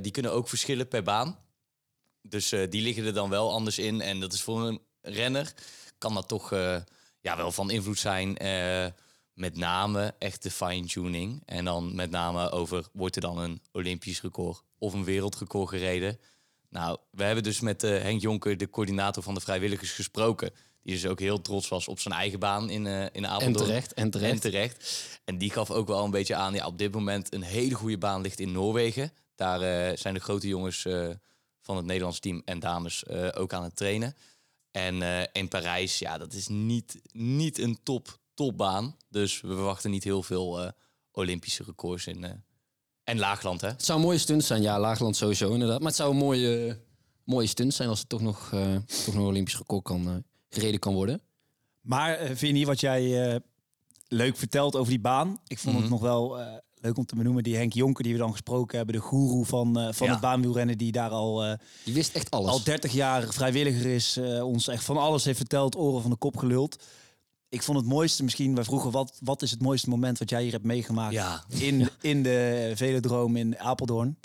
die 0.00 0.10
kunnen 0.10 0.32
ook 0.32 0.48
verschillen 0.48 0.88
per 0.88 1.02
baan. 1.02 1.38
Dus 2.28 2.52
eh, 2.52 2.70
die 2.70 2.82
liggen 2.82 3.04
er 3.04 3.14
dan 3.14 3.30
wel 3.30 3.52
anders 3.52 3.78
in. 3.78 4.00
En 4.00 4.20
dat 4.20 4.32
is 4.32 4.42
voor 4.42 4.66
een 4.66 4.80
renner, 5.00 5.52
kan 5.98 6.14
dat 6.14 6.28
toch 6.28 6.52
eh, 6.52 6.76
ja, 7.20 7.36
wel 7.36 7.52
van 7.52 7.70
invloed 7.70 7.98
zijn. 7.98 8.36
eh, 8.36 8.86
met 9.34 9.56
name 9.56 10.14
echt 10.18 10.42
de 10.42 10.50
fine-tuning. 10.50 11.42
En 11.44 11.64
dan 11.64 11.94
met 11.94 12.10
name 12.10 12.50
over, 12.50 12.86
wordt 12.92 13.16
er 13.16 13.22
dan 13.22 13.38
een 13.38 13.62
Olympisch 13.72 14.20
record 14.20 14.62
of 14.78 14.92
een 14.92 15.04
wereldrecord 15.04 15.68
gereden? 15.68 16.18
Nou, 16.68 16.98
we 17.10 17.24
hebben 17.24 17.44
dus 17.44 17.60
met 17.60 17.82
Henk 17.82 18.20
Jonker, 18.20 18.56
de 18.56 18.70
coördinator 18.70 19.22
van 19.22 19.34
de 19.34 19.40
vrijwilligers, 19.40 19.92
gesproken. 19.92 20.50
Die 20.82 20.94
dus 20.94 21.06
ook 21.06 21.20
heel 21.20 21.40
trots 21.40 21.68
was 21.68 21.88
op 21.88 22.00
zijn 22.00 22.14
eigen 22.14 22.38
baan 22.38 22.70
in, 22.70 22.86
eh 22.86 23.06
in 23.12 23.26
Apeldoorn. 23.26 23.42
En 23.42 23.66
terecht, 23.66 23.94
en 23.94 24.10
terecht. 24.10 24.32
En 24.32 24.40
terecht. 24.40 25.18
En 25.24 25.38
die 25.38 25.50
gaf 25.50 25.70
ook 25.70 25.86
wel 25.86 26.04
een 26.04 26.10
beetje 26.10 26.34
aan, 26.34 26.54
ja, 26.54 26.66
op 26.66 26.78
dit 26.78 26.92
moment 26.92 27.34
een 27.34 27.42
hele 27.42 27.74
goede 27.74 27.98
baan 27.98 28.20
ligt 28.20 28.40
in 28.40 28.52
Noorwegen. 28.52 29.12
Daar 29.34 29.98
zijn 29.98 30.14
de 30.14 30.20
grote 30.20 30.48
jongens 30.48 30.86
van 31.64 31.76
het 31.76 31.86
Nederlands 31.86 32.18
team 32.20 32.42
en 32.44 32.58
dames 32.58 33.04
eh, 33.04 33.28
ook 33.34 33.52
aan 33.52 33.62
het 33.62 33.76
trainen. 33.76 34.16
En 34.70 35.02
eh, 35.02 35.26
in 35.32 35.48
Parijs, 35.48 35.98
ja, 35.98 36.18
dat 36.18 36.32
is 36.32 36.48
niet, 36.48 37.00
niet 37.12 37.58
een 37.58 37.78
top, 37.82 38.18
topbaan. 38.34 38.96
Dus 39.08 39.40
we 39.40 39.48
verwachten 39.48 39.90
niet 39.90 40.04
heel 40.04 40.22
veel 40.22 40.60
eh, 40.62 40.70
Olympische 41.12 41.62
records 41.64 42.06
in. 42.06 42.24
eh, 42.24 42.30
en 43.04 43.18
Laagland, 43.18 43.60
hè? 43.60 43.68
Het 43.68 43.84
zou 43.84 43.98
een 43.98 44.04
mooie 44.04 44.18
stunt 44.18 44.44
zijn. 44.44 44.62
Ja, 44.62 44.80
Laagland 44.80 45.16
sowieso 45.16 45.52
inderdaad. 45.52 45.78
Maar 45.78 45.86
het 45.88 45.96
zou 45.96 46.10
een 46.10 46.16
mooie, 46.16 46.78
mooie 47.24 47.46
stunt 47.46 47.74
zijn 47.74 47.88
als 47.88 47.98
het 47.98 48.08
toch 48.08 48.20
nog, 48.20 48.50
eh, 48.52 48.74
toch 48.76 49.06
nog 49.06 49.14
een 49.14 49.20
Olympisch 49.30 49.56
record 49.58 49.82
kan, 49.82 50.24
gereden 50.50 50.80
kan 50.80 50.94
worden. 50.94 51.20
Maar 51.80 52.18
vind 52.26 52.40
je 52.40 52.46
niet 52.52 52.66
wat 52.66 52.80
jij 52.80 53.32
eh, 53.34 53.40
leuk 54.08 54.36
vertelt 54.36 54.76
over 54.76 54.90
die 54.90 55.00
baan? 55.00 55.40
Ik 55.46 55.58
vond 55.58 55.74
Mhm. 55.74 55.82
het 55.82 55.92
nog 55.92 56.00
wel 56.00 56.40
eh, 56.40 56.56
leuk 56.84 56.96
om 56.98 57.04
te 57.06 57.14
benoemen. 57.16 57.42
Die 57.42 57.56
Henk 57.56 57.72
Jonker 57.72 58.02
die 58.04 58.12
we 58.12 58.18
dan 58.18 58.30
gesproken 58.32 58.76
hebben. 58.76 58.94
De 58.94 59.00
goeroe 59.00 59.44
van, 59.44 59.78
eh, 59.78 59.92
van 59.92 60.06
Ja. 60.06 60.12
het 60.12 60.20
baanwielrennen. 60.22 60.78
Die 60.78 60.92
daar 60.92 61.10
al, 61.10 61.44
eh, 61.44 61.58
Die 61.84 61.94
wist 61.94 62.14
echt 62.14 62.30
alles. 62.30 62.50
al 62.50 62.62
30 62.62 62.92
jaar 62.92 63.32
vrijwilliger 63.32 63.86
is. 63.86 64.16
eh, 64.16 64.44
ons 64.46 64.68
echt 64.68 64.84
van 64.84 64.96
alles 64.96 65.24
heeft 65.24 65.36
verteld. 65.38 65.76
Oren 65.76 66.02
van 66.02 66.10
de 66.10 66.16
kop 66.16 66.36
geluld. 66.36 66.82
Ik 67.48 67.62
vond 67.62 67.78
het 67.78 67.86
mooiste 67.86 68.22
misschien. 68.22 68.54
Wij 68.54 68.64
vroegen 68.64 68.90
wat, 68.90 69.18
wat 69.22 69.42
is 69.42 69.50
het 69.50 69.62
mooiste 69.62 69.88
moment 69.88 70.18
wat 70.18 70.30
jij 70.30 70.42
hier 70.42 70.52
hebt 70.52 70.64
meegemaakt. 70.64 71.12
Ja. 71.12 71.44
In, 71.48 71.88
in 72.00 72.22
de 72.22 72.72
Velodroom 72.74 73.36
in 73.36 73.58
Apeldoorn. 73.58 74.18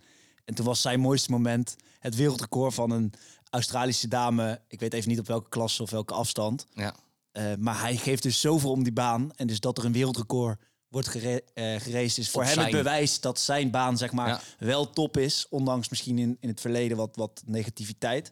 En 0.45 0.56
toen 0.56 0.65
was 0.65 0.82
zijn 0.82 1.00
mooiste 1.00 1.32
moment 1.32 1.76
het 2.00 2.15
wereldrecord 2.15 2.74
van 2.74 2.91
een 2.91 3.13
Australische 3.50 4.08
dame. 4.08 4.62
Ik 4.67 4.80
weet 4.80 4.93
even 4.93 5.10
niet 5.10 5.19
op 5.19 5.28
welke 5.28 5.50
klasse 5.50 5.84
of 5.84 5.89
welke 5.89 6.13
afstand. 6.13 6.65
Ja. 6.74 6.95
Uh, 7.34 7.43
maar 7.60 7.80
hij 7.82 7.95
geeft 7.95 8.24
dus 8.24 8.39
zoveel 8.41 8.72
om 8.72 8.84
die 8.84 8.93
baan. 8.93 9.32
En 9.36 9.48
dus 9.48 9.60
dat 9.60 9.78
er 9.78 9.86
een 9.86 9.91
wereldrecord 9.91 10.60
wordt 10.89 11.08
gere 11.08 11.43
uh, 11.56 11.80
geraced 11.80 12.17
is 12.17 12.30
voor 12.30 12.41
Op 12.41 12.47
hem 12.47 12.56
zijn- 12.58 12.67
het 12.67 12.75
bewijs 12.84 13.19
dat 13.19 13.39
zijn 13.39 13.71
baan 13.71 13.97
zeg 13.97 14.12
maar 14.12 14.28
Ja. 14.28 14.41
wel 14.60 14.89
top 14.89 15.17
is. 15.17 15.45
Ondanks 15.49 15.89
misschien 15.89 16.17
in, 16.19 16.38
in 16.39 16.49
het 16.49 16.62
verleden 16.62 16.97
wat, 16.97 17.15
wat 17.15 17.41
negativiteit. 17.45 18.32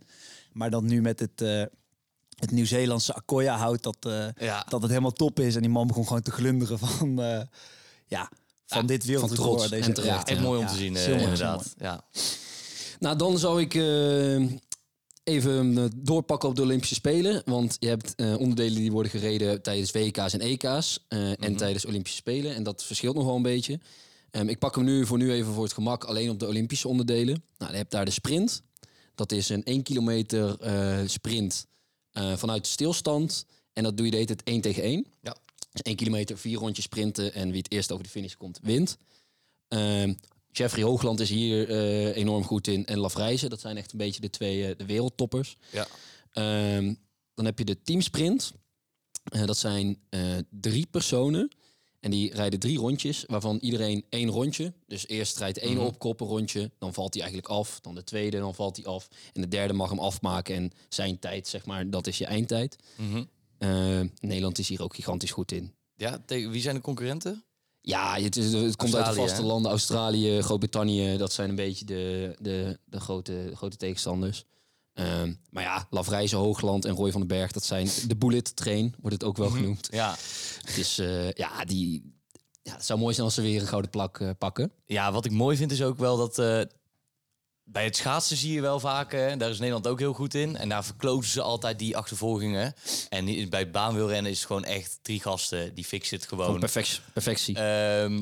Maar 0.54 0.70
dan 0.70 0.86
nu 0.86 1.02
met 1.02 1.20
het, 1.20 1.41
uh, 1.41 1.63
het 2.39 2.52
Nieuw-Zeelandse 2.52 3.13
Akoya 3.13 3.58
houdt 3.58 3.84
dat, 3.84 3.98
uh, 4.08 4.28
Ja. 4.38 4.65
dat 4.70 4.82
het 4.82 4.89
helemaal 4.89 5.12
top 5.13 5.39
is. 5.39 5.56
En 5.56 5.62
die 5.62 5.70
man 5.70 5.88
begon 5.88 6.08
gewoon 6.08 6.22
te 6.22 6.32
glunderen 6.32 6.80
van, 6.80 7.20
uh, 7.22 7.41
ja, 8.06 8.30
van 8.65 8.82
Ja, 8.82 8.88
dit 8.88 9.06
wereldrecord. 9.06 9.58
trots 9.70 9.88
en 9.88 9.93
terecht, 9.93 10.28
Echt 10.30 10.39
mooi 10.41 10.60
om 10.60 10.65
Ja, 10.65 10.72
te 10.72 10.78
zien, 10.78 10.96
eh, 10.96 11.22
inderdaad. 11.22 11.74
Ja. 11.78 12.04
Nou, 13.00 13.17
dan 13.17 13.38
zou 13.38 13.62
ik 13.62 13.74
eh, 13.76 14.58
even 15.28 15.78
eh, 15.78 15.84
doorpakken 15.96 16.50
op 16.50 16.56
de 16.56 16.62
Olympische 16.62 16.96
Spelen. 16.96 17.42
Want 17.46 17.78
je 17.80 17.88
hebt 17.88 18.16
eh, 18.16 18.40
onderdelen 18.40 18.82
die 18.82 18.92
worden 18.92 19.12
gereden 19.12 19.62
tijdens 19.62 19.92
WK's 19.92 20.34
en 20.34 20.40
EK's. 20.40 21.06
eh, 21.08 21.44
En 21.44 21.56
tijdens 21.56 21.86
Olympische 21.86 22.18
Spelen. 22.18 22.56
En 22.56 22.63
dat 22.63 22.84
verschilt 22.84 23.16
nog 23.16 23.26
wel 23.26 23.36
een 23.36 23.42
beetje. 23.42 23.80
Ehm, 24.32 24.48
ik 24.48 24.60
pak 24.60 24.76
hem 24.76 24.84
nu 24.84 25.06
voor 25.06 25.18
nu 25.18 25.32
even 25.32 25.54
voor 25.54 25.63
het 25.63 25.74
gemak 25.74 26.04
alleen 26.04 26.30
op 26.30 26.40
de 26.40 26.48
Olympische 26.48 26.88
onderdelen. 26.88 27.44
Nou, 27.58 27.72
je 27.72 27.78
hebt 27.78 27.92
daar 27.92 28.06
de 28.06 28.12
sprint. 28.12 28.62
Dat 29.16 29.32
is 29.32 29.50
een 29.50 29.63
1 29.63 29.84
kilometer 29.84 30.58
sprint 31.10 31.68
vanuit 32.12 32.68
stilstand. 32.68 33.46
En 33.74 33.84
dat 33.84 33.98
doe 33.98 34.06
je 34.06 34.12
de 34.12 34.18
hele 34.18 34.36
tijd 34.36 34.44
1 34.44 34.62
tegen 34.62 34.84
1. 34.84 35.06
Ja. 35.22 35.36
Dus 35.72 35.82
1 35.82 35.96
kilometer, 35.96 36.38
vier 36.38 36.58
rondjes 36.58 36.86
sprinten. 36.86 37.34
En 37.34 37.50
wie 37.52 37.58
het 37.62 37.72
eerst 37.72 37.92
over 37.92 38.04
de 38.04 38.10
finish 38.10 38.34
komt, 38.34 38.60
wint. 38.62 38.98
Ehm, 40.58 40.63
Jeffrey 40.63 40.84
Hoogland 40.84 41.20
is 41.20 41.30
hier 41.30 41.70
eh, 41.70 42.15
enorm 42.15 42.43
goed 42.43 42.67
in. 42.67 42.86
En 42.86 42.98
Lafrijze, 42.98 43.50
dat 43.50 43.60
zijn 43.60 43.78
echt 43.78 43.91
een 43.91 43.98
beetje 43.98 44.22
de 44.22 44.30
twee 44.30 44.67
eh, 44.67 44.78
de 44.78 44.86
wereldtoppers. 44.86 45.58
Ja. 45.72 45.88
Ehm, 46.32 46.93
dan 47.34 47.46
heb 47.46 47.60
je 47.60 47.65
de 47.65 47.82
teamsprint. 47.82 48.54
Eh, 49.24 49.46
dat 49.46 49.58
zijn 49.58 50.00
drie 50.50 50.88
personen. 50.91 51.50
En 52.00 52.12
die 52.12 52.34
rijden 52.34 52.60
drie 52.60 52.78
rondjes, 52.78 53.24
waarvan 53.28 53.58
iedereen 53.58 54.06
één 54.10 54.30
rondje. 54.30 54.74
Dus 54.88 55.08
eerst 55.08 55.38
rijdt 55.38 55.58
één 55.58 55.78
opkoppen 55.78 56.28
rondje, 56.28 56.72
dan 56.80 56.93
valt 56.93 57.13
hij 57.13 57.24
eigenlijk 57.24 57.54
af. 57.54 57.80
Dan 57.80 57.96
de 57.96 58.04
tweede, 58.04 58.38
dan 58.38 58.56
valt 58.56 58.76
hij 58.76 58.86
af. 58.86 59.08
En 59.34 59.41
de 59.41 59.48
derde 59.48 59.74
mag 59.74 59.89
hem 59.89 60.00
afmaken. 60.00 60.56
En 60.56 60.72
zijn 60.89 61.20
tijd, 61.20 61.48
zeg 61.48 61.65
maar, 61.65 61.89
dat 61.89 62.08
is 62.08 62.17
je 62.17 62.26
eindtijd. 62.26 62.76
Mhm. 62.96 63.24
Eh, 63.58 64.02
Nederland 64.20 64.60
is 64.60 64.70
hier 64.70 64.84
ook 64.84 64.96
gigantisch 64.96 65.32
goed 65.32 65.52
in. 65.52 65.74
Ja, 65.96 66.24
tegen 66.26 66.52
wie 66.52 66.62
zijn 66.62 66.76
de 66.76 66.82
concurrenten? 66.82 67.43
Ja, 67.88 68.19
het, 68.19 68.36
is, 68.36 68.54
het 68.54 68.76
komt 68.76 68.95
uit 68.95 69.06
de 69.06 69.13
vaste 69.13 69.43
landen. 69.43 69.71
Australië, 69.71 70.41
Groot-Brittannië, 70.41 71.17
dat 71.17 71.34
zijn 71.34 71.50
een 71.50 71.56
beetje 71.56 71.86
de, 71.86 72.36
de, 72.39 72.80
de, 72.86 73.00
grote, 73.00 73.52
grote 73.54 73.78
tegenstanders. 73.78 74.45
Ehm, 74.93 75.34
maar 75.50 75.63
ja, 75.63 75.88
Lavrijze, 75.89 76.36
Hoogland 76.36 76.86
en 76.86 76.95
Roy 76.95 77.12
van 77.12 77.19
den 77.19 77.38
Berg, 77.38 77.52
dat 77.52 77.63
zijn 77.63 77.89
de 78.08 78.15
bullet 78.15 78.56
train, 78.56 78.95
wordt 79.00 79.15
het 79.15 79.23
ook 79.23 79.38
wel 79.38 79.50
genoemd. 79.50 79.88
Ja. 79.91 80.15
Dus 80.76 80.95
ja, 81.36 81.65
die, 81.65 82.17
ja, 82.67 82.73
het 82.73 82.86
zou 82.86 83.00
mooi 83.00 83.13
zijn 83.13 83.26
als 83.26 83.36
ze 83.36 83.41
weer 83.41 83.62
een 83.62 83.67
gouden 83.67 83.91
plak 83.91 84.19
eh, 84.19 84.30
pakken. 84.38 84.71
Ja, 84.86 85.12
wat 85.12 85.26
ik 85.26 85.32
mooi 85.32 85.58
vind 85.58 85.71
is 85.71 85.84
ook 85.84 85.97
wel 85.97 86.17
dat 86.17 86.39
eh, 86.39 86.62
bij 87.69 87.84
het 87.84 87.95
schaatsen 87.95 88.38
zie 88.38 88.53
je 88.53 88.62
wel 88.62 88.80
vaak, 88.80 89.13
eh, 89.13 89.38
daar 89.38 89.49
is 89.49 89.58
Nederland 89.58 89.88
ook 89.88 89.99
heel 89.99 90.13
goed 90.13 90.34
in. 90.34 90.56
En 90.58 90.69
daar 90.69 90.86
verkloten 90.86 91.30
ze 91.30 91.41
altijd 91.41 91.80
die 91.80 91.97
achtervolgingen. 91.97 92.73
En 93.10 93.49
bij 93.49 93.71
baanwielrennen 93.71 94.32
is 94.32 94.38
het 94.38 94.47
gewoon 94.47 94.63
echt 94.63 94.99
drie 95.01 95.21
gasten, 95.21 95.73
die 95.73 95.86
fixen 95.86 96.17
het 96.17 96.27
Gewoon 96.27 96.45
gewoon. 96.45 96.60
perfect, 96.60 97.01
perfectie. 97.13 97.56
Ehm, 97.56 97.63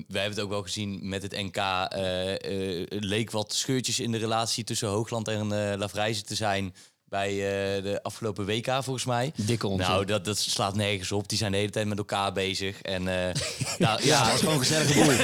wij 0.08 0.22
hebben 0.22 0.30
het 0.32 0.40
ook 0.40 0.50
wel 0.50 0.62
gezien 0.62 1.00
met 1.10 1.22
het 1.22 1.32
NK. 1.32 1.56
eh, 1.58 2.34
eh, 2.34 2.88
het 2.90 3.04
leek 3.04 3.32
wat 3.32 3.54
scheurtjes 3.54 4.00
in 4.00 4.12
de 4.12 4.18
relatie 4.18 4.64
tussen 4.64 4.88
Hoogland 4.88 5.28
en 5.28 5.52
eh 5.72 5.78
Lavrijze 5.78 6.22
te 6.22 6.36
zijn 6.36 6.74
bij 7.16 7.32
eh, 7.32 7.84
de 7.84 8.00
afgelopen 8.04 8.46
WK 8.46 8.72
volgens 8.72 9.06
mij. 9.06 9.32
Dikke 9.36 9.68
onzin. 9.68 9.88
Nou, 9.88 10.06
dat, 10.06 10.26
dat 10.26 10.38
slaat 10.38 10.76
nergens 10.76 11.12
op. 11.12 11.30
Die 11.30 11.38
zijn 11.38 11.52
de 11.52 11.58
hele 11.58 11.70
tijd 11.70 11.88
met 11.88 11.98
elkaar 11.98 12.34
bezig. 12.34 12.82
En 12.82 13.08
eh, 13.08 13.34
nou, 13.78 14.06
ja, 14.06 14.24
dat 14.26 14.34
is 14.34 14.40
gewoon 14.40 14.96
boel. 15.06 15.16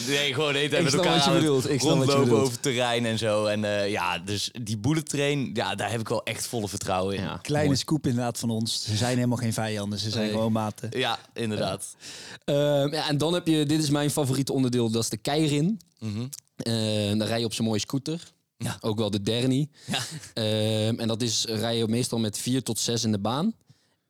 nee, 0.14 0.34
gewoon 0.34 0.52
de 0.52 0.58
hele 0.58 0.70
tijd 0.70 0.72
Ik 0.72 0.82
met 0.82 0.94
elkaar 0.94 1.20
aan 1.20 1.34
het 1.34 1.82
rondlopen 1.82 2.40
over 2.40 2.52
het 2.52 2.62
terrein 2.62 3.06
en 3.06 3.18
zo. 3.18 3.46
En 3.46 3.64
eh, 3.64 3.90
ja, 3.90 4.18
dus 4.18 4.50
die 4.62 4.78
bullet 4.78 5.08
train, 5.08 5.50
ja, 5.52 5.74
daar 5.74 5.90
heb 5.90 6.00
ik 6.00 6.08
wel 6.08 6.24
echt 6.24 6.46
volle 6.46 6.68
vertrouwen 6.68 7.14
in. 7.16 7.22
Ja. 7.22 7.28
Ja, 7.28 7.36
Kleine 7.36 7.74
scoop 7.74 8.06
inderdaad 8.06 8.38
van 8.38 8.50
ons. 8.50 8.84
Ze 8.84 8.96
zijn 8.96 9.14
helemaal 9.16 9.36
geen 9.36 9.52
vijanden, 9.52 9.98
ze 9.98 10.10
zijn 10.10 10.24
Nee. 10.24 10.32
gewoon 10.32 10.52
maten. 10.52 10.90
inderdaad. 11.34 11.96
Ehm, 12.44 12.94
ja, 12.94 13.08
en 13.08 13.18
dan 13.18 13.34
heb 13.34 13.46
je, 13.46 13.66
dit 13.66 13.82
is 13.82 13.90
mijn 13.90 14.10
favoriete 14.10 14.52
onderdeel, 14.52 14.90
dat 14.90 15.02
is 15.02 15.08
de 15.08 15.16
keirin. 15.16 15.80
Mhm. 15.98 16.26
Eh, 16.56 17.18
dan 17.18 17.22
rij 17.22 17.38
je 17.38 17.44
op 17.44 17.52
zo'n 17.52 17.64
mooie 17.66 17.80
scooter. 17.80 18.20
Ja. 18.64 18.76
Ook 18.80 18.98
wel 18.98 19.10
de 19.10 19.22
Derny. 19.22 19.68
Ja. 19.86 20.02
Ehm, 20.34 20.98
en 20.98 21.08
dat 21.08 21.22
is 21.22 21.44
rij 21.44 21.76
je 21.76 21.88
meestal 21.88 22.18
met 22.18 22.38
vier 22.38 22.62
tot 22.62 22.78
zes 22.78 23.04
in 23.04 23.12
de 23.12 23.18
baan. 23.18 23.54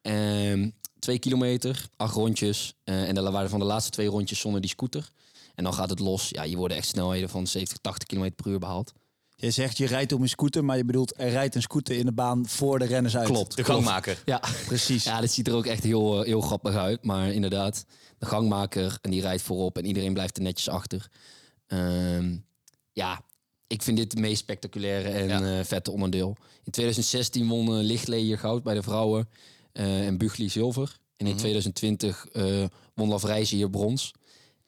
Ehm, 0.03 0.71
twee 0.99 1.19
kilometer, 1.19 1.89
acht 1.97 2.15
rondjes. 2.15 2.75
Eh, 2.85 3.09
en 3.09 3.15
dan 3.15 3.33
waren 3.33 3.51
van 3.51 3.59
de 3.59 3.65
laatste 3.65 3.91
twee 3.91 4.07
rondjes 4.07 4.41
zonder 4.41 4.61
die 4.61 4.71
scooter. 4.71 5.11
En 5.55 5.65
dan 5.65 5.75
gaat 5.75 5.91
het 5.91 5.99
los. 5.99 6.29
Ja, 6.29 6.43
je 6.43 6.57
wordt 6.57 6.75
echt 6.75 6.89
snelheden 6.89 7.29
van 7.29 7.47
70, 7.47 7.79
80 7.79 8.09
km 8.09 8.31
per 8.37 8.47
uur 8.51 8.59
behaald. 8.59 8.93
Je 9.37 9.51
zegt 9.51 9.77
je 9.77 9.87
rijdt 9.87 10.13
op 10.13 10.21
een 10.21 10.29
scooter, 10.29 10.65
maar 10.65 10.77
je 10.77 10.85
bedoelt 10.85 11.15
er 11.17 11.31
rijdt 11.31 11.55
een 11.55 11.63
scooter 11.63 11.97
in 11.97 12.05
de 12.05 12.13
baan 12.13 12.47
voor 12.49 12.79
de 12.79 12.85
renners 12.85 13.17
uit. 13.17 13.27
Klopt. 13.27 13.57
De 13.57 13.65
gangmaker. 13.65 14.23
Ja, 14.25 14.43
Precies. 14.67 15.05
ja, 15.05 15.21
dit 15.21 15.33
ziet 15.33 15.49
er 15.49 15.55
ook 15.55 15.67
echt 15.67 15.83
heel, 15.83 16.21
eh, 16.21 16.27
heel 16.27 16.41
grappig 16.41 16.75
uit. 16.75 17.05
Maar 17.05 17.33
inderdaad, 17.33 17.85
de 18.19 18.27
gangmaker 18.27 18.99
en 19.01 19.11
die 19.11 19.21
rijdt 19.21 19.43
voorop 19.43 19.79
en 19.79 19.85
iedereen 19.85 20.13
blijft 20.13 20.37
er 20.37 20.43
netjes 20.43 20.69
achter. 20.69 21.09
Ehm, 21.67 22.37
ja, 22.93 23.23
ik 23.71 23.83
vind 23.83 23.97
dit 23.97 24.11
het 24.13 24.21
meest 24.21 24.39
spectaculaire 24.41 25.09
en 25.09 25.29
Ja. 25.29 25.59
eh, 25.59 25.65
vette 25.65 25.91
onderdeel. 25.91 26.37
In 26.65 26.73
2016 26.73 27.49
won 27.49 27.67
uh, 27.79 27.85
Lichtlee 27.85 28.23
hier 28.23 28.39
goud 28.39 28.63
bij 28.63 28.75
de 28.75 28.83
vrouwen 28.83 29.29
eh, 29.73 30.07
en 30.07 30.19
Bugli 30.19 30.49
zilver. 30.49 30.99
En 31.17 31.27
in 31.27 31.33
Mhm. 31.33 31.41
2020 31.41 32.27
eh 32.33 32.65
won 32.95 33.09
Lavrijze 33.09 33.57
hier 33.57 33.71
brons. 33.71 34.13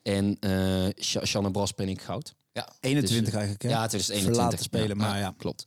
En 0.03 0.37
eh 0.41 0.87
Sha- 1.01 1.25
Shanna 1.25 1.49
Braspenning 1.51 2.05
goud. 2.05 2.35
21 2.81 3.25
Dus, 3.25 3.33
eigenlijk, 3.35 3.63
hè? 3.63 3.69
Ja, 3.69 3.87
2021. 3.87 4.35
Verlaten 4.35 4.59
spelen, 4.65 4.97
maar 4.97 5.19
ja. 5.19 5.35
Klopt. 5.39 5.65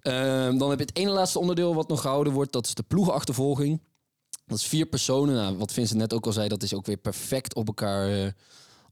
Ehm, 0.00 0.58
dan 0.58 0.70
heb 0.70 0.78
je 0.78 0.84
het 0.84 0.96
ene 0.96 1.10
laatste 1.10 1.38
onderdeel 1.38 1.74
wat 1.74 1.88
nog 1.88 2.00
gehouden 2.00 2.32
wordt. 2.32 2.52
Dat 2.52 2.66
is 2.66 2.74
de 2.74 2.82
ploegenachtervolging. 2.82 3.80
Dat 4.46 4.58
is 4.58 4.66
vier 4.66 4.86
personen. 4.86 5.34
Nou, 5.34 5.56
wat 5.56 5.72
Vincent 5.72 5.98
net 5.98 6.12
ook 6.14 6.26
al 6.26 6.32
zei, 6.32 6.48
dat 6.48 6.62
is 6.62 6.74
ook 6.74 6.86
weer 6.86 6.96
perfect 6.96 7.54
op 7.54 7.66
elkaar 7.66 8.24
eh, 8.24 8.30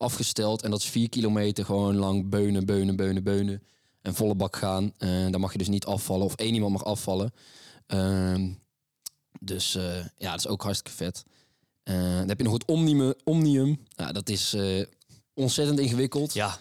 afgesteld. 0.01 0.63
En 0.63 0.71
dat 0.71 0.81
is 0.81 0.89
vier 0.89 1.09
kilometer 1.09 1.65
gewoon 1.65 1.97
lang 1.97 2.29
beunen, 2.29 2.67
beunen, 2.67 2.97
beunen, 2.97 3.23
beunen. 3.23 3.63
En 4.03 4.15
volle 4.15 4.35
bak 4.35 4.57
gaan. 4.57 4.93
En 4.99 5.33
dan 5.33 5.41
mag 5.41 5.53
je 5.53 5.59
dus 5.59 5.69
niet 5.69 5.85
afvallen. 5.85 6.27
Of 6.27 6.35
één 6.35 6.55
iemand 6.55 6.73
mag 6.73 6.85
afvallen. 6.85 7.33
Ehm, 7.87 8.49
dus 9.41 9.75
eh, 9.75 10.05
ja, 10.17 10.31
dat 10.31 10.39
is 10.39 10.47
ook 10.47 10.63
hartstikke 10.63 10.97
vet. 10.97 11.25
Eh, 11.83 11.95
dan 11.95 12.29
heb 12.29 12.39
je 12.39 12.45
nog 12.45 12.53
het 12.53 12.65
Omnium. 12.65 13.15
Omnium. 13.25 13.79
Ja, 13.97 14.13
dat 14.13 14.29
is 14.29 14.55
eh, 14.55 14.85
ontzettend 15.35 15.79
ingewikkeld. 15.79 16.33
Ja, 16.33 16.59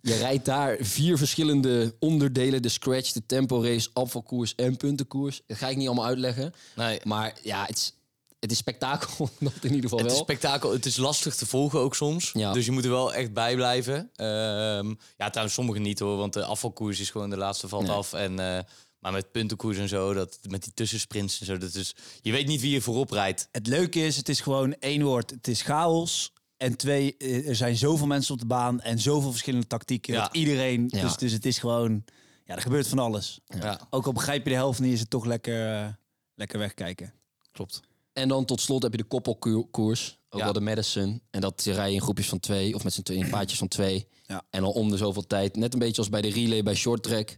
Je 0.00 0.14
rijdt 0.14 0.44
daar 0.44 0.76
vier 0.80 1.18
verschillende 1.18 1.94
onderdelen. 1.98 2.62
De 2.62 2.68
scratch, 2.68 3.12
de 3.12 3.26
tempo 3.26 3.62
race, 3.62 3.90
afvalkoers 3.92 4.54
en 4.54 4.76
puntenkoers. 4.76 5.42
Dat 5.46 5.56
ga 5.56 5.68
ik 5.68 5.76
niet 5.76 5.86
allemaal 5.86 6.06
uitleggen. 6.06 6.52
nee. 6.76 7.00
Maar 7.04 7.38
ja, 7.42 7.64
het 7.66 7.76
is, 7.76 7.94
het 8.42 8.50
is 8.52 8.58
spektakel. 8.58 9.28
Dat 9.40 9.52
in 9.60 9.74
ieder 9.74 9.82
geval 9.90 9.98
Het 9.98 10.12
is 10.12 10.18
spektakel. 10.18 10.72
Het 10.72 10.86
is 10.86 10.96
lastig 10.96 11.34
te 11.34 11.46
volgen 11.46 11.78
ook 11.80 11.94
soms. 11.94 12.30
Ja. 12.32 12.52
Dus 12.52 12.64
je 12.64 12.70
moet 12.72 12.84
er 12.84 12.90
wel 12.90 13.14
echt 13.14 13.32
bij 13.32 13.54
blijven. 13.54 14.10
Ehm, 14.16 14.94
ja, 15.16 15.28
trouwens 15.30 15.54
sommigen 15.54 15.82
niet 15.82 15.98
hoor. 15.98 16.16
Want 16.16 16.32
de 16.32 16.44
afvalkoers 16.44 17.00
is 17.00 17.10
gewoon 17.10 17.30
de 17.30 17.36
laatste 17.36 17.68
valt 17.68 17.82
Nee. 17.86 17.92
af. 17.92 18.12
En, 18.12 18.38
eh, 18.38 18.62
maar 18.98 19.12
met 19.12 19.32
puntenkoers 19.32 19.78
en 19.78 19.88
zo, 19.88 20.14
dat, 20.14 20.38
met 20.48 20.62
die 20.62 20.72
tussensprints 20.74 21.40
en 21.40 21.46
zo. 21.46 21.58
Dat 21.58 21.74
is, 21.74 21.94
je 22.20 22.32
weet 22.32 22.46
niet 22.46 22.60
wie 22.60 22.70
je 22.70 22.80
voorop 22.80 23.10
rijdt. 23.10 23.48
Het 23.52 23.66
leuke 23.66 24.00
is, 24.06 24.16
het 24.16 24.28
is 24.28 24.40
gewoon 24.40 24.74
één 24.74 25.02
woord. 25.02 25.30
Het 25.30 25.48
is 25.48 25.62
chaos. 25.62 26.32
En 26.56 26.76
twee, 26.76 27.16
eh, 27.18 27.48
er 27.48 27.56
zijn 27.56 27.76
zoveel 27.76 28.06
mensen 28.06 28.34
op 28.34 28.40
de 28.40 28.46
baan 28.46 28.80
en 28.80 28.98
zoveel 28.98 29.30
verschillende 29.30 29.66
tactieken. 29.66 30.12
Ja. 30.14 30.22
Dat 30.22 30.34
iedereen, 30.36 30.86
Ja. 30.88 31.00
dus, 31.02 31.16
dus 31.16 31.32
het 31.32 31.46
is 31.46 31.58
gewoon, 31.58 32.04
ja, 32.44 32.54
er 32.54 32.62
gebeurt 32.62 32.86
van 32.88 32.98
alles. 32.98 33.40
Ja, 33.46 33.80
Ook 33.90 34.06
al 34.06 34.12
begrijp 34.12 34.42
je 34.44 34.50
de 34.50 34.56
helft 34.56 34.80
niet, 34.80 34.92
is 34.92 35.00
het 35.00 35.10
toch 35.10 35.24
lekker, 35.24 35.72
eh, 35.72 35.88
lekker 36.34 36.58
wegkijken. 36.58 37.12
klopt. 37.52 37.80
En 38.12 38.28
dan 38.28 38.44
tot 38.44 38.60
slot 38.60 38.82
heb 38.82 38.92
je 38.92 38.98
de 38.98 39.04
koppelkoers. 39.04 40.18
Ook 40.30 40.38
Ja. 40.38 40.44
wel 40.44 40.52
de 40.52 40.60
Madison. 40.60 41.22
En 41.30 41.40
dat 41.40 41.62
rij 41.62 41.88
je 41.88 41.94
in 41.94 42.00
groepjes 42.00 42.28
van 42.28 42.40
twee. 42.40 42.74
Of 42.74 42.84
met 42.84 42.92
z'n 42.92 43.02
twee 43.02 43.18
in 43.18 43.30
paardjes 43.30 43.58
van 43.58 43.68
twee. 43.68 44.06
Ja. 44.26 44.42
En 44.50 44.64
al 44.64 44.72
om 44.72 44.90
de 44.90 44.96
zoveel 44.96 45.26
tijd. 45.26 45.56
Net 45.56 45.72
een 45.72 45.78
beetje 45.78 45.98
als 45.98 46.08
bij 46.08 46.20
de 46.20 46.30
relay 46.30 46.62
bij 46.62 46.74
short 46.74 47.02
track. 47.02 47.36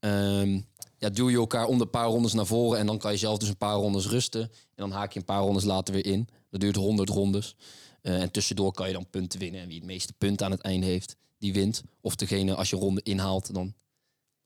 ehm, 0.00 0.60
ja, 0.98 1.08
duw 1.10 1.28
je 1.30 1.36
elkaar 1.36 1.66
om 1.66 1.78
de 1.78 1.86
paar 1.86 2.06
rondes 2.06 2.32
naar 2.32 2.46
voren. 2.46 2.78
En 2.78 2.86
dan 2.86 2.98
kan 2.98 3.12
je 3.12 3.18
zelf 3.18 3.38
dus 3.38 3.48
een 3.48 3.56
paar 3.56 3.74
rondes 3.74 4.06
rusten. 4.06 4.40
En 4.42 4.50
dan 4.76 4.90
haak 4.90 5.12
je 5.12 5.18
een 5.18 5.24
paar 5.24 5.40
rondes 5.42 5.64
later 5.64 5.94
weer 5.94 6.06
in. 6.06 6.28
Dat 6.50 6.60
duurt 6.60 6.76
100 6.76 7.08
rondes. 7.08 7.56
Eh, 8.02 8.20
en 8.22 8.30
tussendoor 8.30 8.72
kan 8.72 8.86
je 8.86 8.92
dan 8.92 9.06
punten 9.10 9.38
winnen. 9.38 9.60
En 9.60 9.66
wie 9.68 9.76
het 9.76 9.86
meeste 9.86 10.12
punten 10.12 10.46
aan 10.46 10.52
het 10.52 10.60
einde 10.60 10.86
heeft, 10.86 11.16
die 11.38 11.52
wint. 11.52 11.82
Of 12.00 12.14
degene, 12.16 12.54
als 12.54 12.70
je 12.70 12.76
ronde 12.76 13.00
inhaalt, 13.02 13.54
dan 13.54 13.74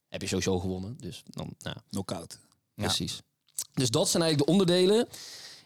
heb 0.07 0.21
je 0.21 0.27
sowieso 0.27 0.59
gewonnen. 0.59 0.97
Dus 0.99 1.23
dan, 1.29 1.53
nou, 1.59 1.75
Knockout. 1.89 2.39
Ja. 2.75 2.83
Precies. 2.83 3.21
Dus 3.73 3.89
dat 3.89 4.09
zijn 4.09 4.23
eigenlijk 4.23 4.51
de 4.51 4.57
onderdelen. 4.57 5.07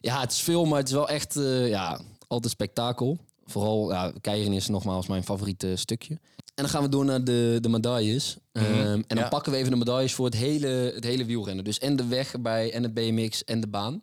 Ja, 0.02 0.20
het 0.20 0.32
is 0.32 0.42
veel, 0.42 0.66
maar 0.66 0.80
het 0.80 0.88
is 0.88 0.94
wel 0.94 1.10
echt 1.10 1.36
eh, 1.36 1.68
ja, 1.68 2.00
altijd 2.28 2.52
spektakel. 2.52 3.18
Vooral, 3.46 3.92
ja, 3.92 4.14
Keirin 4.22 4.54
is 4.54 4.68
nogmaals 4.68 5.08
mijn 5.08 5.24
favoriete 5.24 5.76
stukje. 5.76 6.14
En 6.60 6.66
dan 6.66 6.70
gaan 6.70 6.84
we 6.84 6.90
door 6.90 7.06
naar 7.06 7.24
de, 7.24 7.58
de 7.62 7.70
medailles. 7.70 8.38
Ehm, 8.52 8.66
en 8.94 9.04
dan 9.08 9.18
ja. 9.18 9.28
pakken 9.28 9.52
we 9.52 9.58
even 9.58 9.72
de 9.72 9.78
medailles 9.78 10.14
voor 10.14 10.26
het 10.26 10.36
hele, 10.36 10.92
het 10.96 11.04
hele 11.04 11.26
wielrennen. 11.26 11.64
Dus 11.64 11.80
en 11.80 11.96
de 11.96 12.08
weg 12.08 12.34
erbij, 12.34 12.74
en 12.74 12.84
het 12.84 12.94
BMX, 12.94 13.44
en 13.44 13.60
de 13.60 13.68
baan. 13.68 14.02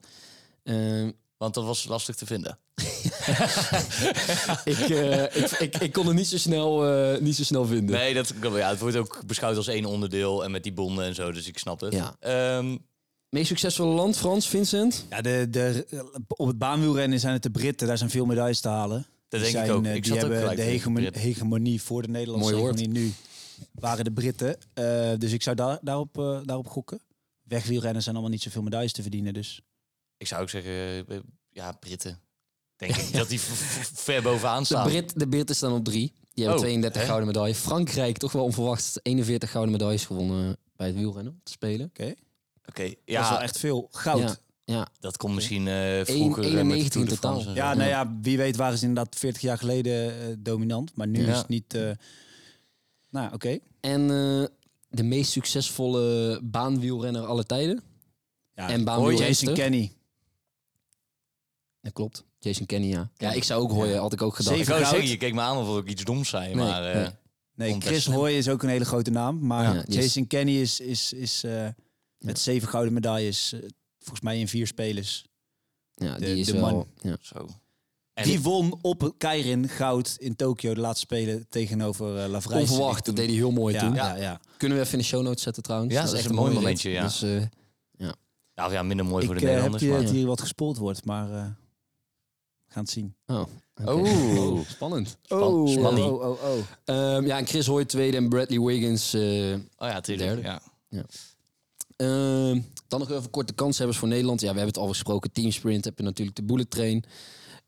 Ehm, 0.62 1.10
Want 1.38 1.54
dat 1.54 1.64
was 1.64 1.84
lastig 1.84 2.14
te 2.14 2.26
vinden. 2.26 2.58
ik, 4.64 4.78
eh, 4.78 5.22
ik, 5.22 5.50
ik, 5.50 5.76
ik 5.76 5.92
kon 5.92 6.06
het 6.06 6.16
niet 6.16 6.26
zo 6.26 6.38
snel, 6.38 6.86
eh, 6.86 7.20
niet 7.20 7.36
zo 7.36 7.44
snel 7.44 7.66
vinden. 7.66 7.96
Nee, 7.96 8.14
dat, 8.14 8.32
ja, 8.40 8.68
het 8.68 8.80
wordt 8.80 8.96
ook 8.96 9.22
beschouwd 9.26 9.56
als 9.56 9.66
één 9.66 9.84
onderdeel. 9.84 10.44
En 10.44 10.50
met 10.50 10.62
die 10.62 10.72
bonden 10.72 11.04
en 11.04 11.14
zo, 11.14 11.32
dus 11.32 11.46
ik 11.46 11.58
snap 11.58 11.80
het. 11.80 11.92
Ja. 11.92 12.16
Ehm, 12.20 12.76
Meest 13.28 13.46
succesvolle 13.48 13.94
land, 13.94 14.16
Frans, 14.16 14.48
Vincent? 14.48 15.06
Ja, 15.10 15.20
de, 15.20 15.46
de, 15.50 15.86
op 16.26 16.46
het 16.46 16.58
baanwielrennen 16.58 17.20
zijn 17.20 17.32
het 17.32 17.42
de 17.42 17.50
Britten. 17.50 17.86
Daar 17.86 17.98
zijn 17.98 18.10
veel 18.10 18.26
medailles 18.26 18.60
te 18.60 18.68
halen. 18.68 19.06
Dat 19.28 19.40
Die 19.42 19.52
denk 19.52 19.66
ik 19.66 19.72
ook. 19.72 19.84
eh, 19.84 19.94
Ik 19.94 20.02
die 20.04 20.12
zat 20.14 20.24
ook 20.24 20.30
hebben 20.32 20.56
de 20.56 20.62
hegemonie, 20.62 21.02
Britten. 21.10 21.22
hegemonie 21.30 21.82
voor 21.82 22.02
de 22.02 22.08
Nederlandse 22.08 22.50
Mooi 22.54 22.64
hegemonie 22.64 22.88
nu. 23.02 23.12
Waren 23.72 24.04
de 24.04 24.12
Britten. 24.12 24.56
Eh, 24.74 25.12
dus 25.18 25.32
ik 25.32 25.42
zou 25.42 25.56
daar, 25.56 25.78
daarop, 25.82 26.18
eh, 26.18 26.38
daarop 26.44 26.68
gokken. 26.68 27.00
Wegwielrennen 27.42 28.02
zijn 28.02 28.14
allemaal 28.14 28.32
niet 28.32 28.42
zoveel 28.42 28.62
medailles 28.62 28.92
te 28.92 29.02
verdienen. 29.02 29.34
Dus 29.34 29.60
ik 30.16 30.26
zou 30.26 30.42
ook 30.42 30.50
zeggen, 30.50 30.72
ja, 31.50 31.72
Britten. 31.72 32.20
Denk 32.76 32.96
ik 32.96 33.12
dat 33.12 33.28
die 33.28 33.40
ver 33.94 34.22
bovenaan 34.22 34.58
De, 34.58 34.64
staan. 34.64 34.86
Brit, 34.88 35.18
de 35.18 35.28
Britten 35.28 35.56
staan 35.56 35.72
op 35.72 35.84
drie. 35.84 36.12
Die 36.32 36.44
hebben 36.44 36.54
Oh, 36.54 36.60
32 36.68 37.00
hè? 37.00 37.06
gouden 37.06 37.26
medailles. 37.26 37.58
Frankrijk, 37.58 38.16
toch 38.18 38.32
wel 38.32 38.44
onverwacht, 38.44 38.98
41 39.02 39.50
gouden 39.50 39.72
medailles 39.72 40.04
gewonnen 40.04 40.56
bij 40.76 40.86
het 40.86 40.96
wielrennen 40.96 41.40
te 41.42 41.52
spelen. 41.52 41.86
oké. 41.86 42.14
Oké, 42.68 42.82
Dat 42.82 42.90
is 42.92 42.96
ja, 43.04 43.30
wel 43.30 43.40
echt 43.40 43.58
veel. 43.58 43.88
Goud. 43.90 44.20
Ja. 44.20 44.36
Ja, 44.64 44.86
Dat 45.00 45.16
komt 45.16 45.34
misschien 45.34 45.68
eh 45.68 46.04
vroeger 46.04 46.44
eh, 46.44 46.50
met 46.50 46.58
de 46.66 46.74
91 46.74 46.88
Tour 46.88 47.06
de 47.06 47.12
in 47.12 47.18
totaal. 47.20 47.40
Zo. 47.40 47.50
Ja, 47.50 47.74
nou 47.74 47.88
ja, 47.88 48.16
wie 48.22 48.36
weet 48.36 48.56
waren 48.56 48.78
ze 48.78 48.86
inderdaad 48.86 49.16
40 49.16 49.42
jaar 49.42 49.58
geleden 49.58 50.10
eh, 50.10 50.34
dominant. 50.38 50.96
Maar 50.96 51.06
nu 51.06 51.24
Ja. 51.26 51.32
is 51.32 51.38
het 51.38 51.48
niet... 51.48 51.74
eh, 51.74 51.90
nou, 53.10 53.32
oké. 53.34 53.58
en 53.80 54.00
eh, 54.00 54.44
de 54.88 55.02
meest 55.02 55.30
succesvolle 55.30 56.40
baanwielrenner 56.42 57.26
aller 57.26 57.46
tijden. 57.46 57.82
Ja, 58.54 58.68
En 58.68 58.88
hoor. 58.88 59.14
Jason 59.14 59.54
Kenny. 59.54 59.92
Dat 61.80 61.92
klopt. 61.92 62.24
Jason 62.38 62.66
Kenny, 62.66 62.86
ja. 62.88 63.10
Ja, 63.16 63.32
ik 63.32 63.44
zou 63.44 63.62
ook 63.62 63.70
horen, 63.70 63.98
had 63.98 64.12
ik 64.12 64.22
ook 64.22 64.36
gedacht. 64.36 64.56
Zeven 64.56 64.86
goud. 64.86 65.08
je 65.08 65.16
keek 65.16 65.34
me 65.34 65.40
aan 65.40 65.56
of 65.56 65.78
ik 65.78 65.88
iets 65.88 66.04
doms 66.04 66.28
zei, 66.28 66.46
Nee, 66.46 66.64
maar... 66.64 66.84
eh, 66.84 66.94
nee. 67.54 67.70
Nee, 67.70 67.80
Chris. 67.80 68.06
Hoy 68.06 68.30
is 68.32 68.48
ook 68.48 68.62
een 68.62 68.68
hele 68.68 68.84
grote 68.84 69.10
naam. 69.10 69.46
Maar 69.46 69.74
Ja, 69.74 69.84
Jason 69.88 70.26
Kenny 70.26 70.60
is, 70.60 70.80
is, 70.80 71.12
is 71.12 71.44
eh, 71.44 71.68
met 72.26 72.38
zeven 72.38 72.68
gouden 72.68 72.92
medailles, 72.92 73.52
eh, 73.52 73.60
volgens 73.98 74.20
mij 74.20 74.38
in 74.38 74.48
vier 74.48 74.66
spelers. 74.66 75.24
Ja, 75.94 76.14
de- 76.18 76.24
die 76.24 76.36
is 76.36 76.46
de 76.46 76.52
wel... 76.52 76.60
man. 76.70 76.86
Ja. 77.00 77.16
Zo. 77.20 77.48
En 78.14 78.24
Die 78.24 78.40
won 78.40 78.78
op 78.82 79.14
Keirin 79.18 79.68
goud 79.68 80.16
in 80.18 80.36
Tokio 80.36 80.74
de 80.74 80.80
laatste 80.80 81.00
spelen 81.00 81.46
tegenover 81.48 82.22
uh, 82.24 82.28
Lavrijs. 82.30 82.70
Onverwacht, 82.70 83.04
dat 83.04 83.16
deed 83.16 83.26
hij 83.26 83.34
heel 83.34 83.50
mooi 83.50 83.74
ja, 83.74 83.80
toen. 83.80 83.94
Ja, 83.94 84.14
ja. 84.14 84.40
Kunnen 84.56 84.78
we 84.78 84.82
even 84.84 84.94
in 84.96 85.00
de 85.00 85.04
show 85.08 85.22
notes 85.22 85.42
zetten 85.42 85.62
trouwens? 85.62 85.92
Ja, 85.94 86.04
dat 86.04 86.12
is 86.12 86.24
een 86.24 86.34
mooi 86.34 86.54
momentje, 86.54 86.90
ja. 86.90 87.02
Dus, 87.02 87.22
eh, 87.22 87.42
Nou 88.54 88.72
ja, 88.72 88.82
minder 88.82 89.06
mooi 89.06 89.26
voor 89.26 89.34
Ik 89.34 89.40
de 89.40 89.46
eh, 89.46 89.52
heb 89.52 89.62
Nederlanders. 89.62 89.82
je 89.82 89.88
maar- 89.90 90.02
dat 90.02 90.10
hier 90.10 90.26
wat 90.26 90.40
gespoord 90.40 90.76
wordt, 90.76 91.04
maar 91.04 91.24
eh, 91.32 91.44
we 92.66 92.72
gaan 92.72 92.82
het 92.82 92.90
zien. 92.90 93.14
oh. 93.26 93.42
Oeh. 93.86 94.68
spannend. 94.76 95.18
Oh, 95.28 95.64
oh, 95.64 95.96
oh, 95.96 96.42
oh. 96.42 96.58
Ehm, 96.84 97.26
ja, 97.26 97.38
en 97.38 97.46
Chris 97.46 97.66
Hoy 97.66 97.84
tweede 97.84 98.16
en 98.16 98.28
Bradley 98.28 98.60
Wiggins 98.60 99.14
eh, 99.14 99.52
Oh 99.54 99.58
ja, 99.88 100.00
tuurlijk. 100.00 100.42
Derde. 100.42 100.60
Ja. 100.88 101.04
Ehm, 101.96 102.60
dan 102.88 103.00
nog 103.00 103.10
even 103.10 103.30
korte 103.30 103.52
kanshebbers 103.52 103.98
voor 103.98 104.08
Nederland. 104.08 104.40
Ja, 104.40 104.46
we 104.52 104.56
hebben 104.56 104.74
het 104.74 104.82
al 104.82 104.88
gesproken. 104.88 105.32
Team 105.32 105.50
Sprint 105.50 105.84
heb 105.84 105.98
je 105.98 106.04
natuurlijk 106.04 106.36
de 106.36 106.44
Bullet 106.44 106.70
Train. 106.70 107.04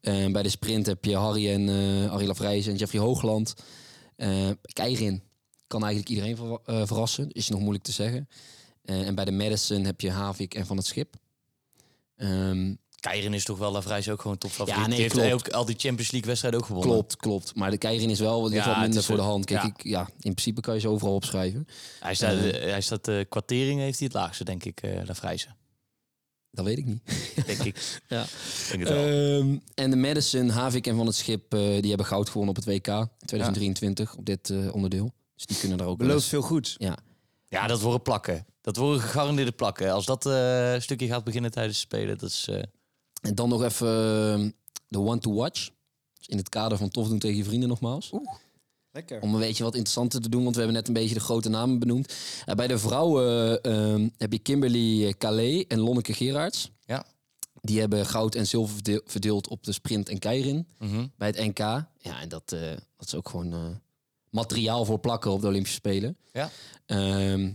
Ehm, 0.01 0.33
bij 0.33 0.43
de 0.43 0.49
sprint 0.49 0.87
heb 0.87 1.05
je 1.05 1.17
Harry 1.17 1.51
en 1.51 1.69
eh 1.69 2.11
Harry 2.11 2.27
Lavrijs 2.27 2.67
en 2.67 2.77
Jeffrey 2.77 3.01
Hoogland. 3.01 3.55
Uh, 4.17 4.51
Keirin 4.73 5.23
kan 5.67 5.85
eigenlijk 5.85 6.11
iedereen 6.11 6.59
eh, 6.65 6.87
verrassen. 6.87 7.31
Is 7.31 7.49
nog 7.49 7.61
moeilijk 7.61 7.85
te 7.85 7.93
zeggen. 7.93 8.29
Eh, 8.83 9.07
en 9.07 9.15
bij 9.15 9.25
de 9.25 9.33
Madison 9.33 9.85
heb 9.85 10.01
je 10.01 10.11
Havik 10.11 10.55
en 10.55 10.67
Van 10.67 10.77
het 10.77 10.87
Schip. 10.87 11.17
Keirin 13.01 13.35
is 13.35 13.45
toch 13.45 13.59
wel 13.59 13.73
Lavrijs 13.73 14.09
ook 14.09 14.21
gewoon 14.21 14.39
topfavoriet. 14.39 14.75
Ja, 14.75 14.87
nee, 14.87 14.91
Die 14.91 15.01
heeft 15.01 15.15
klopt. 15.15 15.33
ook 15.33 15.49
al 15.49 15.65
die 15.65 15.77
Champions 15.79 16.11
League 16.11 16.29
wedstrijden 16.29 16.61
ook 16.61 16.67
gewonnen. 16.67 16.91
klopt, 16.93 17.17
klopt. 17.17 17.55
Maar 17.55 17.71
de 17.71 17.79
Keirin 17.79 18.11
is 18.11 18.19
wel, 18.21 18.51
Ja, 18.53 18.67
wat 18.69 18.79
minder 18.81 19.03
voor 19.03 19.17
de 19.17 19.23
hand. 19.23 19.45
Kijk, 19.45 19.63
ja. 19.63 19.69
Ik, 19.69 19.85
ja, 19.85 20.01
in 20.01 20.35
principe 20.35 20.61
kan 20.61 20.75
je 20.75 20.81
ze 20.81 20.89
overal 20.89 21.15
opschrijven. 21.15 21.67
Hij 22.01 22.15
staat, 22.15 22.37
eh, 22.37 22.71
hij 22.71 22.81
staat 22.81 23.09
eh, 23.09 23.25
kwartering 23.29 23.81
heeft 23.81 23.99
hij 23.99 24.07
het 24.13 24.17
laagste, 24.17 24.45
denk 24.45 24.65
ik, 24.65 24.81
eh 24.81 25.01
Lavrijzen. 25.05 25.57
Dat 26.51 26.65
weet 26.65 26.79
ik 26.79 26.85
niet. 26.87 27.01
Denk 27.47 27.63
ik. 27.63 27.77
Ja. 28.09 28.25
Denk 28.71 28.81
het 28.81 28.89
wel. 28.89 29.07
Ehm, 29.07 29.57
en 29.75 29.91
de 29.91 29.97
Madison, 29.97 30.49
Havik 30.49 30.87
en 30.87 30.97
Van 30.97 31.07
het 31.07 31.15
Schip, 31.15 31.55
eh, 31.55 31.61
die 31.61 31.89
hebben 31.89 32.07
goud 32.07 32.29
gewonnen 32.29 32.57
op 32.57 32.65
het 32.65 32.75
WK 32.75 32.87
in 32.87 33.27
2023 33.27 34.15
op 34.17 34.25
dit 34.27 34.51
eh, 34.51 34.75
onderdeel. 34.75 35.13
Dus 35.35 35.47
die 35.47 35.59
kunnen 35.59 35.79
daar 35.79 35.87
ook 35.87 35.99
wel 35.99 36.07
Belooft 36.07 36.27
veel 36.27 36.43
goed. 36.43 36.75
Ja, 36.79 36.97
ja, 37.49 37.67
dat 37.67 37.81
worden 37.81 38.03
plakken. 38.03 38.47
Dat 38.61 38.77
worden 38.77 39.01
gegarandeerde 39.01 39.53
plakken. 39.53 39.93
Als 39.93 40.07
dat 40.07 40.27
eh, 40.27 40.75
stukje 40.79 41.07
gaat 41.07 41.25
beginnen 41.25 41.51
tijdens 41.51 41.77
het 41.77 41.87
spelen, 41.87 42.19
dat 42.19 42.29
is... 42.31 42.49
eh, 43.21 43.29
en 43.29 43.35
dan 43.35 43.49
nog 43.49 43.63
even 43.63 43.89
ehm, 43.89 44.51
de 44.89 44.99
one 44.99 45.19
to 45.19 45.33
watch. 45.35 45.69
Dus 46.19 46.27
in 46.27 46.37
het 46.37 46.49
kader 46.49 46.79
van 46.79 46.89
tof 46.91 47.09
doen 47.09 47.19
tegen 47.19 47.37
je 47.37 47.45
vrienden 47.45 47.69
nogmaals. 47.69 48.11
Lekker. 48.93 49.21
Om 49.21 49.35
een 49.35 49.41
beetje 49.41 49.63
wat 49.65 49.75
interessanter 49.75 50.21
te 50.21 50.29
doen, 50.29 50.43
want 50.43 50.55
we 50.55 50.61
hebben 50.61 50.79
net 50.79 50.89
een 50.89 50.95
beetje 50.95 51.15
de 51.15 51.21
grote 51.21 51.49
namen 51.49 51.79
benoemd. 51.79 52.15
Eh, 52.47 52.55
bij 52.55 52.67
de 52.67 52.79
vrouwen 52.79 53.61
ehm, 53.63 54.09
heb 54.17 54.33
je 54.33 54.39
Kimberly 54.39 55.15
Calais 55.19 55.65
en 55.67 55.79
Lonneke 55.79 56.13
Gerards. 56.13 56.71
Ja. 56.85 57.05
Die 57.61 57.81
hebben 57.81 58.07
goud 58.07 58.35
en 58.35 58.47
zilver 58.47 58.75
verdeel- 58.75 59.01
verdeeld 59.05 59.49
op 59.49 59.65
de 59.65 59.73
sprint 59.73 60.09
en 60.09 60.19
keirin. 60.19 60.67
mhm. 60.79 61.07
bij 61.17 61.29
het 61.29 61.37
NK. 61.47 61.59
Ja, 61.59 62.21
en 62.21 62.29
dat, 62.29 62.53
eh, 62.53 62.61
dat 62.97 63.07
is 63.07 63.15
ook 63.15 63.29
gewoon 63.29 63.53
eh, 63.53 63.67
materiaal 64.31 64.85
voor 64.85 64.99
plakken 64.99 65.31
op 65.31 65.41
de 65.41 65.47
Olympische 65.47 65.77
Spelen. 65.77 66.17
Ja. 66.33 66.51
Ehm, 66.87 67.53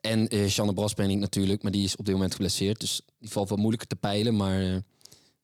en 0.00 0.28
eh 0.28 0.48
Shanne 0.48 0.72
Braspenning 0.74 1.20
natuurlijk, 1.20 1.62
maar 1.62 1.72
die 1.72 1.84
is 1.84 1.96
op 1.96 2.04
dit 2.04 2.14
moment 2.14 2.32
geblesseerd. 2.34 2.80
Dus 2.80 3.00
die 3.18 3.30
valt 3.30 3.48
wel 3.48 3.58
moeilijker 3.58 3.88
te 3.88 3.96
peilen, 3.96 4.36
maar 4.36 4.60
eh, 4.62 4.76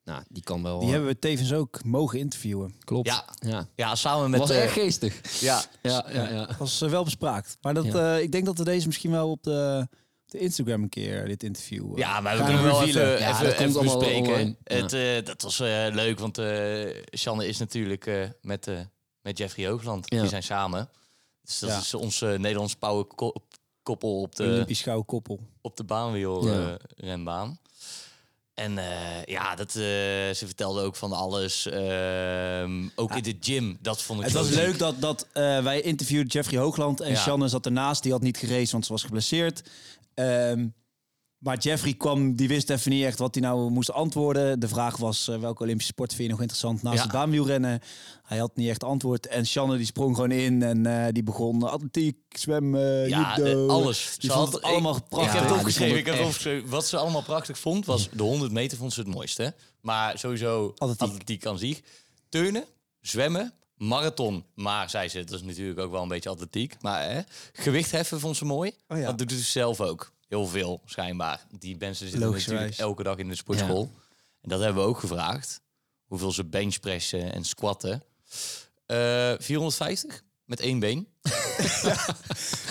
nou, 0.04 0.22
die 0.28 0.42
kan 0.42 0.62
wel... 0.62 0.78
Die 0.78 0.86
eh, 0.86 0.92
hebben 0.94 1.10
we 1.12 1.18
tevens 1.18 1.52
ook 1.52 1.84
mogen 1.84 2.18
interviewen. 2.18 2.74
Klopt. 2.84 3.06
Ja. 3.08 3.24
ja. 3.38 3.68
Ja, 3.76 3.94
samen 3.94 4.30
met... 4.30 4.40
was 4.40 4.50
eh, 4.50 4.62
erg 4.62 4.72
geestig. 4.72 5.40
ja, 5.40 5.62
Ja, 5.82 6.06
ja, 6.12 6.28
ja. 6.30 6.46
Dat 6.46 6.56
was 6.56 6.78
wel 6.80 7.04
bespraakt. 7.04 7.56
Maar 7.60 7.74
dat, 7.74 7.84
Ja. 7.84 8.16
eh, 8.16 8.22
ik 8.22 8.32
denk 8.32 8.44
dat 8.46 8.58
we 8.58 8.64
deze 8.64 8.86
misschien 8.86 9.10
wel 9.10 9.30
op 9.30 9.42
de, 9.42 9.86
op 10.24 10.30
de 10.30 10.38
Instagram 10.38 10.82
een 10.82 10.88
keer, 10.88 11.26
dit 11.28 11.42
interview... 11.42 11.98
Ja, 11.98 12.20
maar 12.20 12.36
we 12.38 12.44
kunnen 12.44 12.62
wel 12.62 12.84
revealen. 12.84 13.14
even, 13.14 13.26
Ja, 13.26 13.40
even, 13.42 13.58
even 13.68 13.82
bespreken. 13.82 14.46
Ja. 14.64 14.76
Het, 14.76 14.92
eh, 14.92 15.24
dat 15.24 15.42
was 15.42 15.60
eh, 15.60 15.86
leuk, 15.92 16.18
want 16.18 16.38
eh 16.38 17.02
Sjanne 17.18 17.46
is 17.48 17.58
natuurlijk 17.58 18.06
eh, 18.06 18.28
met, 18.40 18.66
eh, 18.66 18.78
met 19.22 19.38
Jeffrey 19.38 19.66
Hoogland. 19.68 20.12
Ja. 20.12 20.20
Die 20.20 20.28
zijn 20.28 20.42
samen. 20.42 20.88
Dus 21.42 21.58
dat 21.58 21.70
Ja. 21.70 21.78
is 21.78 21.94
ons 21.94 22.22
eh, 22.22 22.28
Nederlands 22.38 22.74
power 22.74 23.06
koppel 23.84 24.20
op 24.20 24.34
de, 24.34 24.42
Olympisch 24.44 24.82
gouden 24.82 25.06
koppel. 25.06 25.40
op 25.60 25.76
de 25.76 25.84
baanwiel 25.84 26.46
Ja. 26.46 26.76
renbaan. 26.96 27.58
En 28.54 28.78
eh, 28.78 29.24
ja, 29.24 29.54
dat, 29.54 29.68
eh, 29.68 29.74
ze 29.74 30.42
vertelde 30.44 30.82
ook 30.82 30.96
van 30.96 31.12
alles. 31.12 31.66
Ehm, 31.66 32.88
ook 32.94 33.14
in 33.16 33.22
de 33.22 33.36
gym, 33.40 33.78
dat 33.80 34.02
vond 34.02 34.18
ik 34.20 34.24
Het 34.24 34.34
was 34.34 34.48
leuk 34.48 34.78
dat, 34.78 35.00
dat 35.00 35.26
eh, 35.32 35.62
wij 35.62 35.80
interviewden 35.80 36.26
Jeffrey 36.28 36.60
Hoogland 36.60 37.00
en 37.00 37.10
Ja. 37.10 37.16
Shanne 37.16 37.48
zat 37.48 37.66
ernaast. 37.66 38.02
Die 38.02 38.12
had 38.12 38.20
niet 38.22 38.36
geraced, 38.36 38.70
want 38.70 38.86
ze 38.86 38.92
was 38.92 39.02
geblesseerd. 39.02 39.62
Ehm, 40.14 40.66
maar 41.44 41.58
Jeffrey 41.58 41.94
kwam, 41.94 42.34
die 42.36 42.48
wist 42.48 42.70
even 42.70 42.90
niet 42.90 43.04
echt 43.04 43.18
wat 43.18 43.34
hij 43.34 43.44
nou 43.44 43.70
moest 43.70 43.90
antwoorden. 43.92 44.60
De 44.60 44.68
vraag 44.68 44.96
was, 44.96 45.28
eh, 45.28 45.38
welke 45.38 45.62
Olympische 45.62 45.92
sport 45.92 46.10
vind 46.14 46.22
je 46.22 46.28
nog 46.30 46.40
interessant 46.40 46.82
naast 46.82 46.96
Ja. 46.96 47.02
het 47.02 47.12
baanwielrennen? 47.12 47.80
Hij 48.22 48.38
had 48.38 48.56
niet 48.56 48.68
echt 48.68 48.84
antwoord. 48.84 49.26
En 49.26 49.46
Shanne 49.46 49.76
die 49.76 49.86
sprong 49.86 50.14
gewoon 50.14 50.30
in 50.30 50.62
en 50.62 50.86
eh, 50.86 51.12
die 51.12 51.22
begon 51.22 51.62
atletiek, 51.62 52.16
zwemmen, 52.28 53.08
Ja, 53.08 53.34
judo. 53.36 53.66
eh, 53.66 53.72
alles. 53.74 54.16
Die 54.18 54.30
Ze 54.30 54.36
vond 54.36 54.44
had- 54.44 54.52
het 54.52 54.62
allemaal 54.62 54.96
ik, 54.96 55.08
prachtig. 55.08 55.32
Ik 55.32 55.38
heb 55.40 55.48
het 55.48 55.58
opgeschreven. 55.58 55.98
Ik 55.98 56.06
heb. 56.06 56.66
Wat 56.70 56.86
ze 56.86 56.96
allemaal 56.96 57.22
prachtig 57.22 57.58
vond, 57.58 57.86
was 57.86 58.08
de 58.12 58.22
100 58.22 58.52
meter 58.52 58.78
vond 58.78 58.92
ze 58.92 59.00
het 59.00 59.08
mooiste. 59.08 59.54
Maar 59.80 60.18
sowieso 60.18 60.72
Atletiek. 60.76 61.00
atletiek, 61.08 61.46
aan 61.46 61.58
zich. 61.58 61.80
Turnen, 62.28 62.64
zwemmen, 63.00 63.52
marathon. 63.76 64.44
Maar 64.54 64.90
zei 64.90 65.08
ze, 65.08 65.24
dat 65.24 65.40
is 65.40 65.46
natuurlijk 65.46 65.78
ook 65.78 65.90
wel 65.90 66.02
een 66.02 66.08
beetje 66.08 66.30
atletiek. 66.30 66.76
Maar 66.80 67.10
hè, 67.10 67.20
gewicht 67.52 67.90
heffen 67.90 68.20
vond 68.20 68.36
ze 68.36 68.44
mooi. 68.44 68.72
Oh 68.88 68.98
ja. 68.98 69.04
Dat 69.06 69.18
doet 69.18 69.30
ze 69.30 69.42
zelf 69.42 69.80
ook. 69.80 70.12
Heel 70.28 70.46
veel, 70.46 70.80
schijnbaar. 70.84 71.46
Die 71.58 71.76
mensen 71.78 72.08
zitten 72.08 72.30
natuurlijk 72.30 72.76
elke 72.78 73.02
dag 73.02 73.16
in 73.16 73.28
de 73.28 73.34
sportschool. 73.34 73.90
En 74.40 74.48
dat 74.48 74.60
hebben 74.60 74.82
we 74.82 74.88
ook 74.88 74.98
gevraagd. 74.98 75.60
Hoeveel 76.04 76.32
ze 76.32 76.44
benchpressen 76.44 77.32
en 77.32 77.44
squatten. 77.44 78.02
Eh 78.86 79.32
450 79.38 80.22
met 80.44 80.60
één 80.60 80.78
been. 80.78 81.08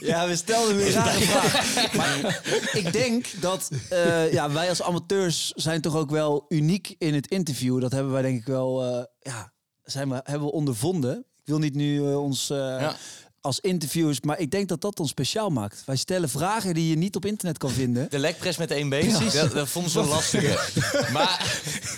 Ja, 0.00 0.26
we 0.26 0.36
stelden 0.36 0.76
weer 0.76 0.86
een 0.86 0.92
rare 0.92 1.20
vraag. 1.26 1.92
Maar 1.92 2.40
ik 2.72 2.92
denk 2.92 3.26
dat 3.40 3.70
eh, 3.90 4.32
ja, 4.32 4.50
wij 4.50 4.68
als 4.68 4.82
amateurs 4.82 5.50
zijn 5.50 5.80
toch 5.80 5.96
ook 5.96 6.10
wel 6.10 6.44
uniek 6.48 6.94
in 6.98 7.14
het 7.14 7.26
interview. 7.28 7.80
Dat 7.80 7.92
hebben 7.92 8.12
wij 8.12 8.22
denk 8.22 8.38
ik 8.40 8.46
wel, 8.46 8.82
eh, 8.84 9.04
ja, 9.20 9.52
zijn 9.82 10.08
we, 10.08 10.14
hebben 10.24 10.48
we 10.48 10.52
ondervonden. 10.52 11.18
Ik 11.18 11.44
wil 11.50 11.58
niet 11.58 11.74
nu 11.74 11.98
eh, 11.98 12.22
ons 12.22 12.50
eh, 12.50 12.58
Ja. 12.58 12.96
Als 13.44 13.60
interviewers, 13.60 14.20
maar 14.20 14.38
ik 14.38 14.50
denk 14.50 14.68
dat 14.68 14.80
dat 14.80 15.00
ons 15.00 15.10
speciaal 15.10 15.50
maakt. 15.50 15.82
Wij 15.86 15.96
stellen 15.96 16.28
vragen 16.28 16.74
die 16.74 16.88
je 16.88 16.96
niet 16.96 17.16
op 17.16 17.24
internet 17.24 17.58
kan 17.58 17.70
vinden. 17.70 18.06
De 18.10 18.18
lekpress 18.18 18.58
met 18.58 18.70
één 18.70 18.88
been. 18.88 19.12
Dat, 19.32 19.52
dat 19.52 19.68
vonden 19.68 19.90
ze 19.90 20.02
lastig. 20.04 21.12
maar 21.12 21.38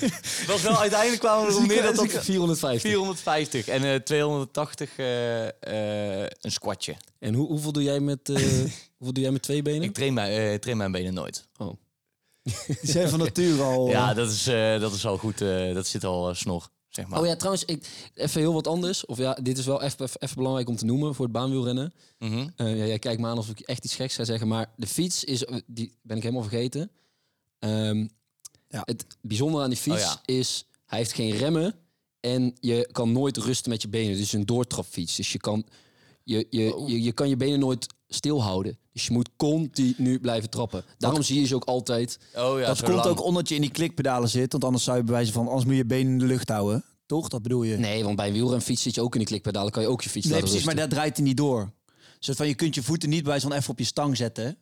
het 0.00 0.46
was 0.46 0.62
wel 0.62 0.78
uiteindelijk 0.78 1.20
kwamen 1.20 1.46
we 1.46 1.52
erop 1.52 1.66
neer 1.66 1.82
dat 1.82 1.94
dat 1.96 2.24
450. 2.24 2.90
450 2.90 3.68
en 3.68 3.84
eh 3.84 3.94
280 4.00 4.90
eh, 4.96 5.46
eh, 5.46 6.30
een 6.40 6.52
squatje. 6.52 6.96
En 7.18 7.34
hoe, 7.34 7.46
hoeveel, 7.46 7.72
doe 7.72 7.82
jij 7.82 8.00
met, 8.00 8.28
eh, 8.28 8.36
hoeveel 8.98 9.12
doe 9.12 9.22
jij 9.22 9.30
met 9.30 9.42
twee 9.42 9.62
benen? 9.62 9.82
Ik 9.82 9.94
train, 9.94 10.14
mijn, 10.14 10.52
eh, 10.52 10.58
train 10.58 10.76
mijn 10.76 10.92
benen 10.92 11.14
nooit. 11.14 11.46
Oh. 11.56 11.76
Die 12.66 12.76
zijn 12.90 13.08
van 13.08 13.18
nature 13.18 13.62
al. 13.62 13.88
Ja, 13.88 14.10
eh, 14.10 14.16
dat 14.16 14.30
is, 14.30 14.46
eh, 14.46 14.80
dat 14.80 14.92
is 14.94 15.06
al 15.06 15.18
goed. 15.18 15.40
eh, 15.40 15.74
dat 15.74 15.86
zit 15.86 16.04
al 16.04 16.28
eh, 16.28 16.34
snor, 16.34 16.68
zeg 16.96 17.08
maar. 17.08 17.20
Oh 17.20 17.26
ja, 17.26 17.36
trouwens, 17.36 17.64
ik, 17.64 17.86
even 18.14 18.40
heel 18.40 18.52
wat 18.52 18.66
anders. 18.66 19.06
Of 19.06 19.18
ja, 19.18 19.34
dit 19.42 19.58
is 19.58 19.66
wel 19.66 19.82
even, 19.82 20.08
even, 20.18 20.36
belangrijk 20.36 20.68
om 20.68 20.76
te 20.76 20.84
noemen 20.84 21.14
voor 21.14 21.24
het 21.24 21.34
baanwielrennen. 21.34 21.92
Mhm. 22.18 22.48
Eh, 22.56 22.78
ja, 22.78 22.84
jij 22.86 22.98
kijkt 22.98 23.20
me 23.20 23.26
aan 23.26 23.36
alsof 23.36 23.58
ik 23.58 23.66
echt 23.66 23.84
iets 23.84 23.94
geks 23.94 24.14
ga 24.14 24.24
zeggen. 24.24 24.48
Maar 24.48 24.72
de 24.76 24.86
fiets 24.86 25.24
is, 25.24 25.44
die 25.66 25.92
ben 26.02 26.16
ik 26.16 26.22
helemaal 26.22 26.44
vergeten. 26.48 26.90
Ehm, 27.58 28.06
Ja. 28.68 28.82
Het 28.84 29.06
bijzondere 29.20 29.62
aan 29.64 29.70
die 29.70 29.78
fiets 29.78 29.96
Oh 29.96 30.02
ja. 30.02 30.34
is, 30.34 30.64
hij 30.86 30.98
heeft 30.98 31.12
geen 31.12 31.30
remmen. 31.36 31.74
En 32.20 32.56
je 32.60 32.88
kan 32.92 33.12
nooit 33.12 33.36
rusten 33.36 33.70
met 33.70 33.82
je 33.82 33.88
benen. 33.88 34.10
Het 34.10 34.18
is 34.20 34.32
een 34.32 34.46
doortrapfiets. 34.46 35.16
Dus 35.16 35.32
je 35.32 35.38
kan 35.38 35.64
je, 36.24 36.46
je, 36.50 36.74
Oh. 36.74 36.88
je, 36.88 37.02
je 37.02 37.12
kan 37.12 37.28
je 37.28 37.36
benen 37.36 37.58
nooit 37.58 37.86
stilhouden. 38.08 38.78
Dus 38.92 39.06
je 39.06 39.12
moet 39.12 39.28
continu 39.36 40.20
blijven 40.20 40.50
trappen. 40.50 40.84
Daarom 40.98 41.22
zie 41.22 41.40
je 41.40 41.46
ze 41.46 41.54
ook 41.54 41.64
altijd. 41.64 42.18
Oh 42.34 42.58
ja, 42.60 42.66
dat 42.66 42.82
komt 42.82 42.96
lang. 42.96 43.06
ook 43.06 43.22
omdat 43.24 43.48
je 43.48 43.54
in 43.54 43.60
die 43.60 43.70
klikpedalen 43.70 44.28
zit. 44.28 44.52
Want 44.52 44.64
anders 44.64 44.84
zou 44.84 44.96
je 44.96 45.04
bewijzen 45.04 45.32
van, 45.34 45.46
anders 45.46 45.64
moet 45.64 45.72
je 45.72 45.78
je 45.78 45.86
benen 45.86 46.12
in 46.12 46.18
de 46.18 46.24
lucht 46.26 46.48
houden. 46.48 46.84
Toch? 47.06 47.28
Dat 47.28 47.42
bedoel 47.42 47.62
je? 47.62 47.76
Nee, 47.76 48.04
want 48.04 48.16
bij 48.16 48.26
een 48.26 48.32
wielrenfiets 48.32 48.82
zit 48.82 48.94
je 48.94 49.00
ook 49.02 49.14
in 49.14 49.20
de 49.20 49.26
klikpedalen. 49.26 49.72
kan 49.72 49.82
je 49.82 49.88
ook 49.88 50.02
je 50.02 50.08
fiets 50.10 50.24
Nee, 50.26 50.34
laten 50.34 50.48
precies, 50.48 50.66
maar 50.66 50.74
rusten. 50.74 50.90
daar 50.90 50.98
draait 51.00 51.16
hij 51.18 51.26
niet 51.26 51.36
door. 51.36 51.72
Zo 52.18 52.32
van, 52.32 52.48
je 52.48 52.54
kunt 52.54 52.74
je 52.74 52.82
voeten 52.82 53.08
niet 53.08 53.24
bij 53.24 53.40
zo'n 53.40 53.52
even 53.52 53.70
op 53.70 53.78
je 53.78 53.84
stang 53.84 54.16
zetten. 54.16 54.58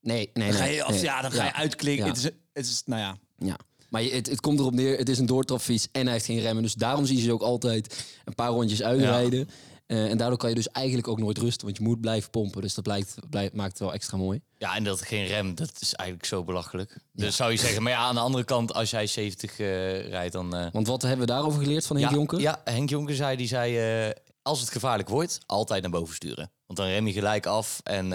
Nee, 0.00 0.30
nee, 0.34 0.48
Dan 0.48 0.56
ga 0.58 0.64
nee. 0.64 0.74
je, 0.74 0.82
of, 0.86 0.90
nee. 0.90 1.02
ja, 1.02 1.22
dan 1.22 1.32
ga 1.32 1.44
je 1.44 1.52
uitklikken. 1.54 2.04
Ja. 2.06 2.10
Het, 2.12 2.18
is, 2.24 2.30
het 2.52 2.66
is, 2.66 2.82
nou 2.86 3.00
ja. 3.00 3.16
Ja. 3.38 3.56
Maar 3.88 4.02
je- 4.02 4.10
het, 4.14 4.26
het 4.28 4.40
komt 4.40 4.58
erop 4.58 4.74
neer, 4.74 4.98
het 4.98 5.08
is 5.08 5.18
een 5.18 5.26
doortrapfiets 5.26 5.88
en 5.92 6.02
hij 6.04 6.12
heeft 6.12 6.24
geen 6.24 6.40
remmen. 6.40 6.62
Dus 6.62 6.74
daarom 6.74 7.06
zie 7.06 7.16
je 7.16 7.22
ze 7.22 7.32
ook 7.32 7.42
altijd 7.42 8.04
een 8.24 8.34
paar 8.34 8.50
rondjes 8.50 8.82
uitrijden. 8.82 9.48
Eh, 9.92 10.10
en 10.10 10.16
daardoor 10.16 10.38
kan 10.38 10.48
je 10.48 10.54
dus 10.54 10.68
eigenlijk 10.68 11.08
ook 11.08 11.18
nooit 11.18 11.38
rusten, 11.38 11.64
want 11.66 11.76
je 11.78 11.82
moet 11.82 12.00
blijven 12.00 12.30
pompen. 12.30 12.62
Dus 12.62 12.74
dat 12.74 12.84
blijkt, 12.84 13.14
blijkt, 13.30 13.54
maakt 13.54 13.70
het 13.70 13.78
wel 13.78 13.92
extra 13.92 14.16
mooi. 14.16 14.40
Ja, 14.58 14.74
en 14.76 14.84
dat 14.84 15.00
geen 15.02 15.26
rem, 15.26 15.54
dat 15.54 15.72
is 15.80 15.94
eigenlijk 15.94 16.28
zo 16.28 16.44
belachelijk. 16.44 16.98
Dus 17.12 17.36
zou 17.36 17.50
je 17.50 17.56
zeggen, 17.56 17.82
maar 17.82 17.92
ja, 17.92 17.98
aan 17.98 18.14
de 18.14 18.20
andere 18.20 18.44
kant, 18.44 18.74
als 18.74 18.90
jij 18.90 19.06
70 19.06 19.58
eh, 19.58 20.08
rijdt, 20.08 20.32
dan... 20.32 20.54
eh, 20.56 20.66
Want 20.72 20.86
wat 20.86 21.02
hebben 21.02 21.20
we 21.20 21.32
daarover 21.32 21.62
geleerd 21.62 21.86
van 21.86 21.96
Henk 21.96 22.10
ja, 22.10 22.16
Jonker? 22.16 22.40
Ja, 22.40 22.60
Henk 22.64 22.88
Jonker 22.88 23.14
zei, 23.14 23.36
die 23.36 23.46
zei, 23.46 24.12
als 24.42 24.60
het 24.60 24.70
gevaarlijk 24.70 25.08
wordt, 25.08 25.38
altijd 25.46 25.82
naar 25.82 25.90
boven 25.90 26.14
sturen. 26.14 26.50
Want 26.66 26.78
dan 26.78 26.88
rem 26.88 27.06
je 27.06 27.12
gelijk 27.12 27.46
af. 27.46 27.80
En 27.84 28.12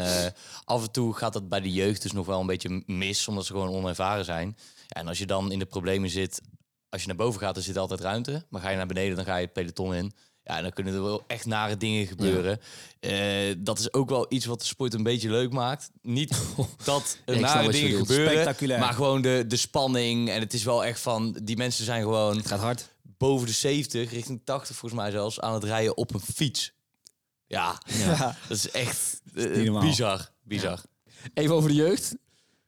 af 0.64 0.84
en 0.84 0.92
toe 0.92 1.14
gaat 1.14 1.34
dat 1.34 1.50
bij 1.50 1.62
de 1.62 1.72
jeugd 1.72 2.02
dus 2.02 2.12
nog 2.12 2.26
wel 2.26 2.40
een 2.40 2.46
beetje 2.46 2.84
mis, 2.86 3.28
omdat 3.28 3.46
ze 3.46 3.52
gewoon 3.52 3.70
onervaren 3.70 4.26
zijn. 4.26 4.58
Ja, 4.88 5.02
en 5.02 5.08
als 5.08 5.18
je 5.18 5.26
dan 5.26 5.52
in 5.52 5.60
de 5.60 5.66
problemen 5.66 6.10
zit, 6.10 6.42
als 6.90 7.02
je 7.02 7.08
naar 7.08 7.18
boven 7.18 7.40
gaat, 7.40 7.54
dan 7.54 7.64
zit 7.64 7.78
altijd 7.78 8.00
ruimte. 8.00 8.46
Maar 8.50 8.62
ga 8.62 8.70
je 8.70 8.78
naar 8.78 8.88
beneden, 8.88 9.16
dan 9.16 9.26
ga 9.26 9.36
je 9.36 9.46
het 9.46 9.54
peloton 9.54 9.94
in. 9.94 10.14
Ja, 10.50 10.62
dan 10.62 10.72
kunnen 10.72 10.94
er 10.94 11.04
wel 11.04 11.24
echt 11.28 11.46
nare 11.46 11.78
dingen 11.78 12.08
gebeuren. 12.08 12.60
Eh, 13.00 13.56
dat 13.58 13.80
is 13.80 13.94
ook 13.94 14.10
wel 14.10 14.26
iets 14.30 14.46
wat 14.46 14.60
de 14.60 14.66
sport 14.66 14.94
een 14.94 15.04
beetje 15.04 15.30
leuk 15.30 15.52
maakt. 15.52 15.90
Niet 16.02 16.38
dat 16.84 17.18
er 17.26 17.34
Ja, 17.36 17.40
nare 17.42 17.72
dingen 17.72 17.98
gebeuren, 17.98 18.32
Spectaculair. 18.32 18.80
maar 18.80 18.94
gewoon 18.94 19.22
de, 19.22 19.44
de 19.48 19.56
spanning. 19.58 20.30
En 20.30 20.40
het 20.40 20.54
is 20.54 20.64
wel 20.64 20.86
echt 20.86 21.00
van, 21.00 21.38
die 21.44 21.58
mensen 21.58 21.86
zijn 21.86 22.02
gewoon 22.02 22.38
Het 22.38 22.48
gaat 22.48 22.60
hard. 22.60 22.96
boven 23.02 23.48
de 23.48 23.54
70, 23.54 24.12
richting 24.12 24.42
80 24.44 24.76
volgens 24.76 25.02
mij 25.02 25.12
zelfs, 25.12 25.40
aan 25.40 25.54
het 25.54 25.64
rijden 25.64 25.98
op 25.98 26.14
een 26.14 26.22
fiets. 26.36 26.74
Ja, 27.48 27.82
Ja. 27.86 28.36
dat 28.48 28.58
is 28.58 28.72
echt 28.72 29.22
eh, 29.36 29.80
bizar. 29.80 30.30
Bizar. 30.44 30.82
Even 31.34 31.56
over 31.56 31.70
de 31.70 31.76
jeugd. 31.76 32.16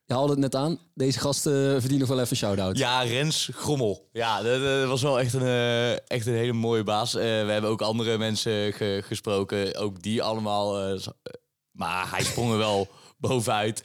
Je 0.09 0.15
haalde 0.15 0.31
het 0.31 0.41
net 0.41 0.55
aan. 0.55 0.79
Deze 0.93 1.19
gasten 1.19 1.79
verdienen 1.81 2.07
wel 2.07 2.17
even 2.19 2.31
een 2.31 2.37
shout-out. 2.37 2.77
Ja, 2.77 3.01
Rens 3.01 3.49
Grommel. 3.53 4.09
Ja, 4.11 4.41
dat, 4.41 4.87
was 4.87 5.01
wel 5.01 5.19
echt 5.19 5.33
een, 5.33 5.41
eh, 5.41 5.91
echt 5.91 6.25
een 6.25 6.33
hele 6.33 6.53
mooie 6.53 6.83
baas. 6.83 7.15
Eh, 7.15 7.21
we 7.21 7.51
hebben 7.51 7.69
ook 7.69 7.81
andere 7.81 8.17
mensen 8.17 8.73
ge- 8.73 9.01
gesproken, 9.05 9.75
ook 9.75 10.01
die 10.01 10.23
allemaal. 10.23 10.79
eh, 10.93 11.07
maar 11.71 12.09
hij 12.11 12.23
sprong 12.23 12.51
er 12.51 12.57
wel 12.57 12.87
bovenuit. 13.17 13.83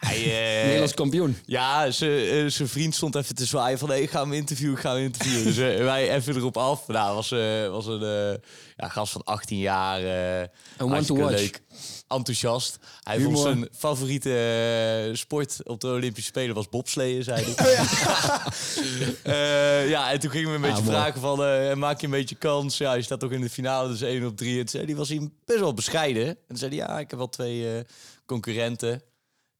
Hij, 0.00 0.16
eh, 0.16 0.62
Nederlands 0.64 0.94
kampioen. 0.94 1.36
Ja, 1.44 1.84
eh, 1.86 1.90
zijn 1.92 2.68
vriend 2.68 2.94
stond 2.94 3.14
even 3.14 3.34
te 3.34 3.44
zwaaien 3.46 3.78
van... 3.78 3.88
Hey, 3.88 4.00
ik 4.02 4.10
ga 4.10 4.20
hem 4.20 4.32
interviewen, 4.32 4.74
ik 4.76 4.80
ga 4.80 4.94
hem 4.94 5.02
interviewen. 5.04 5.44
dus 5.44 5.56
eh, 5.56 5.84
wij 5.84 6.14
even 6.14 6.36
erop 6.36 6.56
af. 6.56 6.86
Nou, 6.86 7.14
was, 7.14 7.28
was 7.70 7.86
een 7.86 8.40
ja, 8.76 8.88
gast 8.88 9.12
van 9.12 9.24
18 9.24 9.58
jaar. 9.58 10.02
eh 10.40 10.48
to 10.78 10.88
hartstikke 10.88 11.22
watch. 11.22 11.36
Leuk, 11.36 11.60
enthousiast. 12.08 12.78
Hij 13.02 13.16
Humor. 13.16 13.32
vond 13.32 13.44
zijn 13.46 13.68
favoriete 13.72 15.10
sport 15.12 15.58
op 15.64 15.80
de 15.80 15.88
Olympische 15.88 16.28
Spelen 16.30 16.54
was 16.54 16.68
bobsleeën, 16.68 17.24
zei 17.24 17.44
hij. 17.44 17.54
Eh, 19.22 19.88
ja, 19.88 20.12
en 20.12 20.20
toen 20.20 20.30
gingen 20.30 20.48
we 20.48 20.54
een 20.54 20.60
beetje 20.60 20.76
Ah, 20.76 20.84
mooi. 20.84 20.96
vragen 20.96 21.20
van... 21.20 21.78
maak 21.78 22.00
je 22.00 22.06
een 22.06 22.12
beetje 22.12 22.34
kans? 22.34 22.78
Ja, 22.78 22.92
je 22.94 23.02
staat 23.02 23.20
toch 23.20 23.30
in 23.32 23.40
de 23.40 23.50
finale, 23.50 23.88
dus 23.88 24.00
1 24.00 24.26
op 24.26 24.36
3. 24.36 24.50
En 24.52 24.58
toen 24.58 24.68
zei 24.68 24.84
hij, 24.84 24.96
was 24.96 25.08
hij 25.08 25.30
best 25.44 25.60
wel 25.60 25.74
bescheiden. 25.74 26.26
En 26.26 26.36
toen 26.48 26.56
zei 26.56 26.76
hij, 26.76 26.86
ja, 26.86 26.98
ik 26.98 27.10
heb 27.10 27.18
wel 27.18 27.28
twee 27.28 27.84
concurrenten. 28.26 29.02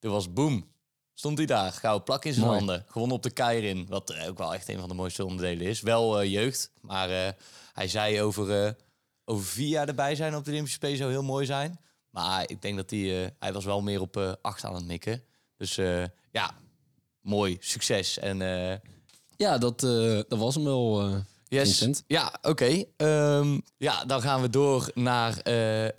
Toen 0.00 0.12
was 0.12 0.32
boom. 0.32 0.68
Stond 1.14 1.38
hij 1.38 1.46
daar, 1.46 1.72
gouden 1.72 2.04
plak 2.04 2.24
in 2.24 2.32
zijn 2.32 2.46
Mooi. 2.46 2.58
handen. 2.58 2.84
Gewonnen 2.88 3.16
op 3.16 3.22
de 3.22 3.30
Keirin, 3.30 3.86
wat 3.88 4.10
eh, 4.10 4.28
ook 4.28 4.38
wel 4.38 4.54
echt 4.54 4.68
een 4.68 4.78
van 4.78 4.88
de 4.88 4.94
mooiste 4.94 5.24
onderdelen 5.24 5.66
is. 5.66 5.80
Wel 5.80 6.20
eh, 6.20 6.32
jeugd, 6.32 6.72
maar 6.80 7.10
eh, 7.10 7.32
hij 7.72 7.88
zei 7.88 8.22
over, 8.22 8.76
over 9.24 9.44
vier 9.44 9.68
jaar 9.68 9.88
erbij 9.88 10.14
zijn 10.14 10.36
op 10.36 10.44
de 10.44 10.50
Olympische 10.50 10.76
Spelen 10.78 10.96
zou 10.96 11.10
heel 11.10 11.22
mooi 11.22 11.46
zijn. 11.46 11.80
Maar 12.10 12.50
ik 12.50 12.62
denk 12.62 12.76
dat 12.76 12.90
hij, 12.90 13.34
hij 13.38 13.52
was 13.52 13.64
wel 13.64 13.82
meer 13.82 14.00
op 14.00 14.38
acht 14.42 14.64
aan 14.64 14.74
het 14.74 14.84
mikken. 14.84 15.22
Dus 15.56 15.74
ja, 16.30 16.54
mooi, 17.20 17.56
succes. 17.60 18.18
En 18.18 18.38
Ja, 19.36 19.58
dat, 19.58 19.80
dat 20.28 20.38
was 20.38 20.54
hem 20.54 20.64
wel, 20.64 21.10
yes. 21.48 21.62
Vincent. 21.62 22.04
Ja, 22.06 22.34
oké. 22.42 22.84
Ehm, 22.96 23.60
ja, 23.76 24.04
dan 24.04 24.22
gaan 24.22 24.40
we 24.40 24.50
door 24.50 24.90
naar 24.94 25.34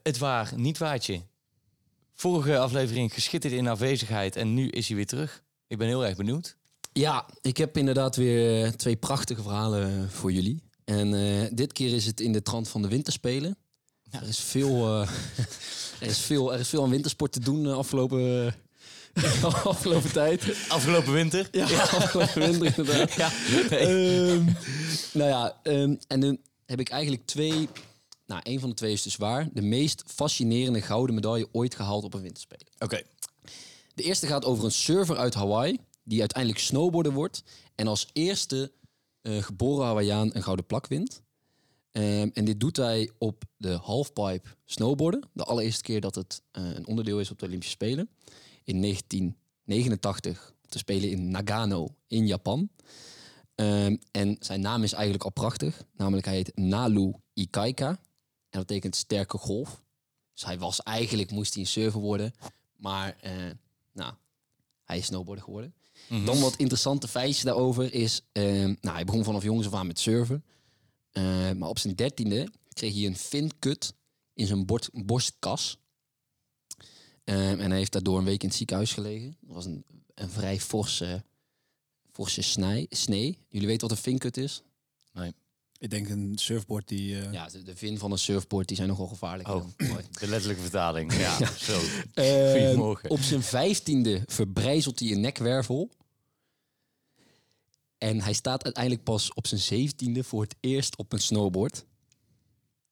het 0.03 0.17
waar, 0.17 0.51
niet 0.55 0.77
waardje. 0.77 1.21
Vorige 2.21 2.57
aflevering 2.57 3.13
geschitterd 3.13 3.53
in 3.53 3.67
afwezigheid 3.67 4.35
en 4.35 4.53
nu 4.53 4.67
is 4.67 4.87
hij 4.87 4.95
weer 4.95 5.05
terug. 5.05 5.43
Ik 5.67 5.77
ben 5.77 5.87
heel 5.87 6.05
erg 6.05 6.15
benieuwd. 6.15 6.55
Ja, 6.93 7.25
ik 7.41 7.57
heb 7.57 7.77
inderdaad 7.77 8.15
weer 8.15 8.63
eh, 8.63 8.71
twee 8.71 8.95
prachtige 8.95 9.41
verhalen 9.41 10.11
voor 10.11 10.31
jullie. 10.31 10.63
En 10.85 11.13
eh, 11.13 11.49
dit 11.51 11.73
keer 11.73 11.93
is 11.93 12.05
het 12.05 12.19
in 12.19 12.31
de 12.31 12.41
trant 12.41 12.69
van 12.69 12.81
de 12.81 12.87
winterspelen. 12.87 13.57
Er, 14.09 14.27
is 14.27 14.39
veel, 14.39 14.87
eh, 14.87 15.09
er, 16.01 16.07
is 16.07 16.19
veel, 16.19 16.53
er 16.53 16.59
is 16.59 16.67
veel 16.67 16.83
aan 16.83 16.89
wintersport 16.89 17.31
te 17.31 17.39
doen 17.39 17.63
de 17.63 17.73
afgelopen, 17.73 18.55
afgelopen 19.63 20.11
tijd. 20.11 20.43
Afgelopen 20.67 21.13
winter. 21.13 21.47
Ja, 21.51 21.63
afgelopen 21.63 22.39
winter 22.39 22.77
inderdaad. 22.77 23.13
Ja. 23.23 23.31
Ehm, 23.69 24.45
nou 25.13 25.29
ja, 25.29 25.59
ehm, 25.63 25.95
en 26.07 26.19
dan 26.19 26.37
heb 26.65 26.79
ik 26.79 26.89
eigenlijk 26.89 27.25
twee... 27.25 27.69
Nou, 28.31 28.43
één 28.43 28.59
van 28.59 28.69
de 28.69 28.75
twee 28.75 28.91
is 28.91 29.01
dus 29.01 29.15
waar. 29.15 29.49
De 29.53 29.61
meest 29.61 30.03
fascinerende 30.07 30.81
gouden 30.81 31.15
medaille 31.15 31.47
ooit 31.51 31.75
gehaald 31.75 32.03
op 32.03 32.13
een 32.13 32.21
winterspelen. 32.21 32.67
Oké. 32.79 33.01
De 33.93 34.03
eerste 34.03 34.27
gaat 34.27 34.45
over 34.45 34.65
een 34.65 34.71
surfer 34.71 35.17
uit 35.17 35.33
Hawaii, 35.33 35.77
die 36.03 36.19
uiteindelijk 36.19 36.61
snowboarder 36.61 37.11
wordt 37.11 37.43
en 37.75 37.87
als 37.87 38.09
eerste 38.13 38.71
eh, 39.21 39.37
geboren 39.37 39.85
Hawaiiaan 39.85 40.29
een 40.33 40.43
gouden 40.43 40.65
plak 40.65 40.87
wint. 40.87 41.21
Ehm, 41.91 42.29
en 42.33 42.45
dit 42.45 42.59
doet 42.59 42.77
hij 42.77 43.11
op 43.17 43.43
de 43.57 43.71
halfpipe 43.71 44.49
snowboarden. 44.65 45.29
De 45.33 45.43
allereerste 45.43 45.83
keer 45.83 46.01
dat 46.01 46.15
het 46.15 46.41
eh, 46.51 46.63
een 46.75 46.87
onderdeel 46.87 47.19
is 47.19 47.31
op 47.31 47.39
de 47.39 47.45
Olympische 47.45 47.73
Spelen. 47.73 48.09
In 48.63 48.81
1989 48.81 50.53
te 50.69 50.77
spelen 50.77 51.09
in 51.09 51.31
Nagano 51.31 51.95
in 52.07 52.27
Japan. 52.27 52.69
Ehm, 53.55 53.95
en 54.11 54.35
zijn 54.39 54.61
naam 54.61 54.83
is 54.83 54.93
eigenlijk 54.93 55.23
al 55.23 55.31
prachtig. 55.31 55.83
Namelijk 55.95 56.25
hij 56.25 56.35
heet 56.35 56.55
Nalu 56.55 57.13
Ikaika. 57.33 57.99
En 58.51 58.59
dat 58.59 58.67
betekent 58.67 58.95
sterke 58.95 59.37
golf. 59.37 59.83
Dus 60.33 60.45
hij 60.45 60.59
was 60.59 60.83
eigenlijk, 60.83 61.31
moest 61.31 61.53
hij 61.53 61.63
een 61.63 61.69
surfer 61.69 62.01
worden. 62.01 62.33
Maar 62.75 63.17
eh, 63.19 63.33
nou, 63.91 64.13
hij 64.83 64.97
is 64.97 65.05
snowboarder 65.05 65.43
geworden. 65.43 65.73
Dan 66.25 66.39
wat 66.39 66.55
interessante 66.55 67.07
feitjes 67.07 67.43
daarover 67.43 67.93
is... 67.93 68.21
ehm, 68.31 68.75
nou, 68.81 68.95
hij 68.95 69.05
begon 69.05 69.23
vanaf 69.23 69.43
jongens 69.43 69.67
af 69.67 69.73
aan 69.73 69.87
met 69.87 69.99
surfen. 69.99 70.43
Eh, 71.11 71.51
maar 71.51 71.69
op 71.69 71.79
zijn 71.79 71.95
dertiende 71.95 72.51
kreeg 72.73 72.93
hij 72.93 73.05
een 73.05 73.17
vinkut 73.17 73.93
in 74.33 74.47
zijn 74.47 74.65
bord, 74.65 74.89
borstkas. 74.93 75.77
Ehm, 77.23 77.59
en 77.59 77.69
hij 77.69 77.77
heeft 77.77 77.91
daardoor 77.91 78.17
een 78.17 78.25
week 78.25 78.41
in 78.41 78.47
het 78.47 78.57
ziekenhuis 78.57 78.93
gelegen. 78.93 79.37
Dat 79.41 79.55
was 79.55 79.65
een, 79.65 79.83
een 80.13 80.29
vrij 80.29 80.59
forse, 80.59 81.23
forse 82.11 82.41
snij, 82.41 82.85
snee. 82.89 83.37
Jullie 83.49 83.67
weten 83.67 83.87
wat 83.87 83.97
een 83.97 84.03
vinkut 84.03 84.37
is? 84.37 84.63
Ik 85.81 85.89
denk 85.89 86.09
een 86.09 86.31
surfboard 86.37 86.87
die... 86.87 87.19
eh, 87.21 87.31
Ja, 87.33 87.47
de, 87.49 87.63
de 87.63 87.75
vin 87.75 87.97
van 87.97 88.11
een 88.11 88.17
surfboard 88.19 88.67
die 88.67 88.77
zijn 88.77 88.89
nogal 88.89 89.07
gevaarlijk. 89.07 89.47
Oh, 89.49 89.65
de 90.19 90.27
letterlijke 90.27 90.61
vertaling. 90.61 91.13
Ja, 91.13 91.53
zo. 91.55 91.79
Goedemorgen. 92.15 93.09
op 93.09 93.19
zijn 93.19 93.41
vijftiende 93.43 94.23
verbrijzelt 94.25 94.99
hij 94.99 95.11
een 95.11 95.19
nekwervel. 95.21 95.89
En 97.97 98.21
hij 98.21 98.33
staat 98.33 98.63
uiteindelijk 98.63 99.03
pas 99.03 99.33
op 99.33 99.47
zijn 99.47 99.59
zeventiende 99.61 100.23
voor 100.23 100.41
het 100.41 100.55
eerst 100.59 100.97
op 100.97 101.13
een 101.13 101.19
snowboard. 101.19 101.85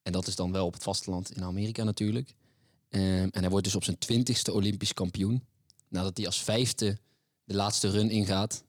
En 0.01 0.11
dat 0.11 0.27
is 0.27 0.35
dan 0.35 0.51
wel 0.51 0.65
op 0.65 0.73
het 0.73 0.83
vasteland 0.83 1.31
in 1.35 1.43
Amerika 1.43 1.83
natuurlijk. 1.83 2.33
Ehm, 2.89 3.03
en 3.31 3.39
hij 3.41 3.49
wordt 3.49 3.65
dus 3.65 3.75
op 3.75 3.83
zijn 3.83 3.97
twintigste 3.97 4.53
Olympisch 4.53 4.93
kampioen. 4.93 5.43
Nadat 5.87 6.17
hij 6.17 6.25
als 6.25 6.41
vijfde 6.43 6.97
de 7.43 7.53
laatste 7.55 7.89
run 7.89 8.09
ingaat. 8.09 8.63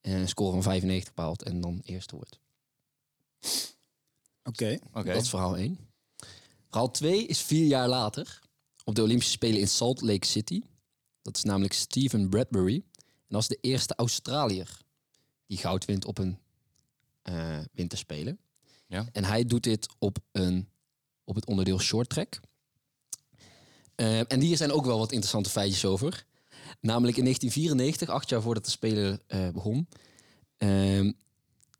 En 0.00 0.12
een 0.20 0.28
score 0.28 0.52
van 0.52 0.62
95 0.62 1.14
behaalt 1.14 1.42
en 1.42 1.60
dan 1.60 1.80
eerste 1.84 2.16
wordt. 2.16 2.38
Oké. 4.42 4.78
Dat 4.92 5.22
is 5.22 5.28
verhaal 5.28 5.56
1. 5.56 5.78
Verhaal 6.68 6.90
2 6.90 7.26
is 7.26 7.40
vier 7.40 7.66
jaar 7.66 7.88
later. 7.88 8.40
Op 8.84 8.94
de 8.94 9.02
Olympische 9.02 9.32
Spelen 9.32 9.60
in 9.60 9.68
Salt 9.68 10.00
Lake 10.00 10.26
City. 10.26 10.62
Dat 11.22 11.36
is 11.36 11.42
namelijk 11.42 11.72
Stephen 11.72 12.28
Bradbury. 12.28 12.84
En 12.96 13.28
dat 13.28 13.40
is 13.40 13.48
de 13.48 13.58
eerste 13.60 13.94
Australiër 13.94 14.82
die 15.46 15.58
goud 15.58 15.84
wint 15.84 16.04
op 16.04 16.18
een 16.18 16.38
eh, 17.22 17.58
winterspelen. 17.72 18.38
Ja. 18.86 19.08
En 19.12 19.24
hij 19.24 19.44
doet 19.44 19.62
dit 19.62 19.88
op, 19.98 20.18
een, 20.32 20.68
op 21.24 21.34
het 21.34 21.46
onderdeel 21.46 21.80
short 21.80 22.08
track. 22.08 22.40
Eh, 23.94 24.32
en 24.32 24.40
hier 24.40 24.56
zijn 24.56 24.72
ook 24.72 24.84
wel 24.84 24.98
wat 24.98 25.12
interessante 25.12 25.50
feitjes 25.50 25.84
over. 25.84 26.26
Namelijk 26.80 27.16
in 27.16 27.22
1994, 27.22 28.08
acht 28.08 28.28
jaar 28.28 28.42
voordat 28.42 28.64
de 28.64 28.70
Spelen 28.70 29.20
eh, 29.26 29.48
begon, 29.48 29.88
ehm, 30.56 31.12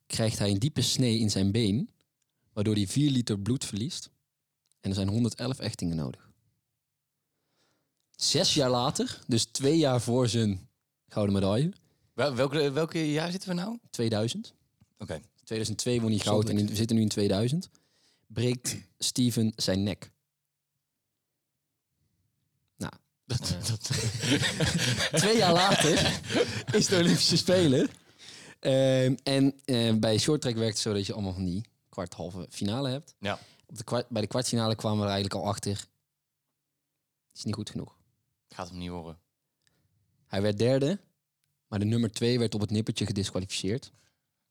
krijgt 0.06 0.38
hij 0.38 0.50
een 0.50 0.58
diepe 0.58 0.80
snee 0.82 1.18
in 1.18 1.30
zijn 1.30 1.52
been, 1.52 1.90
waardoor 2.52 2.74
hij 2.74 2.86
4 2.86 3.10
liter 3.10 3.38
bloed 3.38 3.64
verliest. 3.64 4.10
En 4.80 4.90
er 4.90 4.96
zijn 4.96 5.08
111 5.08 5.58
echtingen 5.58 5.96
nodig. 5.96 6.32
Zes 8.10 8.54
jaar 8.54 8.70
later, 8.70 9.20
dus 9.26 9.44
twee 9.44 9.78
jaar 9.78 10.00
voor 10.00 10.28
zijn 10.28 10.68
gouden 11.08 11.34
medaille, 11.34 11.72
Wel, 12.14 12.34
welke, 12.34 12.70
welke 12.70 13.10
jaar 13.10 13.30
zitten 13.30 13.48
we 13.48 13.54
nou? 13.54 13.78
2000. 13.90 14.54
Oké. 14.98 15.20
2002 15.44 16.00
won 16.00 16.10
hij 16.10 16.18
goud 16.18 16.48
en 16.48 16.66
we 16.66 16.74
zitten 16.76 16.96
nu 16.96 17.02
in 17.02 17.08
2000. 17.08 17.68
Breekt 18.26 18.76
Steven 18.98 19.52
zijn 19.56 19.82
nek. 19.82 20.10
Nou, 22.76 22.92
Dat, 23.26 23.56
dat, 23.68 23.90
Twee 25.12 25.36
jaar 25.36 25.52
later 25.52 26.20
is 26.72 26.86
de 26.86 26.96
Olympische 26.96 27.36
Spelen. 27.36 27.88
Ehm, 28.64 29.14
en 29.22 29.60
eh, 29.64 29.94
bij 29.94 30.18
short 30.18 30.40
track 30.40 30.54
werkt 30.54 30.72
het 30.72 30.82
zo 30.82 30.92
dat 30.92 31.06
je 31.06 31.12
allemaal 31.12 31.32
van 31.32 31.44
die 31.44 31.64
kwart 31.88 32.14
halve 32.14 32.46
finale 32.50 32.88
hebt. 32.88 33.14
ja. 33.18 33.38
Op 33.66 33.76
de 33.76 33.84
kwart, 33.84 34.08
bij 34.08 34.20
de 34.20 34.28
kwartfinale 34.28 34.74
kwamen 34.74 34.98
we 34.98 35.04
er 35.04 35.10
eigenlijk 35.10 35.42
al 35.42 35.48
achter. 35.50 35.86
Is 37.34 37.44
niet 37.44 37.54
goed 37.54 37.70
genoeg. 37.70 37.96
Gaat 38.48 38.68
hem 38.68 38.78
niet 38.78 38.88
horen. 38.88 39.18
Hij 40.26 40.42
werd 40.42 40.58
derde, 40.58 41.00
maar 41.66 41.78
de 41.78 41.84
nummer 41.84 42.12
twee 42.12 42.38
werd 42.38 42.54
op 42.54 42.60
het 42.60 42.70
nippertje 42.70 43.06
gedisqualificeerd. 43.06 43.92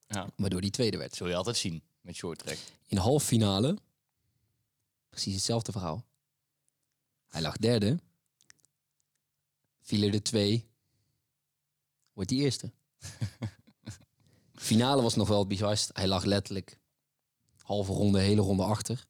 Ja. 0.08 0.30
Waardoor 0.36 0.62
die 0.62 0.70
tweede 0.72 0.98
werd. 0.98 1.16
Zul 1.16 1.28
je 1.28 1.36
altijd 1.36 1.58
zien 1.58 1.84
met 2.02 2.16
short 2.16 2.40
track. 2.40 2.58
In 2.88 2.96
de 2.96 3.02
halve 3.02 3.26
finale, 3.26 3.78
precies 5.10 5.34
hetzelfde 5.34 5.72
verhaal. 5.72 6.06
Hij 7.28 7.42
lag 7.42 7.58
derde. 7.58 8.00
Vielen 9.82 10.14
er 10.14 10.24
twee. 10.24 10.66
Wordt 12.14 12.30
die 12.30 12.42
eerste. 12.42 12.72
finale 14.64 15.02
was 15.02 15.16
nog 15.16 15.28
wel 15.28 15.40
het 15.40 15.48
bizarst. 15.48 15.90
Hij 15.94 16.08
lag 16.08 16.24
letterlijk 16.24 16.78
halve 17.62 17.92
ronde, 17.94 18.20
hele 18.20 18.42
ronde 18.42 18.64
achter. 18.64 19.06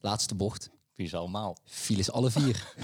Laatste 0.00 0.34
bocht. 0.34 0.70
Wie 0.94 1.06
is 1.06 1.14
allemaal? 1.14 1.56
Vielen 1.64 2.04
ze 2.04 2.12
alle 2.12 2.30
vier. 2.30 2.74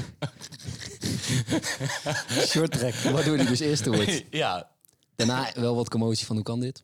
Short 2.49 2.73
track. 2.73 2.95
Waardoor 2.95 3.37
hij 3.37 3.47
dus 3.47 3.61
eerste 3.61 3.91
wordt. 3.91 4.25
ja. 4.31 4.71
Daarna 5.17 5.53
wel 5.55 5.75
wat 5.75 5.89
commotie 5.89 6.27
van 6.27 6.37
hoe 6.37 6.45
kan 6.45 6.61
dit? 6.61 6.83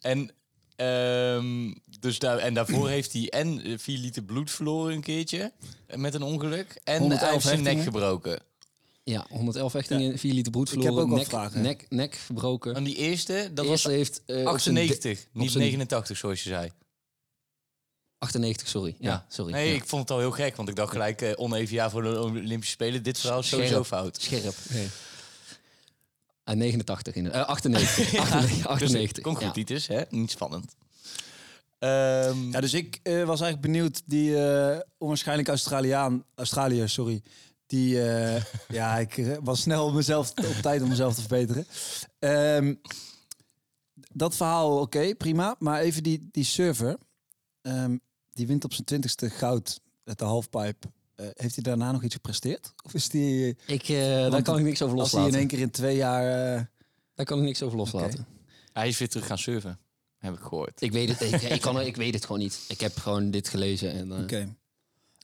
En, 0.00 0.30
ehm, 0.76 1.74
dus 2.00 2.18
daar, 2.18 2.38
en 2.38 2.54
daarvoor 2.54 2.88
heeft 2.88 3.12
hij 3.12 3.28
en 3.30 3.78
4 3.80 3.98
liter 3.98 4.22
bloed 4.22 4.50
verloren 4.50 4.94
een 4.94 5.00
keertje. 5.00 5.52
eh, 5.86 5.98
Met 5.98 6.14
een 6.14 6.22
ongeluk. 6.22 6.80
En 6.84 6.92
hij 6.92 7.00
111 7.00 7.32
heeft 7.32 7.44
zijn 7.44 7.62
nek 7.62 7.82
gebroken. 7.84 8.42
Ja, 9.10 9.26
111 9.28 9.72
hechtingen, 9.72 10.18
4 10.18 10.32
liter 10.34 10.52
bloed 10.52 10.68
Ik 10.68 10.74
heb 10.74 10.82
verloren. 10.82 11.10
ook 11.10 11.16
nek, 11.16 11.26
vragen. 11.26 11.60
nek, 11.62 11.86
nek 11.88 12.14
verbroken. 12.14 12.74
En 12.74 12.84
die 12.84 12.96
eerste, 12.96 13.50
dat 13.54 13.64
De 13.64 13.70
eerste 13.70 13.88
was 13.88 13.96
heeft 13.96 14.22
eh, 14.26 14.36
op 14.36 14.58
zijn 14.58 14.76
98, 14.76 15.20
de- 15.20 15.26
op 15.34 15.40
niet 15.40 15.50
zijn- 15.50 15.64
89 15.64 16.16
zoals 16.16 16.42
je 16.42 16.48
zei. 16.48 16.70
98, 18.18 18.68
sorry. 18.68 18.96
Ja, 18.98 19.26
sorry. 19.28 19.52
Nee, 19.52 19.68
Ja. 19.68 19.74
ik 19.74 19.84
vond 19.86 20.02
het 20.02 20.10
al 20.10 20.18
heel 20.18 20.30
gek, 20.30 20.56
want 20.56 20.68
ik 20.68 20.76
dacht 20.76 20.92
gelijk 20.92 21.22
eh, 21.22 21.32
oneven 21.36 21.74
jaar 21.74 21.90
voor 21.90 22.02
de 22.02 22.20
Olympische 22.20 22.72
Spelen. 22.74 23.02
Dit 23.02 23.18
verhaal 23.18 23.38
is 23.38 23.48
sowieso 23.48 23.82
Scherp. 23.82 23.86
fout. 23.86 24.22
Scherp. 24.22 24.54
Ah, 26.44 26.56
89 26.56 27.14
in 27.14 27.24
uh, 27.24 27.32
98. 27.46 28.16
98. 28.18 28.66
98. 28.66 29.12
Dus, 29.12 29.22
komt 29.22 29.36
goed, 29.36 29.46
ja. 29.46 29.52
Titus, 29.52 29.86
hè? 29.86 30.02
Niet 30.10 30.30
spannend. 30.30 30.74
Ehm, 31.78 32.50
Ja, 32.50 32.60
dus 32.60 32.74
ik 32.74 33.00
eh, 33.02 33.14
was 33.14 33.40
eigenlijk 33.40 33.60
benieuwd, 33.60 34.02
die 34.04 34.44
eh 34.44 34.78
onwaarschijnlijk 34.98 35.48
Australiaan, 35.48 36.24
Australiër, 36.34 36.88
sorry. 36.88 37.22
Die, 37.66 38.02
eh, 38.10 38.42
ja, 38.68 38.98
ik 38.98 39.16
eh, 39.18 39.36
was 39.42 39.60
snel 39.60 39.92
mezelf 39.92 40.30
op 40.30 40.56
tijd 40.62 40.82
om 40.82 40.88
mezelf 40.88 41.14
te 41.14 41.20
verbeteren. 41.20 41.66
Ehm, 42.18 42.74
dat 44.12 44.36
verhaal, 44.36 44.80
oké, 44.80 45.14
prima. 45.14 45.56
Maar 45.58 45.80
even 45.80 46.02
die, 46.02 46.28
die 46.32 46.44
server, 46.44 46.96
ehm, 47.62 47.96
die 48.32 48.46
wint 48.46 48.64
op 48.64 48.72
zijn 48.72 48.84
twintigste 48.86 49.30
goud 49.30 49.80
met 50.04 50.18
de 50.18 50.24
halfpipe. 50.24 50.88
Eh, 51.14 51.26
heeft 51.34 51.54
hij 51.54 51.62
daarna 51.64 51.92
nog 51.92 52.02
iets 52.02 52.14
gepresteerd? 52.14 52.72
Of 52.84 52.94
is 52.94 53.08
die, 53.08 53.56
Ik, 53.66 53.88
eh, 53.88 54.30
daar 54.30 54.42
kan 54.42 54.58
ik 54.58 54.64
niks 54.64 54.82
over 54.82 54.98
als 54.98 55.12
hij 55.12 55.20
in 55.20 55.26
loslaten. 55.26 55.38
één 55.38 55.48
keer 55.48 55.58
in 55.60 55.70
twee 55.70 55.96
jaar... 55.96 56.54
eh, 56.56 56.62
Daar 57.14 57.26
kan 57.26 57.38
ik 57.38 57.44
niks 57.44 57.62
over 57.62 57.76
loslaten. 57.78 58.26
Hij 58.72 58.88
is 58.88 58.98
weer 58.98 59.08
terug 59.08 59.26
gaan 59.26 59.38
surfen, 59.38 59.78
heb 60.18 60.34
ik 60.34 60.40
gehoord. 60.40 60.80
Ik 60.82 60.92
weet 60.92 61.08
het. 61.08 61.20
Ik, 61.32 61.42
ik, 61.42 61.60
kan, 61.60 61.80
ik 61.80 61.96
weet 61.96 62.14
het 62.14 62.24
gewoon 62.24 62.40
niet. 62.40 62.64
Ik 62.68 62.80
heb 62.80 62.96
gewoon 62.96 63.30
dit 63.30 63.48
gelezen 63.48 63.92
en. 63.92 64.12
Oké. 64.22 64.56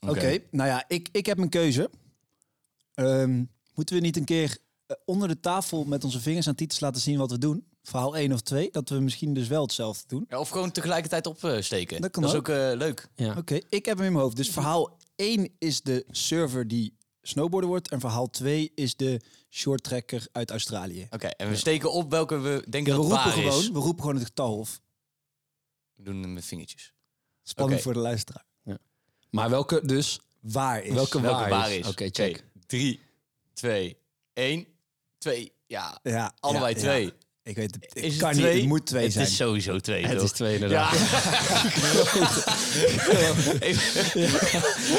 Oké, 0.07 0.38
nou 0.51 0.68
ja, 0.68 0.84
ik, 0.88 1.09
ik 1.12 1.26
heb 1.26 1.38
een 1.38 1.49
keuze. 1.49 1.90
Ehm, 2.95 3.45
moeten 3.74 3.95
we 3.95 4.01
niet 4.01 4.16
een 4.16 4.24
keer 4.24 4.57
eh, 4.86 4.97
onder 5.05 5.28
de 5.28 5.40
tafel 5.40 5.84
met 5.84 6.05
onze 6.05 6.20
vingers 6.20 6.49
aan 6.49 6.55
Titus 6.55 6.80
laten 6.80 7.01
zien 7.01 7.18
wat 7.18 7.30
we 7.30 7.38
doen? 7.38 7.66
Verhaal 7.82 8.16
1 8.16 8.32
of 8.32 8.40
2, 8.40 8.68
dat 8.70 8.88
we 8.88 8.99
misschien 9.01 9.34
dus 9.34 9.49
wel 9.49 9.62
hetzelfde 9.62 10.05
doen. 10.07 10.24
Ja, 10.28 10.38
of 10.40 10.49
gewoon 10.49 10.70
tegelijkertijd 10.70 11.26
opsteken. 11.26 12.01
Dat 12.01 12.11
kan 12.11 12.24
is 12.24 12.30
ook. 12.34 12.36
ook 12.36 12.49
eh, 12.57 12.72
leuk. 12.76 13.09
Ja. 13.14 13.34
Oké, 13.38 13.55
ik 13.68 13.84
heb 13.84 13.97
hem 13.97 14.07
in 14.07 14.12
mijn 14.12 14.24
hoofd. 14.24 14.36
Dus 14.36 14.49
verhaal 14.51 14.97
1 15.16 15.49
is 15.59 15.80
de 15.82 16.05
server 16.11 16.68
die 16.68 16.97
snowboarder 17.22 17.70
wordt. 17.70 17.88
En 17.88 18.01
verhaal 18.01 18.30
2 18.30 18.72
is 18.74 18.97
de 18.97 19.20
short 19.51 19.82
tracker 19.82 20.26
uit 20.32 20.51
Australië. 20.51 21.07
Oké, 21.11 21.26
en 21.26 21.49
we 21.49 21.57
steken 21.57 21.93
op 21.93 22.11
welke 22.11 22.38
we 22.38 22.64
denken 22.68 22.93
Ja, 22.93 22.99
we 23.01 23.09
dat 23.09 23.11
roepen 23.12 23.24
waar 23.24 23.32
gewoon, 23.45 23.61
is. 23.61 23.70
we 23.70 23.78
roepen 23.78 24.01
gewoon 24.01 24.16
het 24.16 24.24
getal 24.26 24.59
of 24.59 24.80
We 25.95 26.03
doen 26.03 26.22
hem 26.22 26.32
met 26.32 26.45
vingertjes. 26.45 26.93
spannend 27.43 27.80
voor 27.82 27.93
de 27.93 27.99
luisteraar. 27.99 28.45
Maar 29.30 29.51
welke 29.51 29.86
dus? 29.86 30.20
Waar 30.40 30.82
is? 30.82 30.95
Welke 30.95 31.20
Welke 31.20 31.38
waar, 31.40 31.51
waar 31.51 31.70
is? 31.72 31.78
is? 31.78 31.88
Oké, 31.88 32.09
check. 32.11 32.45
3, 32.72 33.00
2, 33.54 33.96
1, 34.32 34.66
2. 35.18 35.52
Ja, 35.66 35.98
Ja, 36.02 36.32
allebei 36.40 36.74
ja, 36.74 36.80
twee. 36.80 37.04
ja. 37.04 37.10
Ik 37.44 37.56
weet 37.56 37.74
het. 37.74 37.84
Is 37.94 38.02
Het 38.02 38.12
het 38.12 38.20
kan 38.22 38.32
twee? 38.32 38.44
niet. 38.52 38.60
Het 38.60 38.68
moet 38.68 38.86
twee 38.86 39.02
het 39.04 39.12
zijn. 39.12 39.26
is 39.26 39.36
sowieso 39.36 39.78
twee, 39.78 40.06
Het 40.06 40.16
toch? 40.18 40.24
is 40.26 40.32
twee 40.32 40.54
inderdaad. 40.54 40.92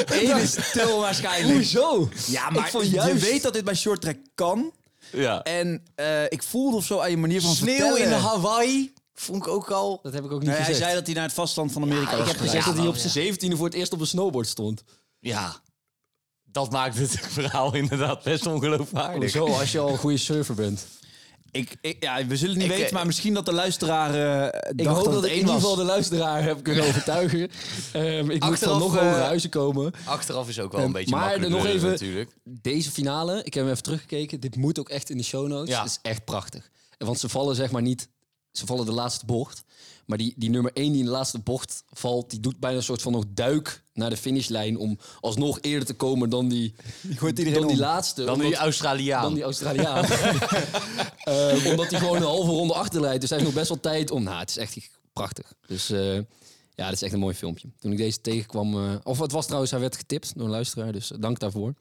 Eén 0.06 0.36
is 0.40 0.52
te 0.54 0.88
onwaarschijnlijk. 0.94 1.54
Hoezo? 1.54 2.08
Ja, 2.26 2.50
maar 2.50 2.70
vond 2.70 2.84
je 2.84 2.90
juist- 2.90 3.22
weet 3.30 3.42
dat 3.42 3.52
dit 3.52 3.64
bij 3.64 3.74
short 3.74 4.00
track 4.00 4.16
kan. 4.34 4.72
ja. 5.12 5.42
En 5.42 5.82
eh, 5.94 6.22
ik 6.24 6.42
voelde 6.42 6.76
of 6.76 6.84
zo 6.84 6.98
aan 6.98 7.10
je 7.10 7.16
manier 7.16 7.40
van 7.40 7.54
Sneeuw 7.54 7.76
vertellen. 7.76 8.02
in 8.02 8.12
Hawaii 8.12 8.92
vond 9.14 9.46
ik 9.46 9.52
ook 9.52 9.70
al. 9.70 10.00
Dat 10.02 10.12
heb 10.12 10.24
ik 10.24 10.30
ook 10.32 10.38
niet 10.40 10.48
Nee, 10.48 10.56
hij 10.56 10.64
gezegd. 10.64 10.84
zei 10.84 10.94
dat 10.94 11.06
hij 11.06 11.14
naar 11.14 11.24
het 11.24 11.32
vasteland 11.34 11.72
van 11.72 11.82
Amerika 11.82 12.10
ik 12.12 12.18
was 12.18 12.26
heb 12.26 12.36
gereisd. 12.36 12.44
gezegd 12.54 12.66
dat 12.66 12.76
hij 12.76 12.86
op 12.86 12.94
ja. 12.94 13.00
zijn 13.00 13.12
zeventiende 13.12 13.56
voor 13.56 13.66
het 13.66 13.74
eerst 13.74 13.92
op 13.92 14.00
een 14.00 14.06
snowboard 14.06 14.46
stond. 14.48 14.84
Ja, 15.20 15.60
dat 16.54 16.70
maakt 16.72 16.98
het 16.98 17.10
verhaal 17.38 17.74
inderdaad 17.74 18.22
best 18.22 18.46
ongeloofwaardig. 18.46 19.30
Zo, 19.30 19.46
als 19.46 19.72
je 19.72 19.78
al 19.78 19.88
een 19.88 19.98
goede 19.98 20.16
surfer 20.16 20.54
bent. 20.54 20.86
Ik, 21.50 21.76
ik, 21.80 21.96
ja, 22.00 22.26
we 22.26 22.36
zullen 22.36 22.54
het 22.54 22.62
niet 22.62 22.70
Ik, 22.70 22.76
weten, 22.76 22.86
eh, 22.86 22.92
maar 22.92 23.06
misschien 23.06 23.34
dat 23.34 23.46
de 23.46 23.52
luisteraar 23.52 24.14
eh 24.50 24.70
Ik 24.76 24.84
dacht 24.84 24.96
hoop 25.04 25.12
dat 25.12 25.24
ik 25.24 25.30
in 25.30 25.36
ieder 25.38 25.54
geval 25.54 25.74
de 25.76 25.82
luisteraar 25.84 26.42
heb 26.42 26.62
kunnen 26.62 26.84
overtuigen. 26.84 27.50
Ehm, 27.92 28.04
ik 28.18 28.24
moet 28.26 28.38
van 28.38 28.50
Achteraf, 28.52 28.78
nog 28.78 28.92
hogere 28.94 29.22
huizen 29.22 29.50
komen. 29.50 29.92
Achteraf 30.04 30.48
is 30.48 30.60
ook 30.60 30.70
wel 30.70 30.80
Ehm, 30.80 30.86
een 30.88 30.94
beetje 30.94 31.14
maar 31.16 31.50
nog 31.50 31.66
even- 31.66 31.90
natuurlijk. 31.90 32.30
Deze 32.44 32.90
finale, 32.90 33.38
ik 33.44 33.54
heb 33.54 33.62
hem 33.62 33.72
even 33.72 33.82
teruggekeken. 33.82 34.40
Dit 34.40 34.56
moet 34.56 34.78
ook 34.78 34.88
echt 34.88 35.10
in 35.10 35.16
de 35.16 35.22
show 35.24 35.46
notes. 35.48 35.68
Ja. 35.68 35.80
Het 35.82 35.90
is 35.90 35.98
echt 36.02 36.24
prachtig. 36.24 36.70
Want 36.98 37.18
ze 37.20 37.28
vallen 37.28 37.54
zeg 37.56 37.70
maar 37.70 37.82
niet... 37.82 38.08
Ze 38.56 38.66
vallen 38.66 38.86
de 38.86 38.92
laatste 38.92 39.26
bocht. 39.26 39.64
Maar 40.06 40.18
die, 40.18 40.34
die 40.36 40.50
nummer 40.50 40.72
1 40.72 40.90
die 40.90 40.98
in 41.00 41.04
de 41.06 41.10
laatste 41.10 41.38
bocht 41.38 41.84
valt... 41.92 42.30
die 42.30 42.40
doet 42.40 42.58
bijna 42.60 42.76
een 42.76 42.82
soort 42.82 43.02
van 43.02 43.12
nog 43.12 43.24
duik 43.28 43.82
naar 43.92 44.10
de 44.10 44.16
finishlijn... 44.16 44.78
om 44.78 44.98
alsnog 45.20 45.58
eerder 45.60 45.86
te 45.86 45.94
komen 45.94 46.28
dan 46.30 46.48
die, 46.48 46.74
Die 47.02 47.16
gooit 47.18 47.38
iedereen 47.38 47.58
dan 47.60 47.68
die 47.68 47.76
om. 47.76 47.82
laatste. 47.82 48.24
Dan 48.24 48.34
omdat- 48.34 48.48
die 48.48 48.56
Australiaan. 48.58 49.22
dan 49.22 49.34
die 49.34 49.42
Australiaan. 49.42 50.04
Eh, 51.24 51.66
omdat 51.66 51.90
hij 51.90 51.98
gewoon 52.00 52.16
een 52.16 52.22
halve 52.22 52.50
ronde 52.50 52.74
achterrijdt. 52.74 53.20
Dus 53.20 53.30
hij 53.30 53.38
heeft 53.38 53.50
nog 53.50 53.58
best 53.60 53.68
wel 53.72 53.80
tijd 53.92 54.10
om... 54.10 54.22
Nou, 54.22 54.38
het 54.38 54.50
is 54.50 54.56
echt 54.56 54.76
prachtig. 55.12 55.54
Dus 55.66 55.90
eh, 55.90 56.14
ja, 56.74 56.84
dat 56.84 56.92
is 56.92 57.02
echt 57.02 57.12
een 57.12 57.18
mooi 57.18 57.34
filmpje. 57.34 57.68
Toen 57.78 57.92
ik 57.92 57.98
deze 57.98 58.20
tegenkwam... 58.20 58.74
eh, 58.74 58.94
of 59.02 59.18
het 59.18 59.32
was 59.32 59.44
trouwens, 59.44 59.70
hij 59.70 59.80
werd 59.80 59.96
getipt 59.96 60.32
door 60.34 60.44
een 60.44 60.50
luisteraar. 60.50 60.92
Dus 60.92 61.12
dank 61.18 61.38
daarvoor. 61.38 61.74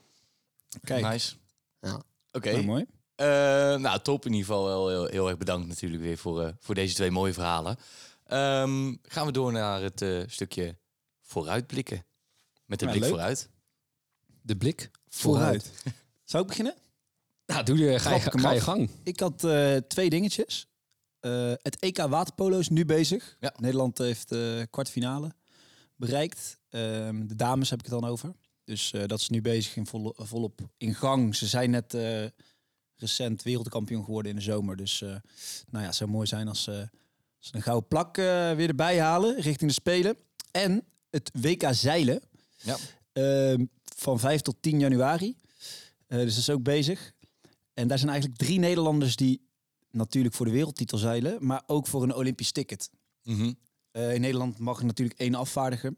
Kijk, 0.84 1.06
Nice. 1.12 1.36
Ja. 1.82 2.02
Oké. 2.32 2.52
nou, 2.52 2.64
mooi. 2.64 2.86
Eh, 3.24 3.80
nou, 3.80 4.00
top 4.02 4.26
in 4.26 4.32
ieder 4.34 4.46
geval. 4.48 4.66
Wel 4.66 4.90
heel, 4.90 5.06
heel 5.06 5.28
erg 5.30 5.38
bedankt 5.38 5.68
natuurlijk 5.68 6.02
weer 6.02 6.18
voor, 6.18 6.42
eh, 6.44 6.50
voor 6.60 6.76
deze 6.76 6.94
twee 6.96 7.12
mooie 7.12 7.34
verhalen. 7.34 7.78
Ehm, 8.26 8.96
gaan 9.02 9.26
we 9.26 9.32
door 9.32 9.52
naar 9.52 9.82
het 9.82 10.02
eh, 10.02 10.22
stukje 10.28 10.78
vooruitblikken. 11.22 12.06
Met 12.66 12.80
de 12.80 12.86
Ja, 12.86 12.92
blik 12.92 13.04
leuk. 13.04 13.12
vooruit. 13.12 13.50
De 14.42 14.58
blik 14.58 14.92
Vooruit. 15.10 15.72
Zou 16.24 16.44
ik 16.44 16.50
beginnen? 16.50 16.76
Nou, 17.46 17.64
doe 17.64 17.78
je, 17.78 18.00
ga, 18.00 18.10
je, 18.14 18.20
Trap 18.20 18.28
ik 18.28 18.34
hem 18.34 18.42
ga 18.42 18.52
je 18.52 18.58
af. 18.60 18.64
gang. 18.64 18.90
Ik 19.04 19.20
had 19.20 19.44
eh, 19.44 19.76
twee 19.76 20.10
dingetjes. 20.10 20.68
Eh, 21.20 21.52
het 21.62 21.80
EK 21.80 21.98
waterpolo 21.98 22.60
is 22.60 22.70
nu 22.70 22.86
bezig. 22.86 23.38
Ja. 23.40 23.54
Nederland 23.58 23.98
heeft 23.98 24.30
de 24.30 24.68
kwartfinale 24.70 25.34
bereikt. 25.96 26.60
Ehm, 26.70 27.28
de 27.28 27.36
dames 27.36 27.70
heb 27.70 27.80
ik 27.80 27.86
het 27.86 28.00
dan 28.02 28.10
over. 28.10 28.34
Dus 28.64 28.92
eh, 28.94 29.06
dat 29.08 29.20
is 29.20 29.30
nu 29.30 29.42
bezig 29.42 29.76
in 29.76 29.86
volle, 29.86 30.14
volop 30.18 30.60
in 30.78 30.94
gang. 30.96 31.36
Ze 31.36 31.48
zijn 31.48 31.70
net 31.70 31.94
eh, 31.94 32.26
recent 33.04 33.44
wereldkampioen 33.44 34.04
geworden 34.04 34.32
in 34.32 34.38
de 34.38 34.44
zomer. 34.44 34.76
Dus 34.76 35.02
eh, 35.02 35.10
nou 35.10 35.22
ja, 35.72 35.80
het 35.86 35.96
zou 35.96 36.10
mooi 36.10 36.28
zijn 36.28 36.48
als, 36.48 36.64
ze 36.64 36.90
als 37.38 37.48
ze 37.50 37.56
een 37.56 37.62
gouden 37.62 37.88
plak 37.88 38.18
eh, 38.18 38.24
weer 38.54 38.68
erbij 38.68 39.00
halen 39.02 39.36
richting 39.36 39.70
de 39.70 39.76
Spelen. 39.76 40.18
En 40.52 40.84
het 41.10 41.32
WK 41.34 41.64
zeilen 41.72 42.22
Ja. 42.58 42.78
Ehm, 43.14 43.66
van 43.96 44.20
5 44.20 44.42
tot 44.42 44.56
10 44.60 44.80
januari. 44.80 45.36
Eh, 46.08 46.18
dus 46.18 46.30
dat 46.34 46.38
is 46.42 46.50
ook 46.50 46.64
bezig. 46.64 47.12
En 47.74 47.88
daar 47.88 47.98
zijn 47.98 48.10
eigenlijk 48.10 48.40
drie 48.42 48.60
Nederlanders 48.60 49.16
die 49.16 49.42
natuurlijk 49.92 50.36
voor 50.36 50.46
de 50.46 50.52
wereldtitel 50.52 50.98
zeilen, 50.98 51.46
maar 51.46 51.64
ook 51.68 51.88
voor 51.88 52.04
een 52.04 52.16
Olympisch 52.16 52.52
ticket. 52.52 52.90
Mhm. 53.24 53.54
Eh, 53.92 54.14
in 54.14 54.22
Nederland 54.22 54.58
mag 54.58 54.80
er 54.80 54.86
natuurlijk 54.86 55.20
één 55.20 55.36
afvaardiger. 55.36 55.96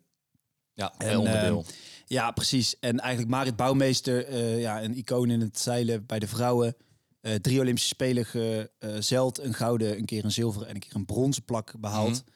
Ja, 0.74 0.94
En, 0.98 1.18
onderdeel. 1.18 1.60
ehm, 1.68 1.72
Ja, 2.06 2.32
precies. 2.32 2.80
En 2.80 3.00
eigenlijk 3.00 3.32
Marit 3.32 3.56
Bouwmeester, 3.56 4.26
eh, 4.26 4.60
ja, 4.60 4.84
een 4.84 4.98
icoon 4.98 5.30
in 5.30 5.42
het 5.42 5.60
zeilen 5.60 6.06
bij 6.06 6.20
de 6.20 6.28
vrouwen. 6.28 6.76
Eh, 7.26 7.36
drie 7.36 7.60
Olympische 7.60 7.90
Spelen 7.90 8.26
gezeild, 8.80 9.40
een 9.40 9.54
gouden, 9.54 9.98
een 9.98 10.06
keer 10.06 10.24
een 10.24 10.32
zilveren 10.32 10.68
en 10.68 10.74
een 10.74 10.82
keer 10.82 10.96
een 10.96 11.06
bronzen 11.06 11.44
plak 11.44 11.74
behaald. 11.80 12.24
Mhm. 12.24 12.34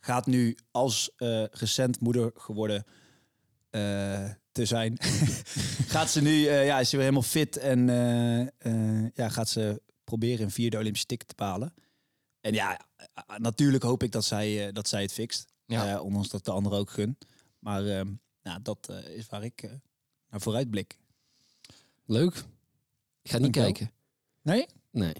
Gaat 0.00 0.26
nu 0.26 0.56
als 0.70 1.10
eh, 1.16 1.44
recent 1.44 2.00
moeder 2.00 2.30
geworden 2.34 2.84
eh, 3.70 4.30
te 4.52 4.64
zijn, 4.64 4.98
gaat 5.94 6.10
ze 6.10 6.22
nu, 6.22 6.46
eh, 6.46 6.66
ja, 6.66 6.80
is 6.80 6.88
ze 6.88 6.96
weer 6.96 7.04
helemaal 7.04 7.28
fit 7.28 7.56
en 7.56 7.88
eh, 7.88 8.40
eh, 8.40 9.10
ja, 9.14 9.28
gaat 9.28 9.48
ze 9.48 9.82
proberen 10.04 10.44
een 10.44 10.50
vierde 10.50 10.78
Olympische 10.78 11.06
tik 11.06 11.22
te 11.22 11.34
behalen. 11.36 11.74
En 12.40 12.54
ja, 12.54 12.80
eh, 12.96 13.36
natuurlijk 13.36 13.82
hoop 13.82 14.02
ik 14.02 14.12
dat 14.12 14.24
zij, 14.24 14.66
eh, 14.66 14.72
dat 14.72 14.88
zij 14.88 15.02
het 15.02 15.12
fixt. 15.12 15.46
Ja. 15.66 15.94
Eh, 15.94 16.04
ondanks 16.04 16.28
dat 16.28 16.44
de 16.44 16.50
anderen 16.50 16.78
ook 16.78 16.90
gun. 16.90 17.18
Maar 17.58 17.82
nou, 18.42 18.62
dat 18.62 18.88
eh, 18.88 19.16
is 19.16 19.26
waar 19.26 19.44
ik 19.44 19.62
eh, 19.62 19.70
naar 20.30 20.40
vooruit 20.40 20.70
blik. 20.70 20.98
Leuk. 22.04 22.44
Ik 23.22 23.30
ga 23.30 23.38
niet 23.38 23.52
kijken. 23.52 23.90
Nee? 24.46 24.66
Nee. 24.90 25.12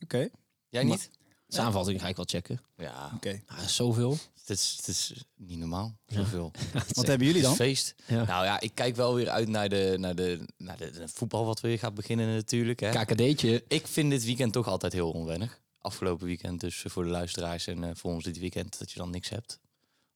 Oké. 0.00 0.28
Jij 0.68 0.84
niet? 0.84 1.10
Samenvatting 1.48 2.00
ga 2.00 2.08
ik 2.08 2.16
wel 2.16 2.24
checken. 2.28 2.60
Ja, 2.76 3.10
Oké. 3.14 3.42
Ah, 3.46 3.58
zoveel. 3.58 4.16
het 4.40 4.50
is, 4.50 4.74
het 4.76 4.88
is 4.88 5.24
niet 5.36 5.58
normaal. 5.58 5.96
Zoveel. 6.06 6.50
Wat 6.92 7.06
hebben 7.06 7.26
jullie 7.26 7.42
Het 7.42 7.42
dan? 7.42 7.52
is 7.52 7.56
feest. 7.56 7.94
Ja. 8.06 8.24
Nou 8.24 8.44
ja, 8.44 8.60
ik 8.60 8.74
kijk 8.74 8.96
wel 8.96 9.14
weer 9.14 9.28
uit 9.28 9.48
naar 9.48 9.68
de, 9.68 9.94
naar 9.98 10.14
de, 10.14 10.48
naar 10.56 10.76
de, 10.76 10.90
de 10.90 11.08
voetbal 11.08 11.44
wat 11.44 11.60
weer 11.60 11.78
gaat 11.78 11.94
beginnen 11.94 12.34
natuurlijk. 12.34 12.80
Hè. 12.80 12.90
KKD'tje. 12.90 13.64
Ik 13.68 13.86
vind 13.86 14.10
dit 14.10 14.24
weekend 14.24 14.52
toch 14.52 14.66
altijd 14.66 14.92
heel 14.92 15.10
onwennig. 15.10 15.60
Afgelopen 15.78 16.26
weekend 16.26 16.60
dus 16.60 16.84
voor 16.86 17.02
de 17.04 17.10
luisteraars 17.10 17.66
en 17.66 17.84
eh, 17.84 17.90
voor 17.94 18.12
ons 18.12 18.24
dit 18.24 18.38
weekend 18.38 18.78
dat 18.78 18.90
je 18.90 18.98
dan 18.98 19.10
niks 19.10 19.28
hebt. 19.28 19.58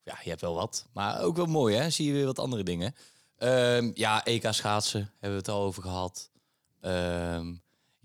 Ja, 0.02 0.18
je 0.22 0.28
hebt 0.28 0.40
wel 0.40 0.54
wat. 0.54 0.86
Maar 0.92 1.20
ook 1.22 1.36
wel 1.36 1.46
mooi 1.46 1.76
hè, 1.76 1.90
zie 1.90 2.06
je 2.06 2.12
weer 2.12 2.26
wat 2.26 2.38
andere 2.38 2.62
dingen. 2.62 2.94
Ehm, 3.36 3.90
ja, 3.94 4.24
EK 4.24 4.46
schaatsen 4.50 5.00
hebben 5.00 5.30
we 5.30 5.36
het 5.36 5.48
al 5.48 5.62
over 5.62 5.82
gehad. 5.82 6.30
Ehm, 6.80 7.54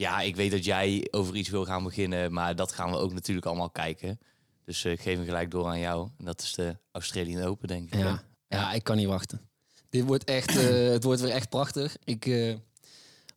ja, 0.02 0.22
ik 0.22 0.36
weet 0.36 0.52
dat 0.52 0.66
jij 0.66 1.08
over 1.12 1.36
iets 1.36 1.50
wil 1.50 1.66
gaan 1.66 1.84
beginnen, 1.84 2.34
maar 2.34 2.56
dat 2.56 2.72
gaan 2.72 2.90
we 2.92 2.98
ook 2.98 3.14
natuurlijk 3.14 3.46
allemaal 3.48 3.70
kijken. 3.70 4.20
Dus 4.66 4.84
eh, 4.86 4.92
ik 4.92 5.00
geef 5.02 5.16
hem 5.16 5.26
gelijk 5.26 5.52
door 5.52 5.66
aan 5.68 5.80
jou. 5.80 6.10
En 6.18 6.26
dat 6.26 6.42
is 6.42 6.54
de 6.54 6.78
Australian 6.92 7.44
Open, 7.44 7.68
denk 7.68 7.94
ik. 7.94 8.00
Ja. 8.00 8.24
ja, 8.48 8.74
ik 8.74 8.84
kan 8.84 8.98
niet 8.98 9.08
wachten. 9.08 9.42
Dit 9.90 10.04
wordt 10.06 10.24
echt, 10.24 10.58
eh, 10.58 10.90
het 10.96 11.04
wordt 11.04 11.22
weer 11.22 11.32
echt 11.32 11.50
prachtig. 11.50 11.96
Ik 12.04 12.26
eh, 12.26 12.56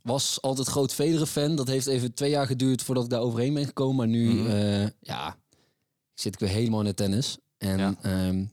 was 0.02 0.42
altijd 0.42 0.68
groot 0.68 0.94
Federer-fan. 0.94 1.56
Dat 1.56 1.68
heeft 1.68 1.86
even 1.86 2.14
twee 2.14 2.30
jaar 2.30 2.46
geduurd 2.46 2.82
voordat 2.82 3.04
ik 3.04 3.10
daar 3.10 3.20
overheen 3.20 3.54
ben 3.54 3.66
gekomen. 3.66 3.96
Maar 3.96 4.06
nu, 4.06 4.32
Mhm. 4.32 4.88
ja, 5.00 5.36
zit 6.14 6.34
ik 6.34 6.40
weer 6.40 6.48
helemaal 6.48 6.80
in 6.80 6.86
de 6.86 6.94
tennis. 6.94 7.38
En 7.58 7.78
Ja. 7.78 7.94
ehm, 8.02 8.44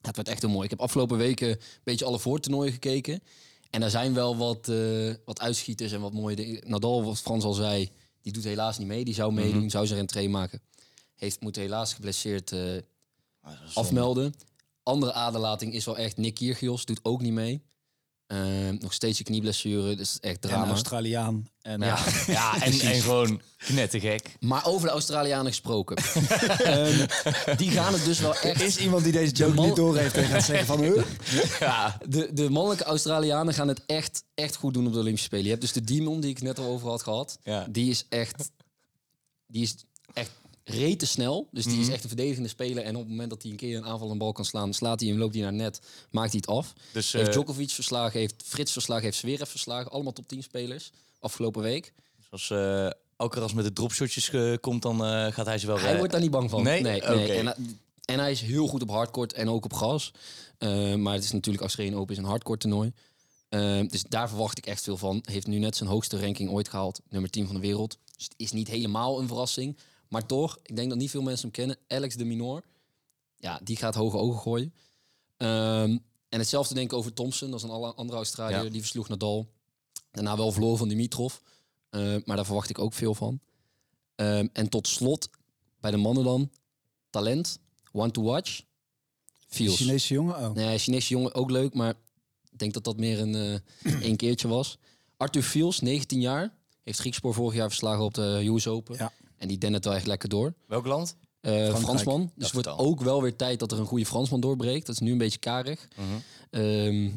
het 0.00 0.16
werd 0.16 0.28
echt 0.28 0.42
heel 0.42 0.50
mooi. 0.50 0.64
Ik 0.64 0.70
heb 0.70 0.80
afgelopen 0.80 1.18
weken 1.18 1.48
een 1.48 1.58
beetje 1.84 2.04
alle 2.04 2.18
voortoernooien 2.18 2.72
gekeken. 2.72 3.22
En 3.70 3.82
er 3.82 3.90
zijn 3.90 4.14
wel 4.14 4.36
wat, 4.36 4.68
eh, 4.68 5.14
wat 5.24 5.40
uitschieters 5.40 5.92
en 5.92 6.00
wat 6.00 6.12
mooie 6.12 6.36
dingen. 6.36 6.62
Nadal, 6.66 7.04
wat 7.04 7.18
Frans 7.18 7.44
al 7.44 7.52
zei, 7.52 7.90
die 8.22 8.32
doet 8.32 8.44
helaas 8.44 8.78
niet 8.78 8.86
mee. 8.88 9.04
Die 9.04 9.14
zou 9.14 9.32
meedoen, 9.32 9.70
zou 9.70 9.86
zijn 9.86 9.98
rentree 9.98 10.28
maken. 10.28 10.62
Heeft 11.14 11.40
moeten 11.40 11.62
helaas 11.62 11.94
geblesseerd 11.94 12.52
eh, 12.52 12.60
zonde. 12.60 12.84
afmelden. 13.74 14.34
Andere 14.82 15.12
aderlating 15.12 15.74
is 15.74 15.84
wel 15.84 15.98
echt 15.98 16.16
Nick 16.16 16.34
Kyrgios, 16.34 16.84
doet 16.84 17.00
ook 17.02 17.20
niet 17.20 17.32
mee. 17.32 17.62
Ehm, 18.30 18.76
nog 18.80 18.92
steeds 18.92 19.18
een 19.18 19.24
knieblessure, 19.24 19.94
dus 19.94 20.18
echt 20.20 20.42
En 20.42 20.48
drama. 20.48 20.66
Australiaan. 20.66 21.48
En, 21.62 21.80
Ja, 21.80 21.98
ja 22.26 22.62
en, 22.62 22.80
en 22.80 23.00
gewoon 23.00 23.40
knettergek. 23.56 24.36
Maar 24.40 24.66
over 24.66 24.86
de 24.86 24.92
Australianen 24.92 25.46
gesproken. 25.46 25.96
Ehm, 26.58 27.06
die 27.56 27.70
gaan 27.70 27.92
het 27.92 28.04
dus 28.04 28.18
wel 28.20 28.36
echt... 28.36 28.62
Is 28.62 28.78
iemand 28.78 29.04
die 29.04 29.12
deze 29.12 29.32
joke 29.34 29.60
niet 29.60 29.76
door 29.76 29.96
heeft 29.96 30.16
en 30.16 30.24
gaat 30.24 30.44
zeggen 30.44 30.66
van... 30.66 30.82
Huh? 30.82 31.02
Ja, 31.60 31.98
De, 32.08 32.30
de 32.32 32.50
mannelijke 32.50 32.84
Australianen 32.84 33.54
gaan 33.54 33.68
het 33.68 33.82
echt, 33.86 34.24
echt 34.34 34.56
goed 34.56 34.74
doen 34.74 34.86
op 34.86 34.92
de 34.92 34.98
Olympische 34.98 35.26
Spelen. 35.26 35.44
Je 35.44 35.50
hebt 35.50 35.62
dus 35.62 35.72
de 35.72 35.84
Demon, 35.84 36.20
die 36.20 36.30
ik 36.30 36.42
net 36.42 36.58
al 36.58 36.66
over 36.66 36.88
had 36.88 37.02
gehad. 37.02 37.38
Ja. 37.42 37.66
Die 37.70 37.90
is 37.90 38.06
echt... 38.08 38.50
Die 39.46 39.62
is 39.62 39.74
echt 40.12 40.30
rete 40.64 41.06
snel. 41.06 41.48
Dus 41.52 41.64
die 41.64 41.80
is 41.80 41.88
echt 41.88 42.02
een 42.02 42.08
verdedigende 42.08 42.48
speler. 42.48 42.82
En 42.84 42.94
op 42.94 43.00
het 43.00 43.10
moment 43.10 43.30
dat 43.30 43.42
hij 43.42 43.50
een 43.50 43.56
keer 43.56 43.76
een 43.76 43.84
aanval 43.84 44.10
een 44.10 44.18
bal 44.18 44.32
kan 44.32 44.44
slaan... 44.44 44.74
slaat 44.74 45.00
hij 45.00 45.08
hem, 45.08 45.18
loopt 45.18 45.34
hij 45.34 45.42
naar 45.42 45.52
net, 45.52 45.80
maakt 46.10 46.30
hij 46.32 46.40
het 46.46 46.56
af. 46.56 46.72
dus 46.92 47.12
heeft 47.12 47.26
eh, 47.26 47.32
Djokovic 47.32 47.70
verslagen, 47.70 48.20
heeft 48.20 48.34
Frits 48.44 48.72
verslagen, 48.72 49.04
heeft 49.04 49.16
Zverev 49.16 49.48
verslagen. 49.48 49.90
Allemaal 49.90 50.12
top 50.12 50.28
10 50.28 50.42
spelers 50.42 50.90
afgelopen 51.20 51.62
week. 51.62 51.92
als 52.30 52.50
eh 52.50 52.90
Alcaraz 53.16 53.52
met 53.52 53.64
de 53.64 53.72
dropshotjes 53.72 54.30
eh, 54.30 54.54
komt, 54.60 54.82
dan 54.82 54.98
gaat 55.32 55.46
hij 55.46 55.58
ze 55.58 55.66
wel 55.66 55.78
Hij 55.78 55.96
wordt 55.96 56.12
daar 56.12 56.20
niet 56.20 56.30
bang 56.30 56.50
van. 56.50 56.62
Nee? 56.62 56.82
nee, 56.82 57.00
nee. 57.00 57.32
En, 57.32 57.46
hij- 57.46 57.56
en 58.04 58.18
hij 58.18 58.30
is 58.30 58.40
heel 58.40 58.66
goed 58.66 58.82
op 58.82 58.90
hardcourt 58.90 59.32
en 59.32 59.48
ook 59.48 59.64
op 59.64 59.72
gas. 59.72 60.12
Maar 60.96 61.14
het 61.14 61.24
is 61.24 61.32
natuurlijk 61.32 61.62
Australian 61.62 61.96
Open 61.98 62.12
is 62.12 62.18
een 62.18 62.28
hardcourt 62.28 62.60
toernooi. 62.60 62.92
Dus 63.88 64.02
daar 64.08 64.28
verwacht 64.28 64.58
ik 64.58 64.66
echt 64.66 64.82
veel 64.82 64.96
van. 64.96 65.22
Heeft 65.24 65.46
nu 65.46 65.58
net 65.58 65.76
zijn 65.76 65.88
hoogste 65.88 66.20
ranking 66.20 66.50
ooit 66.50 66.68
gehaald. 66.68 67.00
Nummer 67.08 67.30
10 67.30 67.46
van 67.46 67.54
de 67.54 67.60
wereld. 67.60 67.98
Dus 68.16 68.24
het 68.24 68.34
is 68.36 68.52
niet 68.52 68.68
helemaal 68.68 69.20
een 69.20 69.26
verrassing. 69.26 69.76
Maar 70.10 70.26
toch, 70.26 70.58
ik 70.62 70.76
denk 70.76 70.88
dat 70.88 70.98
niet 70.98 71.10
veel 71.10 71.22
mensen 71.22 71.42
hem 71.42 71.50
kennen. 71.50 71.76
Alex 71.88 72.14
de 72.14 72.24
Minor. 72.24 72.62
Ja, 73.36 73.60
die 73.62 73.76
gaat 73.76 73.94
hoge 73.94 74.16
ogen 74.16 74.40
gooien. 74.40 74.74
Ehm, 75.36 75.98
en 76.28 76.38
hetzelfde 76.38 76.74
denk 76.74 76.90
ik 76.90 76.98
over 76.98 77.12
Thompson. 77.12 77.50
Dat 77.50 77.58
is 77.62 77.64
een 77.64 77.70
andere 77.70 78.16
Australiër. 78.16 78.64
Ja. 78.64 78.70
Die 78.70 78.80
versloeg 78.80 79.08
Nadal. 79.08 79.48
Daarna 80.10 80.36
wel 80.36 80.52
verloren 80.52 80.78
van 80.78 80.88
Dimitrov. 80.88 81.34
Eh, 81.90 82.00
maar 82.24 82.36
daar 82.36 82.44
verwacht 82.44 82.70
ik 82.70 82.78
ook 82.78 82.92
veel 82.92 83.14
van. 83.14 83.40
Ehm, 84.14 84.46
en 84.52 84.68
tot 84.68 84.88
slot, 84.88 85.28
bij 85.80 85.90
de 85.90 85.96
mannen 85.96 86.24
dan, 86.24 86.50
talent, 87.10 87.58
one 87.92 88.10
to 88.10 88.22
watch, 88.22 88.62
Fields. 89.46 89.76
Chinese 89.76 90.14
jongen? 90.14 90.36
Oh. 90.36 90.54
Nee, 90.54 90.78
Chinese 90.78 91.08
jongen 91.08 91.34
ook 91.34 91.50
leuk, 91.50 91.74
maar 91.74 91.94
ik 92.50 92.58
denk 92.58 92.74
dat 92.74 92.84
dat 92.84 92.96
meer 92.96 93.20
een 93.20 93.34
eh 93.82 94.02
één 94.02 94.16
keertje 94.16 94.48
was. 94.48 94.78
Arthur 95.16 95.42
Fields, 95.42 95.80
19 95.80 96.20
jaar, 96.20 96.54
heeft 96.82 96.98
Griekspoor 96.98 97.34
vorig 97.34 97.54
jaar 97.54 97.68
verslagen 97.68 98.04
op 98.04 98.14
de 98.14 98.42
US 98.44 98.66
Open. 98.66 98.96
Ja. 98.96 99.12
En 99.40 99.48
die 99.48 99.58
dendert 99.58 99.84
wel 99.84 99.94
echt 99.94 100.06
lekker 100.06 100.28
door. 100.28 100.54
Welk 100.66 100.86
land? 100.86 101.16
Eh, 101.40 101.76
Fransman. 101.76 102.32
Dus 102.34 102.52
het 102.52 102.64
wordt 102.64 102.80
ook 102.80 103.00
wel 103.00 103.22
weer 103.22 103.36
tijd 103.36 103.58
dat 103.58 103.72
er 103.72 103.78
een 103.78 103.86
goede 103.86 104.06
Fransman 104.06 104.40
doorbreekt. 104.40 104.86
Dat 104.86 104.94
is 104.94 105.00
nu 105.00 105.12
een 105.12 105.18
beetje 105.18 105.38
karig. 105.38 105.88
Mhm. 105.96 106.06
Ehm, 106.50 107.10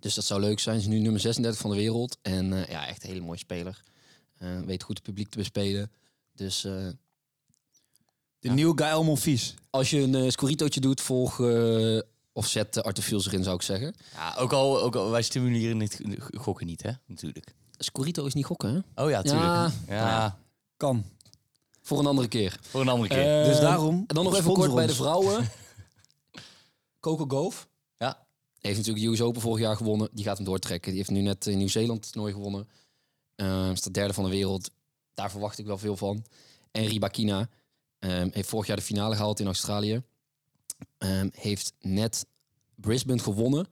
dus 0.00 0.14
dat 0.14 0.24
zou 0.24 0.40
leuk 0.40 0.60
zijn. 0.60 0.76
Hij 0.76 0.84
is 0.84 0.90
nu 0.90 0.98
nummer 0.98 1.20
36 1.20 1.60
van 1.60 1.70
de 1.70 1.76
wereld. 1.76 2.18
En 2.22 2.52
eh, 2.52 2.70
ja, 2.70 2.86
echt 2.86 3.02
een 3.02 3.08
hele 3.08 3.20
mooie 3.20 3.38
speler. 3.38 3.82
Eh, 4.38 4.60
weet 4.60 4.82
goed 4.82 4.96
het 4.96 5.06
publiek 5.06 5.28
te 5.28 5.38
bespelen. 5.38 5.90
Dus 6.32 6.64
eh, 6.64 6.86
De 8.38 8.50
nieuwe 8.50 8.82
Guy 8.84 9.04
Monfils. 9.04 9.54
als 9.70 9.90
je 9.90 10.00
een 10.00 10.14
uh, 10.14 10.30
scoritootje 10.30 10.80
doet, 10.80 11.00
volg 11.00 11.38
of 12.32 12.46
zet 12.46 12.82
Arthur 12.82 13.04
Fields 13.04 13.26
erin, 13.26 13.42
zou 13.42 13.56
ik 13.56 13.62
zeggen. 13.62 13.94
Ja, 14.14 14.34
ook 14.38 14.52
al, 14.52 14.82
ook 14.82 14.96
al 14.96 15.10
wij 15.10 15.22
stimuleren 15.22 15.76
niet 15.76 16.00
gokken 16.34 16.66
niet, 16.66 16.82
hè? 16.82 16.90
Natuurlijk. 17.06 17.54
Scorito 17.78 18.26
is 18.26 18.34
niet 18.34 18.44
gokken, 18.44 18.74
hè? 18.74 19.04
Oh 19.04 19.10
ja, 19.10 19.22
tuurlijk. 19.22 19.44
Ja, 19.44 19.72
Ja, 19.86 19.94
ja. 19.94 20.38
Kan. 20.76 21.04
Voor 21.86 21.98
een 21.98 22.06
andere 22.06 22.28
keer. 22.28 22.58
voor 22.62 22.80
een 22.80 22.88
andere 22.88 23.08
keer. 23.08 23.40
Eh, 23.40 23.46
Dus 23.48 23.60
daarom, 23.60 24.04
En 24.06 24.14
dan 24.14 24.24
nog 24.24 24.36
even 24.36 24.52
kort 24.52 24.74
bij 24.74 24.86
de 24.86 24.94
vrouwen. 24.94 25.48
Coco 27.00 27.24
Gauff. 27.26 27.68
ja. 27.96 28.26
Heeft 28.60 28.76
natuurlijk 28.76 29.04
de 29.04 29.10
US 29.12 29.20
Open 29.20 29.40
vorig 29.40 29.60
jaar 29.60 29.76
gewonnen. 29.76 30.08
Die 30.12 30.24
gaat 30.24 30.36
hem 30.36 30.46
doortrekken. 30.46 30.90
Die 30.90 30.98
heeft 30.98 31.10
nu 31.12 31.20
net 31.20 31.46
in 31.46 31.58
Nieuw-Zeeland 31.58 32.12
toernooi 32.12 32.32
gewonnen. 32.32 32.68
Uh, 33.36 33.70
is 33.70 33.82
de 33.82 33.90
derde 33.90 34.14
van 34.14 34.24
de 34.24 34.30
wereld. 34.30 34.70
Daar 35.14 35.30
verwacht 35.30 35.58
ik 35.58 35.66
wel 35.66 35.78
veel 35.78 35.96
van. 35.96 36.24
En 36.70 36.86
Ribakina 36.86 37.48
um, 37.98 38.28
heeft 38.32 38.48
vorig 38.48 38.66
jaar 38.66 38.76
de 38.76 38.82
finale 38.82 39.14
gehaald 39.16 39.40
in 39.40 39.46
Australië. 39.46 40.02
Um, 40.98 41.30
heeft 41.34 41.72
net 41.80 42.26
Brisbane 42.74 43.18
gewonnen 43.22 43.66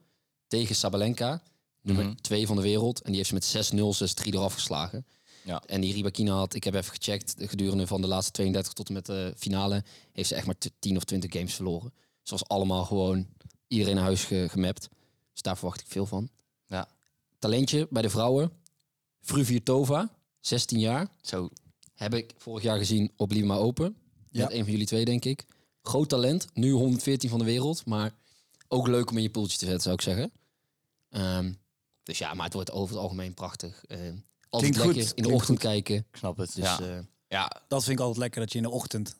tegen 0.47 0.75
Sabalenka. 0.75 1.41
Nummer 1.81 2.05
Mhm. 2.05 2.15
2 2.15 2.47
van 2.47 2.55
de 2.55 2.61
wereld. 2.61 3.01
En 3.01 3.07
die 3.11 3.15
heeft 3.15 3.27
ze 3.29 3.33
met 3.33 3.45
6-0, 3.45 3.93
6-3 3.93 4.33
eraf 4.33 4.53
geslagen. 4.53 5.05
Ja. 5.43 5.63
En 5.65 5.81
die 5.81 5.93
Ribakina 5.93 6.33
had, 6.33 6.53
ik 6.53 6.63
heb 6.63 6.73
even 6.73 6.93
gecheckt, 6.93 7.37
de 7.37 7.47
gedurende 7.47 7.87
van 7.87 8.01
de 8.01 8.07
laatste 8.07 8.31
32 8.31 8.73
tot 8.73 8.87
en 8.87 8.93
met 8.93 9.05
de 9.05 9.33
finale, 9.37 9.83
heeft 10.11 10.27
ze 10.27 10.35
echt 10.35 10.45
maar 10.45 10.55
10 10.79 10.97
of 10.97 11.03
20 11.03 11.31
games 11.31 11.53
verloren. 11.53 11.93
Ze 12.21 12.31
was 12.31 12.47
allemaal 12.47 12.85
gewoon 12.85 13.27
iedereen 13.67 13.95
naar 13.95 14.03
huis 14.03 14.23
ge 14.23 14.47
gemapt. 14.49 14.89
Dus 15.31 15.41
daar 15.41 15.57
verwacht 15.57 15.81
ik 15.81 15.87
veel 15.87 16.05
van. 16.05 16.29
Ja. 16.65 16.87
Talentje 17.39 17.87
bij 17.89 18.01
de 18.01 18.09
vrouwen. 18.09 18.51
Fruvirtova, 19.21 20.09
16 20.39 20.79
jaar. 20.79 21.07
Zo. 21.21 21.49
Heb 21.93 22.13
ik 22.13 22.33
vorig 22.37 22.63
jaar 22.63 22.77
gezien 22.77 23.11
op 23.15 23.31
Lima 23.31 23.55
Open. 23.55 23.95
Ja. 24.29 24.43
Met 24.43 24.53
een 24.53 24.63
van 24.63 24.71
jullie 24.71 24.87
twee, 24.87 25.05
denk 25.05 25.25
ik. 25.25 25.45
Groot 25.81 26.09
talent. 26.09 26.47
Nu 26.53 26.71
114 26.71 27.29
van 27.29 27.39
de 27.39 27.45
wereld. 27.45 27.85
Maar 27.85 28.11
ook 28.67 28.87
leuk 28.87 29.09
om 29.09 29.17
in 29.17 29.23
je 29.23 29.29
poeltje 29.29 29.57
te 29.57 29.65
zetten, 29.65 29.83
zou 29.83 29.95
ik 29.95 30.01
zeggen. 30.01 30.31
Ehm, 31.09 31.53
dus 32.03 32.17
ja, 32.17 32.33
maar 32.33 32.45
het 32.45 32.53
wordt 32.53 32.71
over 32.71 32.95
het 32.95 33.03
algemeen 33.03 33.33
prachtig. 33.33 33.85
Ehm, 33.85 34.15
altijd 34.53 34.71
Klinkt 34.71 34.77
goed. 34.77 34.95
lekker 34.95 35.01
in 35.17 35.23
de 35.23 35.29
Klinkt 35.29 35.41
ochtend 35.41 35.59
kijken. 35.59 35.95
Ik 35.95 36.05
snap 36.17 36.37
het. 36.37 36.55
Dus 36.55 36.63
ja. 36.65 36.77
ja, 36.81 37.03
ja, 37.27 37.51
Dat 37.67 37.83
vind 37.83 37.95
ik 37.95 37.99
altijd 37.99 38.19
lekker, 38.21 38.41
dat 38.41 38.51
je 38.51 38.57
in 38.57 38.63
de 38.63 38.69
ochtend 38.69 39.15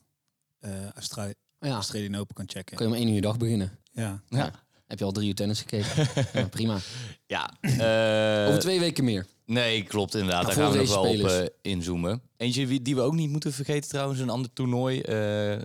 uh, 0.61 0.89
Australië, 0.95 1.34
ja 1.59 1.73
Australië 1.73 2.17
Open 2.17 2.36
kan 2.36 2.45
checken. 2.49 2.77
kun 2.77 2.88
je 2.89 2.93
om 2.93 2.97
één 2.99 3.07
uur 3.13 3.21
dag 3.21 3.38
beginnen. 3.38 3.79
Ja. 3.91 4.21
ja. 4.29 4.51
Heb 4.88 4.99
je 4.99 5.05
al 5.05 5.11
drie 5.11 5.27
uur 5.27 5.36
tennis 5.36 5.59
gekeken? 5.59 6.07
ja, 6.41 6.47
prima. 6.47 6.77
ja. 7.25 7.53
eh, 7.61 8.47
Over 8.47 8.59
twee 8.59 8.79
weken 8.79 9.03
meer. 9.03 9.25
Nee, 9.45 9.84
klopt 9.84 10.13
inderdaad. 10.15 10.45
Daar 10.45 10.55
gaan 10.55 10.71
we 10.71 10.77
nog 10.77 10.88
wel 10.89 10.99
op 11.01 11.07
spelers. 11.07 11.34
eh, 11.39 11.45
inzoomen. 11.71 12.21
Eentje 12.38 12.67
wie- 12.67 12.81
die 12.81 12.95
we 12.95 13.01
ook 13.01 13.13
niet 13.13 13.29
moeten 13.29 13.53
vergeten 13.53 13.89
trouwens, 13.89 14.19
een 14.19 14.29
ander 14.29 14.53
toernooi, 14.53 15.01
eh, 15.01 15.61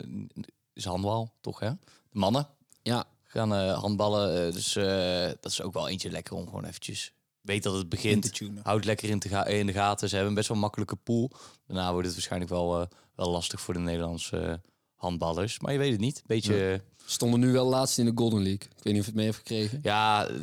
is 0.72 0.84
handbal, 0.84 1.32
toch 1.40 1.58
hè? 1.60 1.70
De 2.10 2.18
mannen 2.18 2.48
Ja, 2.82 3.04
gaan 3.24 3.54
eh, 3.54 3.78
handballen, 3.78 4.46
eh, 4.46 4.52
dus 4.52 4.76
eh, 4.76 5.26
dat 5.40 5.52
is 5.52 5.62
ook 5.62 5.72
wel 5.72 5.88
eentje 5.88 6.10
lekker 6.10 6.34
om 6.36 6.44
gewoon 6.44 6.64
eventjes... 6.64 7.12
Weet 7.48 7.62
dat 7.62 7.72
het 7.72 7.82
In 7.82 7.88
begint. 7.88 8.40
Houd 8.62 8.84
lekker 8.84 9.08
in, 9.08 9.18
te 9.18 9.28
ga 9.28 9.46
in 9.46 9.66
de 9.66 9.72
gaten. 9.72 10.08
Ze 10.08 10.14
hebben 10.14 10.32
een 10.32 10.38
best 10.38 10.48
wel 10.48 10.58
makkelijke 10.58 10.96
pool. 10.96 11.30
Daarna 11.66 11.90
wordt 11.90 12.06
het 12.06 12.14
waarschijnlijk 12.14 12.50
wel, 12.50 12.80
eh, 12.80 12.86
wel 13.14 13.30
lastig 13.30 13.60
voor 13.60 13.74
de 13.74 13.80
Nederlandse 13.80 14.36
eh, 14.38 14.54
handballers. 14.94 15.60
Maar 15.60 15.72
je 15.72 15.78
weet 15.78 15.92
het 15.92 16.00
niet. 16.00 16.22
Beetje, 16.26 16.82
Stonden 17.04 17.40
nu 17.40 17.52
wel 17.52 17.66
laatst 17.66 17.98
in 17.98 18.04
de 18.04 18.12
Golden 18.14 18.42
League. 18.42 18.68
Ik 18.76 18.82
weet 18.82 18.92
niet 18.92 18.98
of 18.98 19.00
je 19.00 19.10
het 19.10 19.14
mee 19.14 19.24
hebt 19.24 19.36
gekregen. 19.36 19.78
ja, 19.82 20.26
eh, 20.26 20.34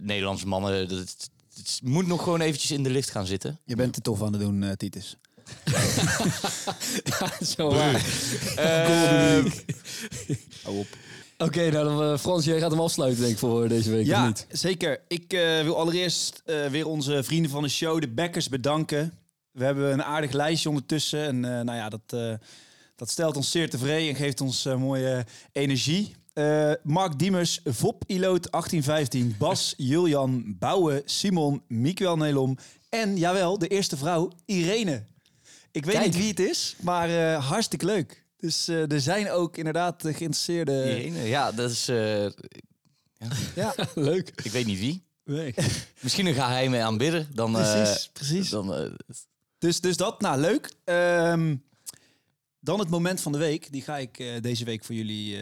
Nederlandse 0.00 0.46
mannen, 0.46 0.88
dat, 0.88 0.98
het, 0.98 1.30
het 1.54 1.80
moet 1.82 2.06
nog 2.06 2.22
gewoon 2.22 2.40
eventjes 2.40 2.70
in 2.70 2.82
de 2.82 2.90
lift 2.90 3.10
gaan 3.10 3.26
zitten. 3.26 3.60
Je 3.64 3.76
bent 3.76 3.94
het 3.94 4.04
tof 4.04 4.22
aan 4.22 4.32
het 4.32 4.42
doen, 4.42 4.76
Titus. 4.76 5.16
Zo 7.56 7.70
waar. 7.70 8.06
Ehm, 8.56 9.50
Hou 10.62 10.78
op. 10.78 10.86
Oké, 11.42 11.70
nou 11.70 11.84
dan, 11.84 12.12
eh, 12.12 12.18
Frans, 12.18 12.44
jij 12.44 12.58
gaat 12.58 12.70
hem 12.70 12.80
afsluiten 12.80 13.20
denk 13.20 13.32
ik 13.32 13.38
voor 13.38 13.68
deze 13.68 13.90
week, 13.90 14.00
of 14.00 14.06
Ja, 14.06 14.26
niet? 14.26 14.46
zeker. 14.50 15.00
Ik 15.08 15.32
eh, 15.32 15.62
wil 15.62 15.76
allereerst 15.76 16.42
eh, 16.44 16.66
weer 16.66 16.86
onze 16.86 17.22
vrienden 17.22 17.50
van 17.50 17.62
de 17.62 17.68
show, 17.68 18.00
de 18.00 18.08
Backers, 18.08 18.48
bedanken. 18.48 19.12
We 19.52 19.64
hebben 19.64 19.92
een 19.92 20.02
aardig 20.02 20.32
lijstje 20.32 20.68
ondertussen. 20.68 21.24
En 21.24 21.44
eh, 21.44 21.50
nou 21.64 21.78
ja, 21.78 21.88
dat, 21.88 22.00
eh, 22.06 22.32
dat 22.96 23.10
stelt 23.10 23.36
ons 23.36 23.50
zeer 23.50 23.70
tevreden 23.70 24.08
en 24.08 24.14
geeft 24.16 24.40
ons 24.40 24.64
eh, 24.64 24.76
mooie 24.76 25.26
energie. 25.52 26.14
Eh, 26.32 26.72
Mark 26.82 27.18
Diemers, 27.18 27.60
Vop 27.64 28.02
Iloot 28.06 28.48
1815, 28.50 29.34
Bas, 29.38 29.74
Julian, 29.92 30.56
Bouwen, 30.58 31.02
Simon, 31.04 31.62
Miguel 31.68 32.16
Nelom 32.16 32.56
en 32.88 33.16
jawel, 33.16 33.58
de 33.58 33.68
eerste 33.68 33.96
vrouw, 33.96 34.30
Irene. 34.44 35.02
Ik 35.72 35.84
weet 35.84 35.94
Kijk. 35.94 36.06
niet 36.06 36.16
wie 36.16 36.28
het 36.28 36.40
is, 36.40 36.76
maar 36.80 37.08
eh, 37.34 37.48
hartstikke 37.48 37.84
leuk. 37.84 38.21
Dus 38.42 38.68
eh, 38.68 38.90
er 38.92 39.00
zijn 39.00 39.30
ook 39.30 39.56
inderdaad 39.56 40.04
eh, 40.04 40.14
geïnteresseerde... 40.14 41.10
Ja, 41.28 41.52
dat 41.52 41.70
is... 41.70 41.88
eh, 41.88 42.24
Ja, 43.54 43.74
Leuk. 43.94 44.32
ik 44.42 44.50
weet 44.50 44.66
niet 44.66 44.78
wie. 44.78 45.02
nee. 45.24 45.54
Misschien 46.02 46.26
een 46.26 46.34
geheime 46.34 46.80
aanbidder. 46.82 47.26
Dan, 47.34 47.52
Precies, 47.52 48.08
precies. 48.12 48.48
Dan, 48.50 48.96
Dus, 49.58 49.80
dus 49.80 49.96
dat, 49.96 50.20
nou 50.20 50.40
leuk. 50.40 50.72
Ehm, 50.84 51.56
dan 52.60 52.78
het 52.78 52.88
moment 52.88 53.20
van 53.20 53.32
de 53.32 53.38
week. 53.38 53.72
Die 53.72 53.82
ga 53.82 53.98
ik 53.98 54.38
deze 54.42 54.64
week 54.64 54.84
voor 54.84 54.94
jullie 54.94 55.38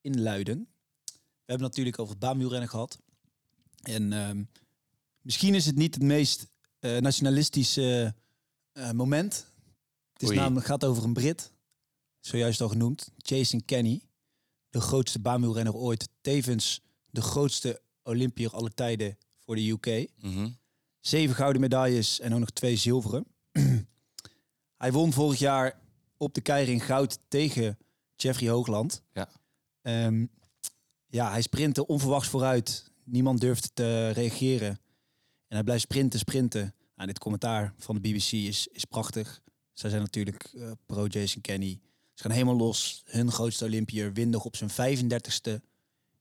inluiden. 0.00 0.68
We 1.14 1.52
hebben 1.52 1.66
natuurlijk 1.66 1.98
over 1.98 2.10
het 2.14 2.22
baanwielrennen 2.22 2.68
gehad. 2.68 2.98
En 3.82 4.12
ehm, 4.12 4.42
misschien 5.20 5.54
is 5.54 5.66
het 5.66 5.76
niet 5.76 5.94
het 5.94 6.02
meest 6.02 6.46
nationalistische 6.80 8.14
moment. 8.92 9.46
Het 10.12 10.22
is 10.22 10.30
namelijk 10.36 10.66
gaat 10.66 10.84
over 10.84 11.04
een 11.04 11.12
Brit. 11.12 11.50
Zojuist 12.26 12.60
al 12.60 12.68
genoemd. 12.68 13.10
Jason 13.16 13.64
Kenny. 13.64 14.00
De 14.70 14.80
grootste 14.80 15.18
baanwielrenner 15.18 15.74
ooit. 15.74 16.08
Tevens 16.20 16.80
de 17.10 17.20
grootste 17.20 17.80
Olympier 18.02 18.50
aller 18.50 18.74
tijden 18.74 19.18
voor 19.38 19.54
de 19.56 19.70
UK. 19.70 20.10
mhm. 20.20 20.48
Zeven 21.00 21.34
gouden 21.34 21.60
medailles 21.60 22.20
en 22.20 22.32
ook 22.32 22.38
nog 22.38 22.50
twee 22.50 22.76
zilveren. 22.76 23.26
hij 24.82 24.92
won 24.92 25.12
vorig 25.12 25.38
jaar 25.38 25.80
op 26.16 26.34
de 26.34 26.40
keiring 26.40 26.84
goud 26.84 27.18
tegen 27.28 27.78
Jeffrey 28.16 28.48
Hoogland. 28.48 29.02
Ja. 29.12 29.28
Ehm, 29.82 30.26
ja, 31.06 31.30
hij 31.30 31.42
sprintte 31.42 31.86
onverwachts 31.86 32.28
vooruit. 32.28 32.92
Niemand 33.04 33.40
durfde 33.40 33.68
te 33.74 34.10
reageren. 34.10 34.68
En 35.48 35.56
hij 35.56 35.64
blijft 35.64 35.82
sprinten, 35.82 36.18
sprinten. 36.18 36.74
Nou, 36.94 37.08
dit 37.08 37.18
commentaar 37.18 37.74
van 37.78 37.94
de 37.94 38.00
BBC 38.00 38.32
is, 38.32 38.66
is 38.66 38.84
prachtig. 38.84 39.42
Zij 39.72 39.90
zijn 39.90 40.02
natuurlijk 40.02 40.50
eh, 40.54 40.70
pro 40.86 41.06
Jason 41.06 41.40
Kenny. 41.40 41.80
Ze 42.16 42.22
gaan 42.22 42.30
helemaal 42.30 42.56
los. 42.56 43.02
Hun 43.04 43.32
grootste 43.32 43.64
Olympiër 43.64 44.12
wint 44.12 44.30
nog 44.30 44.44
op 44.44 44.56
zijn 44.56 44.70
35ste. 44.70 45.62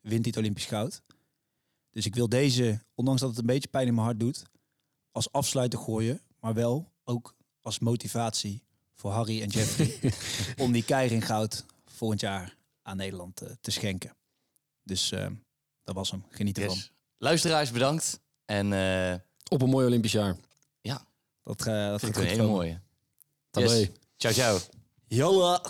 Wint 0.02 0.22
hij 0.22 0.34
het 0.34 0.38
Olympisch 0.38 0.66
goud. 0.66 1.02
Dus 1.92 2.06
ik 2.06 2.16
wil 2.16 2.30
deze, 2.30 2.82
ondanks 2.96 3.22
dat 3.22 3.30
het 3.30 3.40
een 3.40 3.46
beetje 3.46 3.70
pijn 3.70 3.88
in 3.88 3.94
mijn 3.94 4.06
hart 4.06 4.20
doet, 4.20 4.44
als 5.12 5.32
afsluiter 5.32 5.80
gooien. 5.80 6.22
Maar 6.40 6.54
wel 6.54 6.92
ook 7.04 7.36
als 7.62 7.80
motivatie 7.80 8.64
voor 8.96 9.12
Harry 9.12 9.42
en 9.42 9.50
Jeffrey. 9.50 10.14
om 10.66 10.72
die 10.72 10.84
keiring 10.84 11.26
goud 11.26 11.66
volgend 11.86 12.20
jaar 12.22 12.58
aan 12.82 12.98
Nederland 12.98 13.42
eh, 13.42 13.50
te 13.62 13.72
schenken. 13.72 14.16
Dus 14.84 15.12
eh, 15.12 15.28
dat 15.84 15.96
was 15.96 16.12
hem. 16.12 16.24
Geniet 16.30 16.58
ervan. 16.58 16.76
Yes. 16.76 16.92
Luisteraars, 17.18 17.72
bedankt. 17.72 18.20
En 18.46 18.74
eh 18.74 19.16
Op 19.50 19.62
een 19.62 19.70
mooi 19.70 19.86
Olympisch 19.86 20.12
jaar. 20.12 20.36
ja, 20.82 21.06
Dat, 21.44 21.68
eh 21.68 21.88
dat 21.90 22.00
vind 22.00 22.16
gaat 22.16 22.24
ik 22.24 22.30
een 22.30 22.36
hele 22.36 22.50
mooie. 22.50 22.82
Yes. 23.52 23.90
Ciao, 24.18 24.34
ciao. 24.34 24.60
Jolla. 25.10 25.62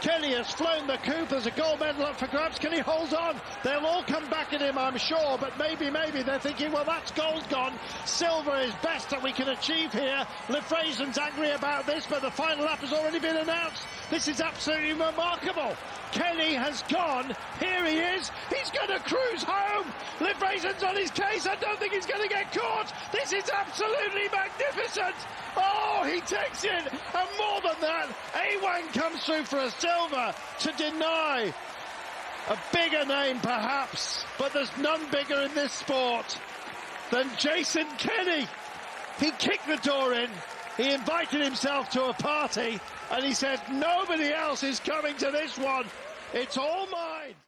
Kenny 0.00 0.32
has 0.32 0.50
flown 0.52 0.86
the 0.86 0.96
coop. 0.98 1.28
There's 1.28 1.46
a 1.46 1.50
gold 1.50 1.80
medal 1.80 2.04
up 2.04 2.16
for 2.16 2.26
grabs. 2.26 2.58
Can 2.58 2.72
he 2.72 2.78
hold 2.78 3.12
on? 3.12 3.38
They'll 3.62 3.84
all 3.84 4.02
come 4.02 4.28
back 4.30 4.52
at 4.54 4.62
him, 4.62 4.78
I'm 4.78 4.96
sure. 4.96 5.36
But 5.38 5.58
maybe, 5.58 5.90
maybe 5.90 6.22
they're 6.22 6.38
thinking, 6.38 6.72
well, 6.72 6.84
that's 6.84 7.10
gold 7.10 7.46
gone. 7.50 7.78
Silver 8.06 8.56
is 8.56 8.72
best 8.82 9.10
that 9.10 9.22
we 9.22 9.32
can 9.32 9.50
achieve 9.50 9.92
here. 9.92 10.26
Lefrazen's 10.48 11.18
angry 11.18 11.50
about 11.50 11.86
this, 11.86 12.06
but 12.06 12.22
the 12.22 12.30
final 12.30 12.64
lap 12.64 12.78
has 12.78 12.92
already 12.92 13.18
been 13.18 13.36
announced. 13.36 13.82
This 14.10 14.26
is 14.26 14.40
absolutely 14.40 14.92
remarkable. 14.92 15.76
Kenny 16.12 16.54
has 16.54 16.82
gone. 16.82 17.34
Here 17.58 17.84
he 17.86 17.98
is. 17.98 18.30
He's 18.48 18.70
going 18.70 18.88
to 18.88 18.98
cruise 19.00 19.42
home. 19.42 19.86
Lefrazen's 20.18 20.82
on 20.82 20.96
his 20.96 21.10
case. 21.10 21.46
I 21.46 21.56
don't 21.56 21.78
think 21.78 21.92
he's 21.92 22.06
going 22.06 22.22
to 22.22 22.28
get 22.28 22.52
caught. 22.52 22.92
This 23.12 23.32
is 23.32 23.48
absolutely 23.50 24.28
magnificent. 24.32 25.14
Oh, 25.56 26.02
he 26.04 26.20
takes 26.20 26.64
it. 26.64 26.92
And 26.92 27.28
more 27.38 27.60
than 27.62 27.80
that, 27.80 28.08
A1 28.32 28.92
comes 28.92 29.24
through 29.24 29.44
for 29.44 29.58
a 29.58 29.70
silver 29.70 30.34
to 30.60 30.72
deny 30.72 31.52
a 32.48 32.58
bigger 32.72 33.04
name 33.04 33.38
perhaps, 33.40 34.24
but 34.38 34.52
there's 34.52 34.76
none 34.78 35.00
bigger 35.12 35.42
in 35.42 35.54
this 35.54 35.72
sport 35.72 36.38
than 37.10 37.28
Jason 37.38 37.86
Kenny. 37.98 38.46
He 39.18 39.30
kicked 39.32 39.66
the 39.66 39.76
door 39.76 40.14
in. 40.14 40.30
He 40.76 40.90
invited 40.92 41.42
himself 41.42 41.90
to 41.90 42.06
a 42.06 42.14
party 42.14 42.80
and 43.10 43.24
he 43.24 43.32
said, 43.34 43.60
nobody 43.70 44.32
else 44.32 44.62
is 44.62 44.80
coming 44.80 45.16
to 45.16 45.30
this 45.30 45.58
one. 45.58 45.86
It's 46.32 46.56
all 46.56 46.86
mine. 46.86 47.34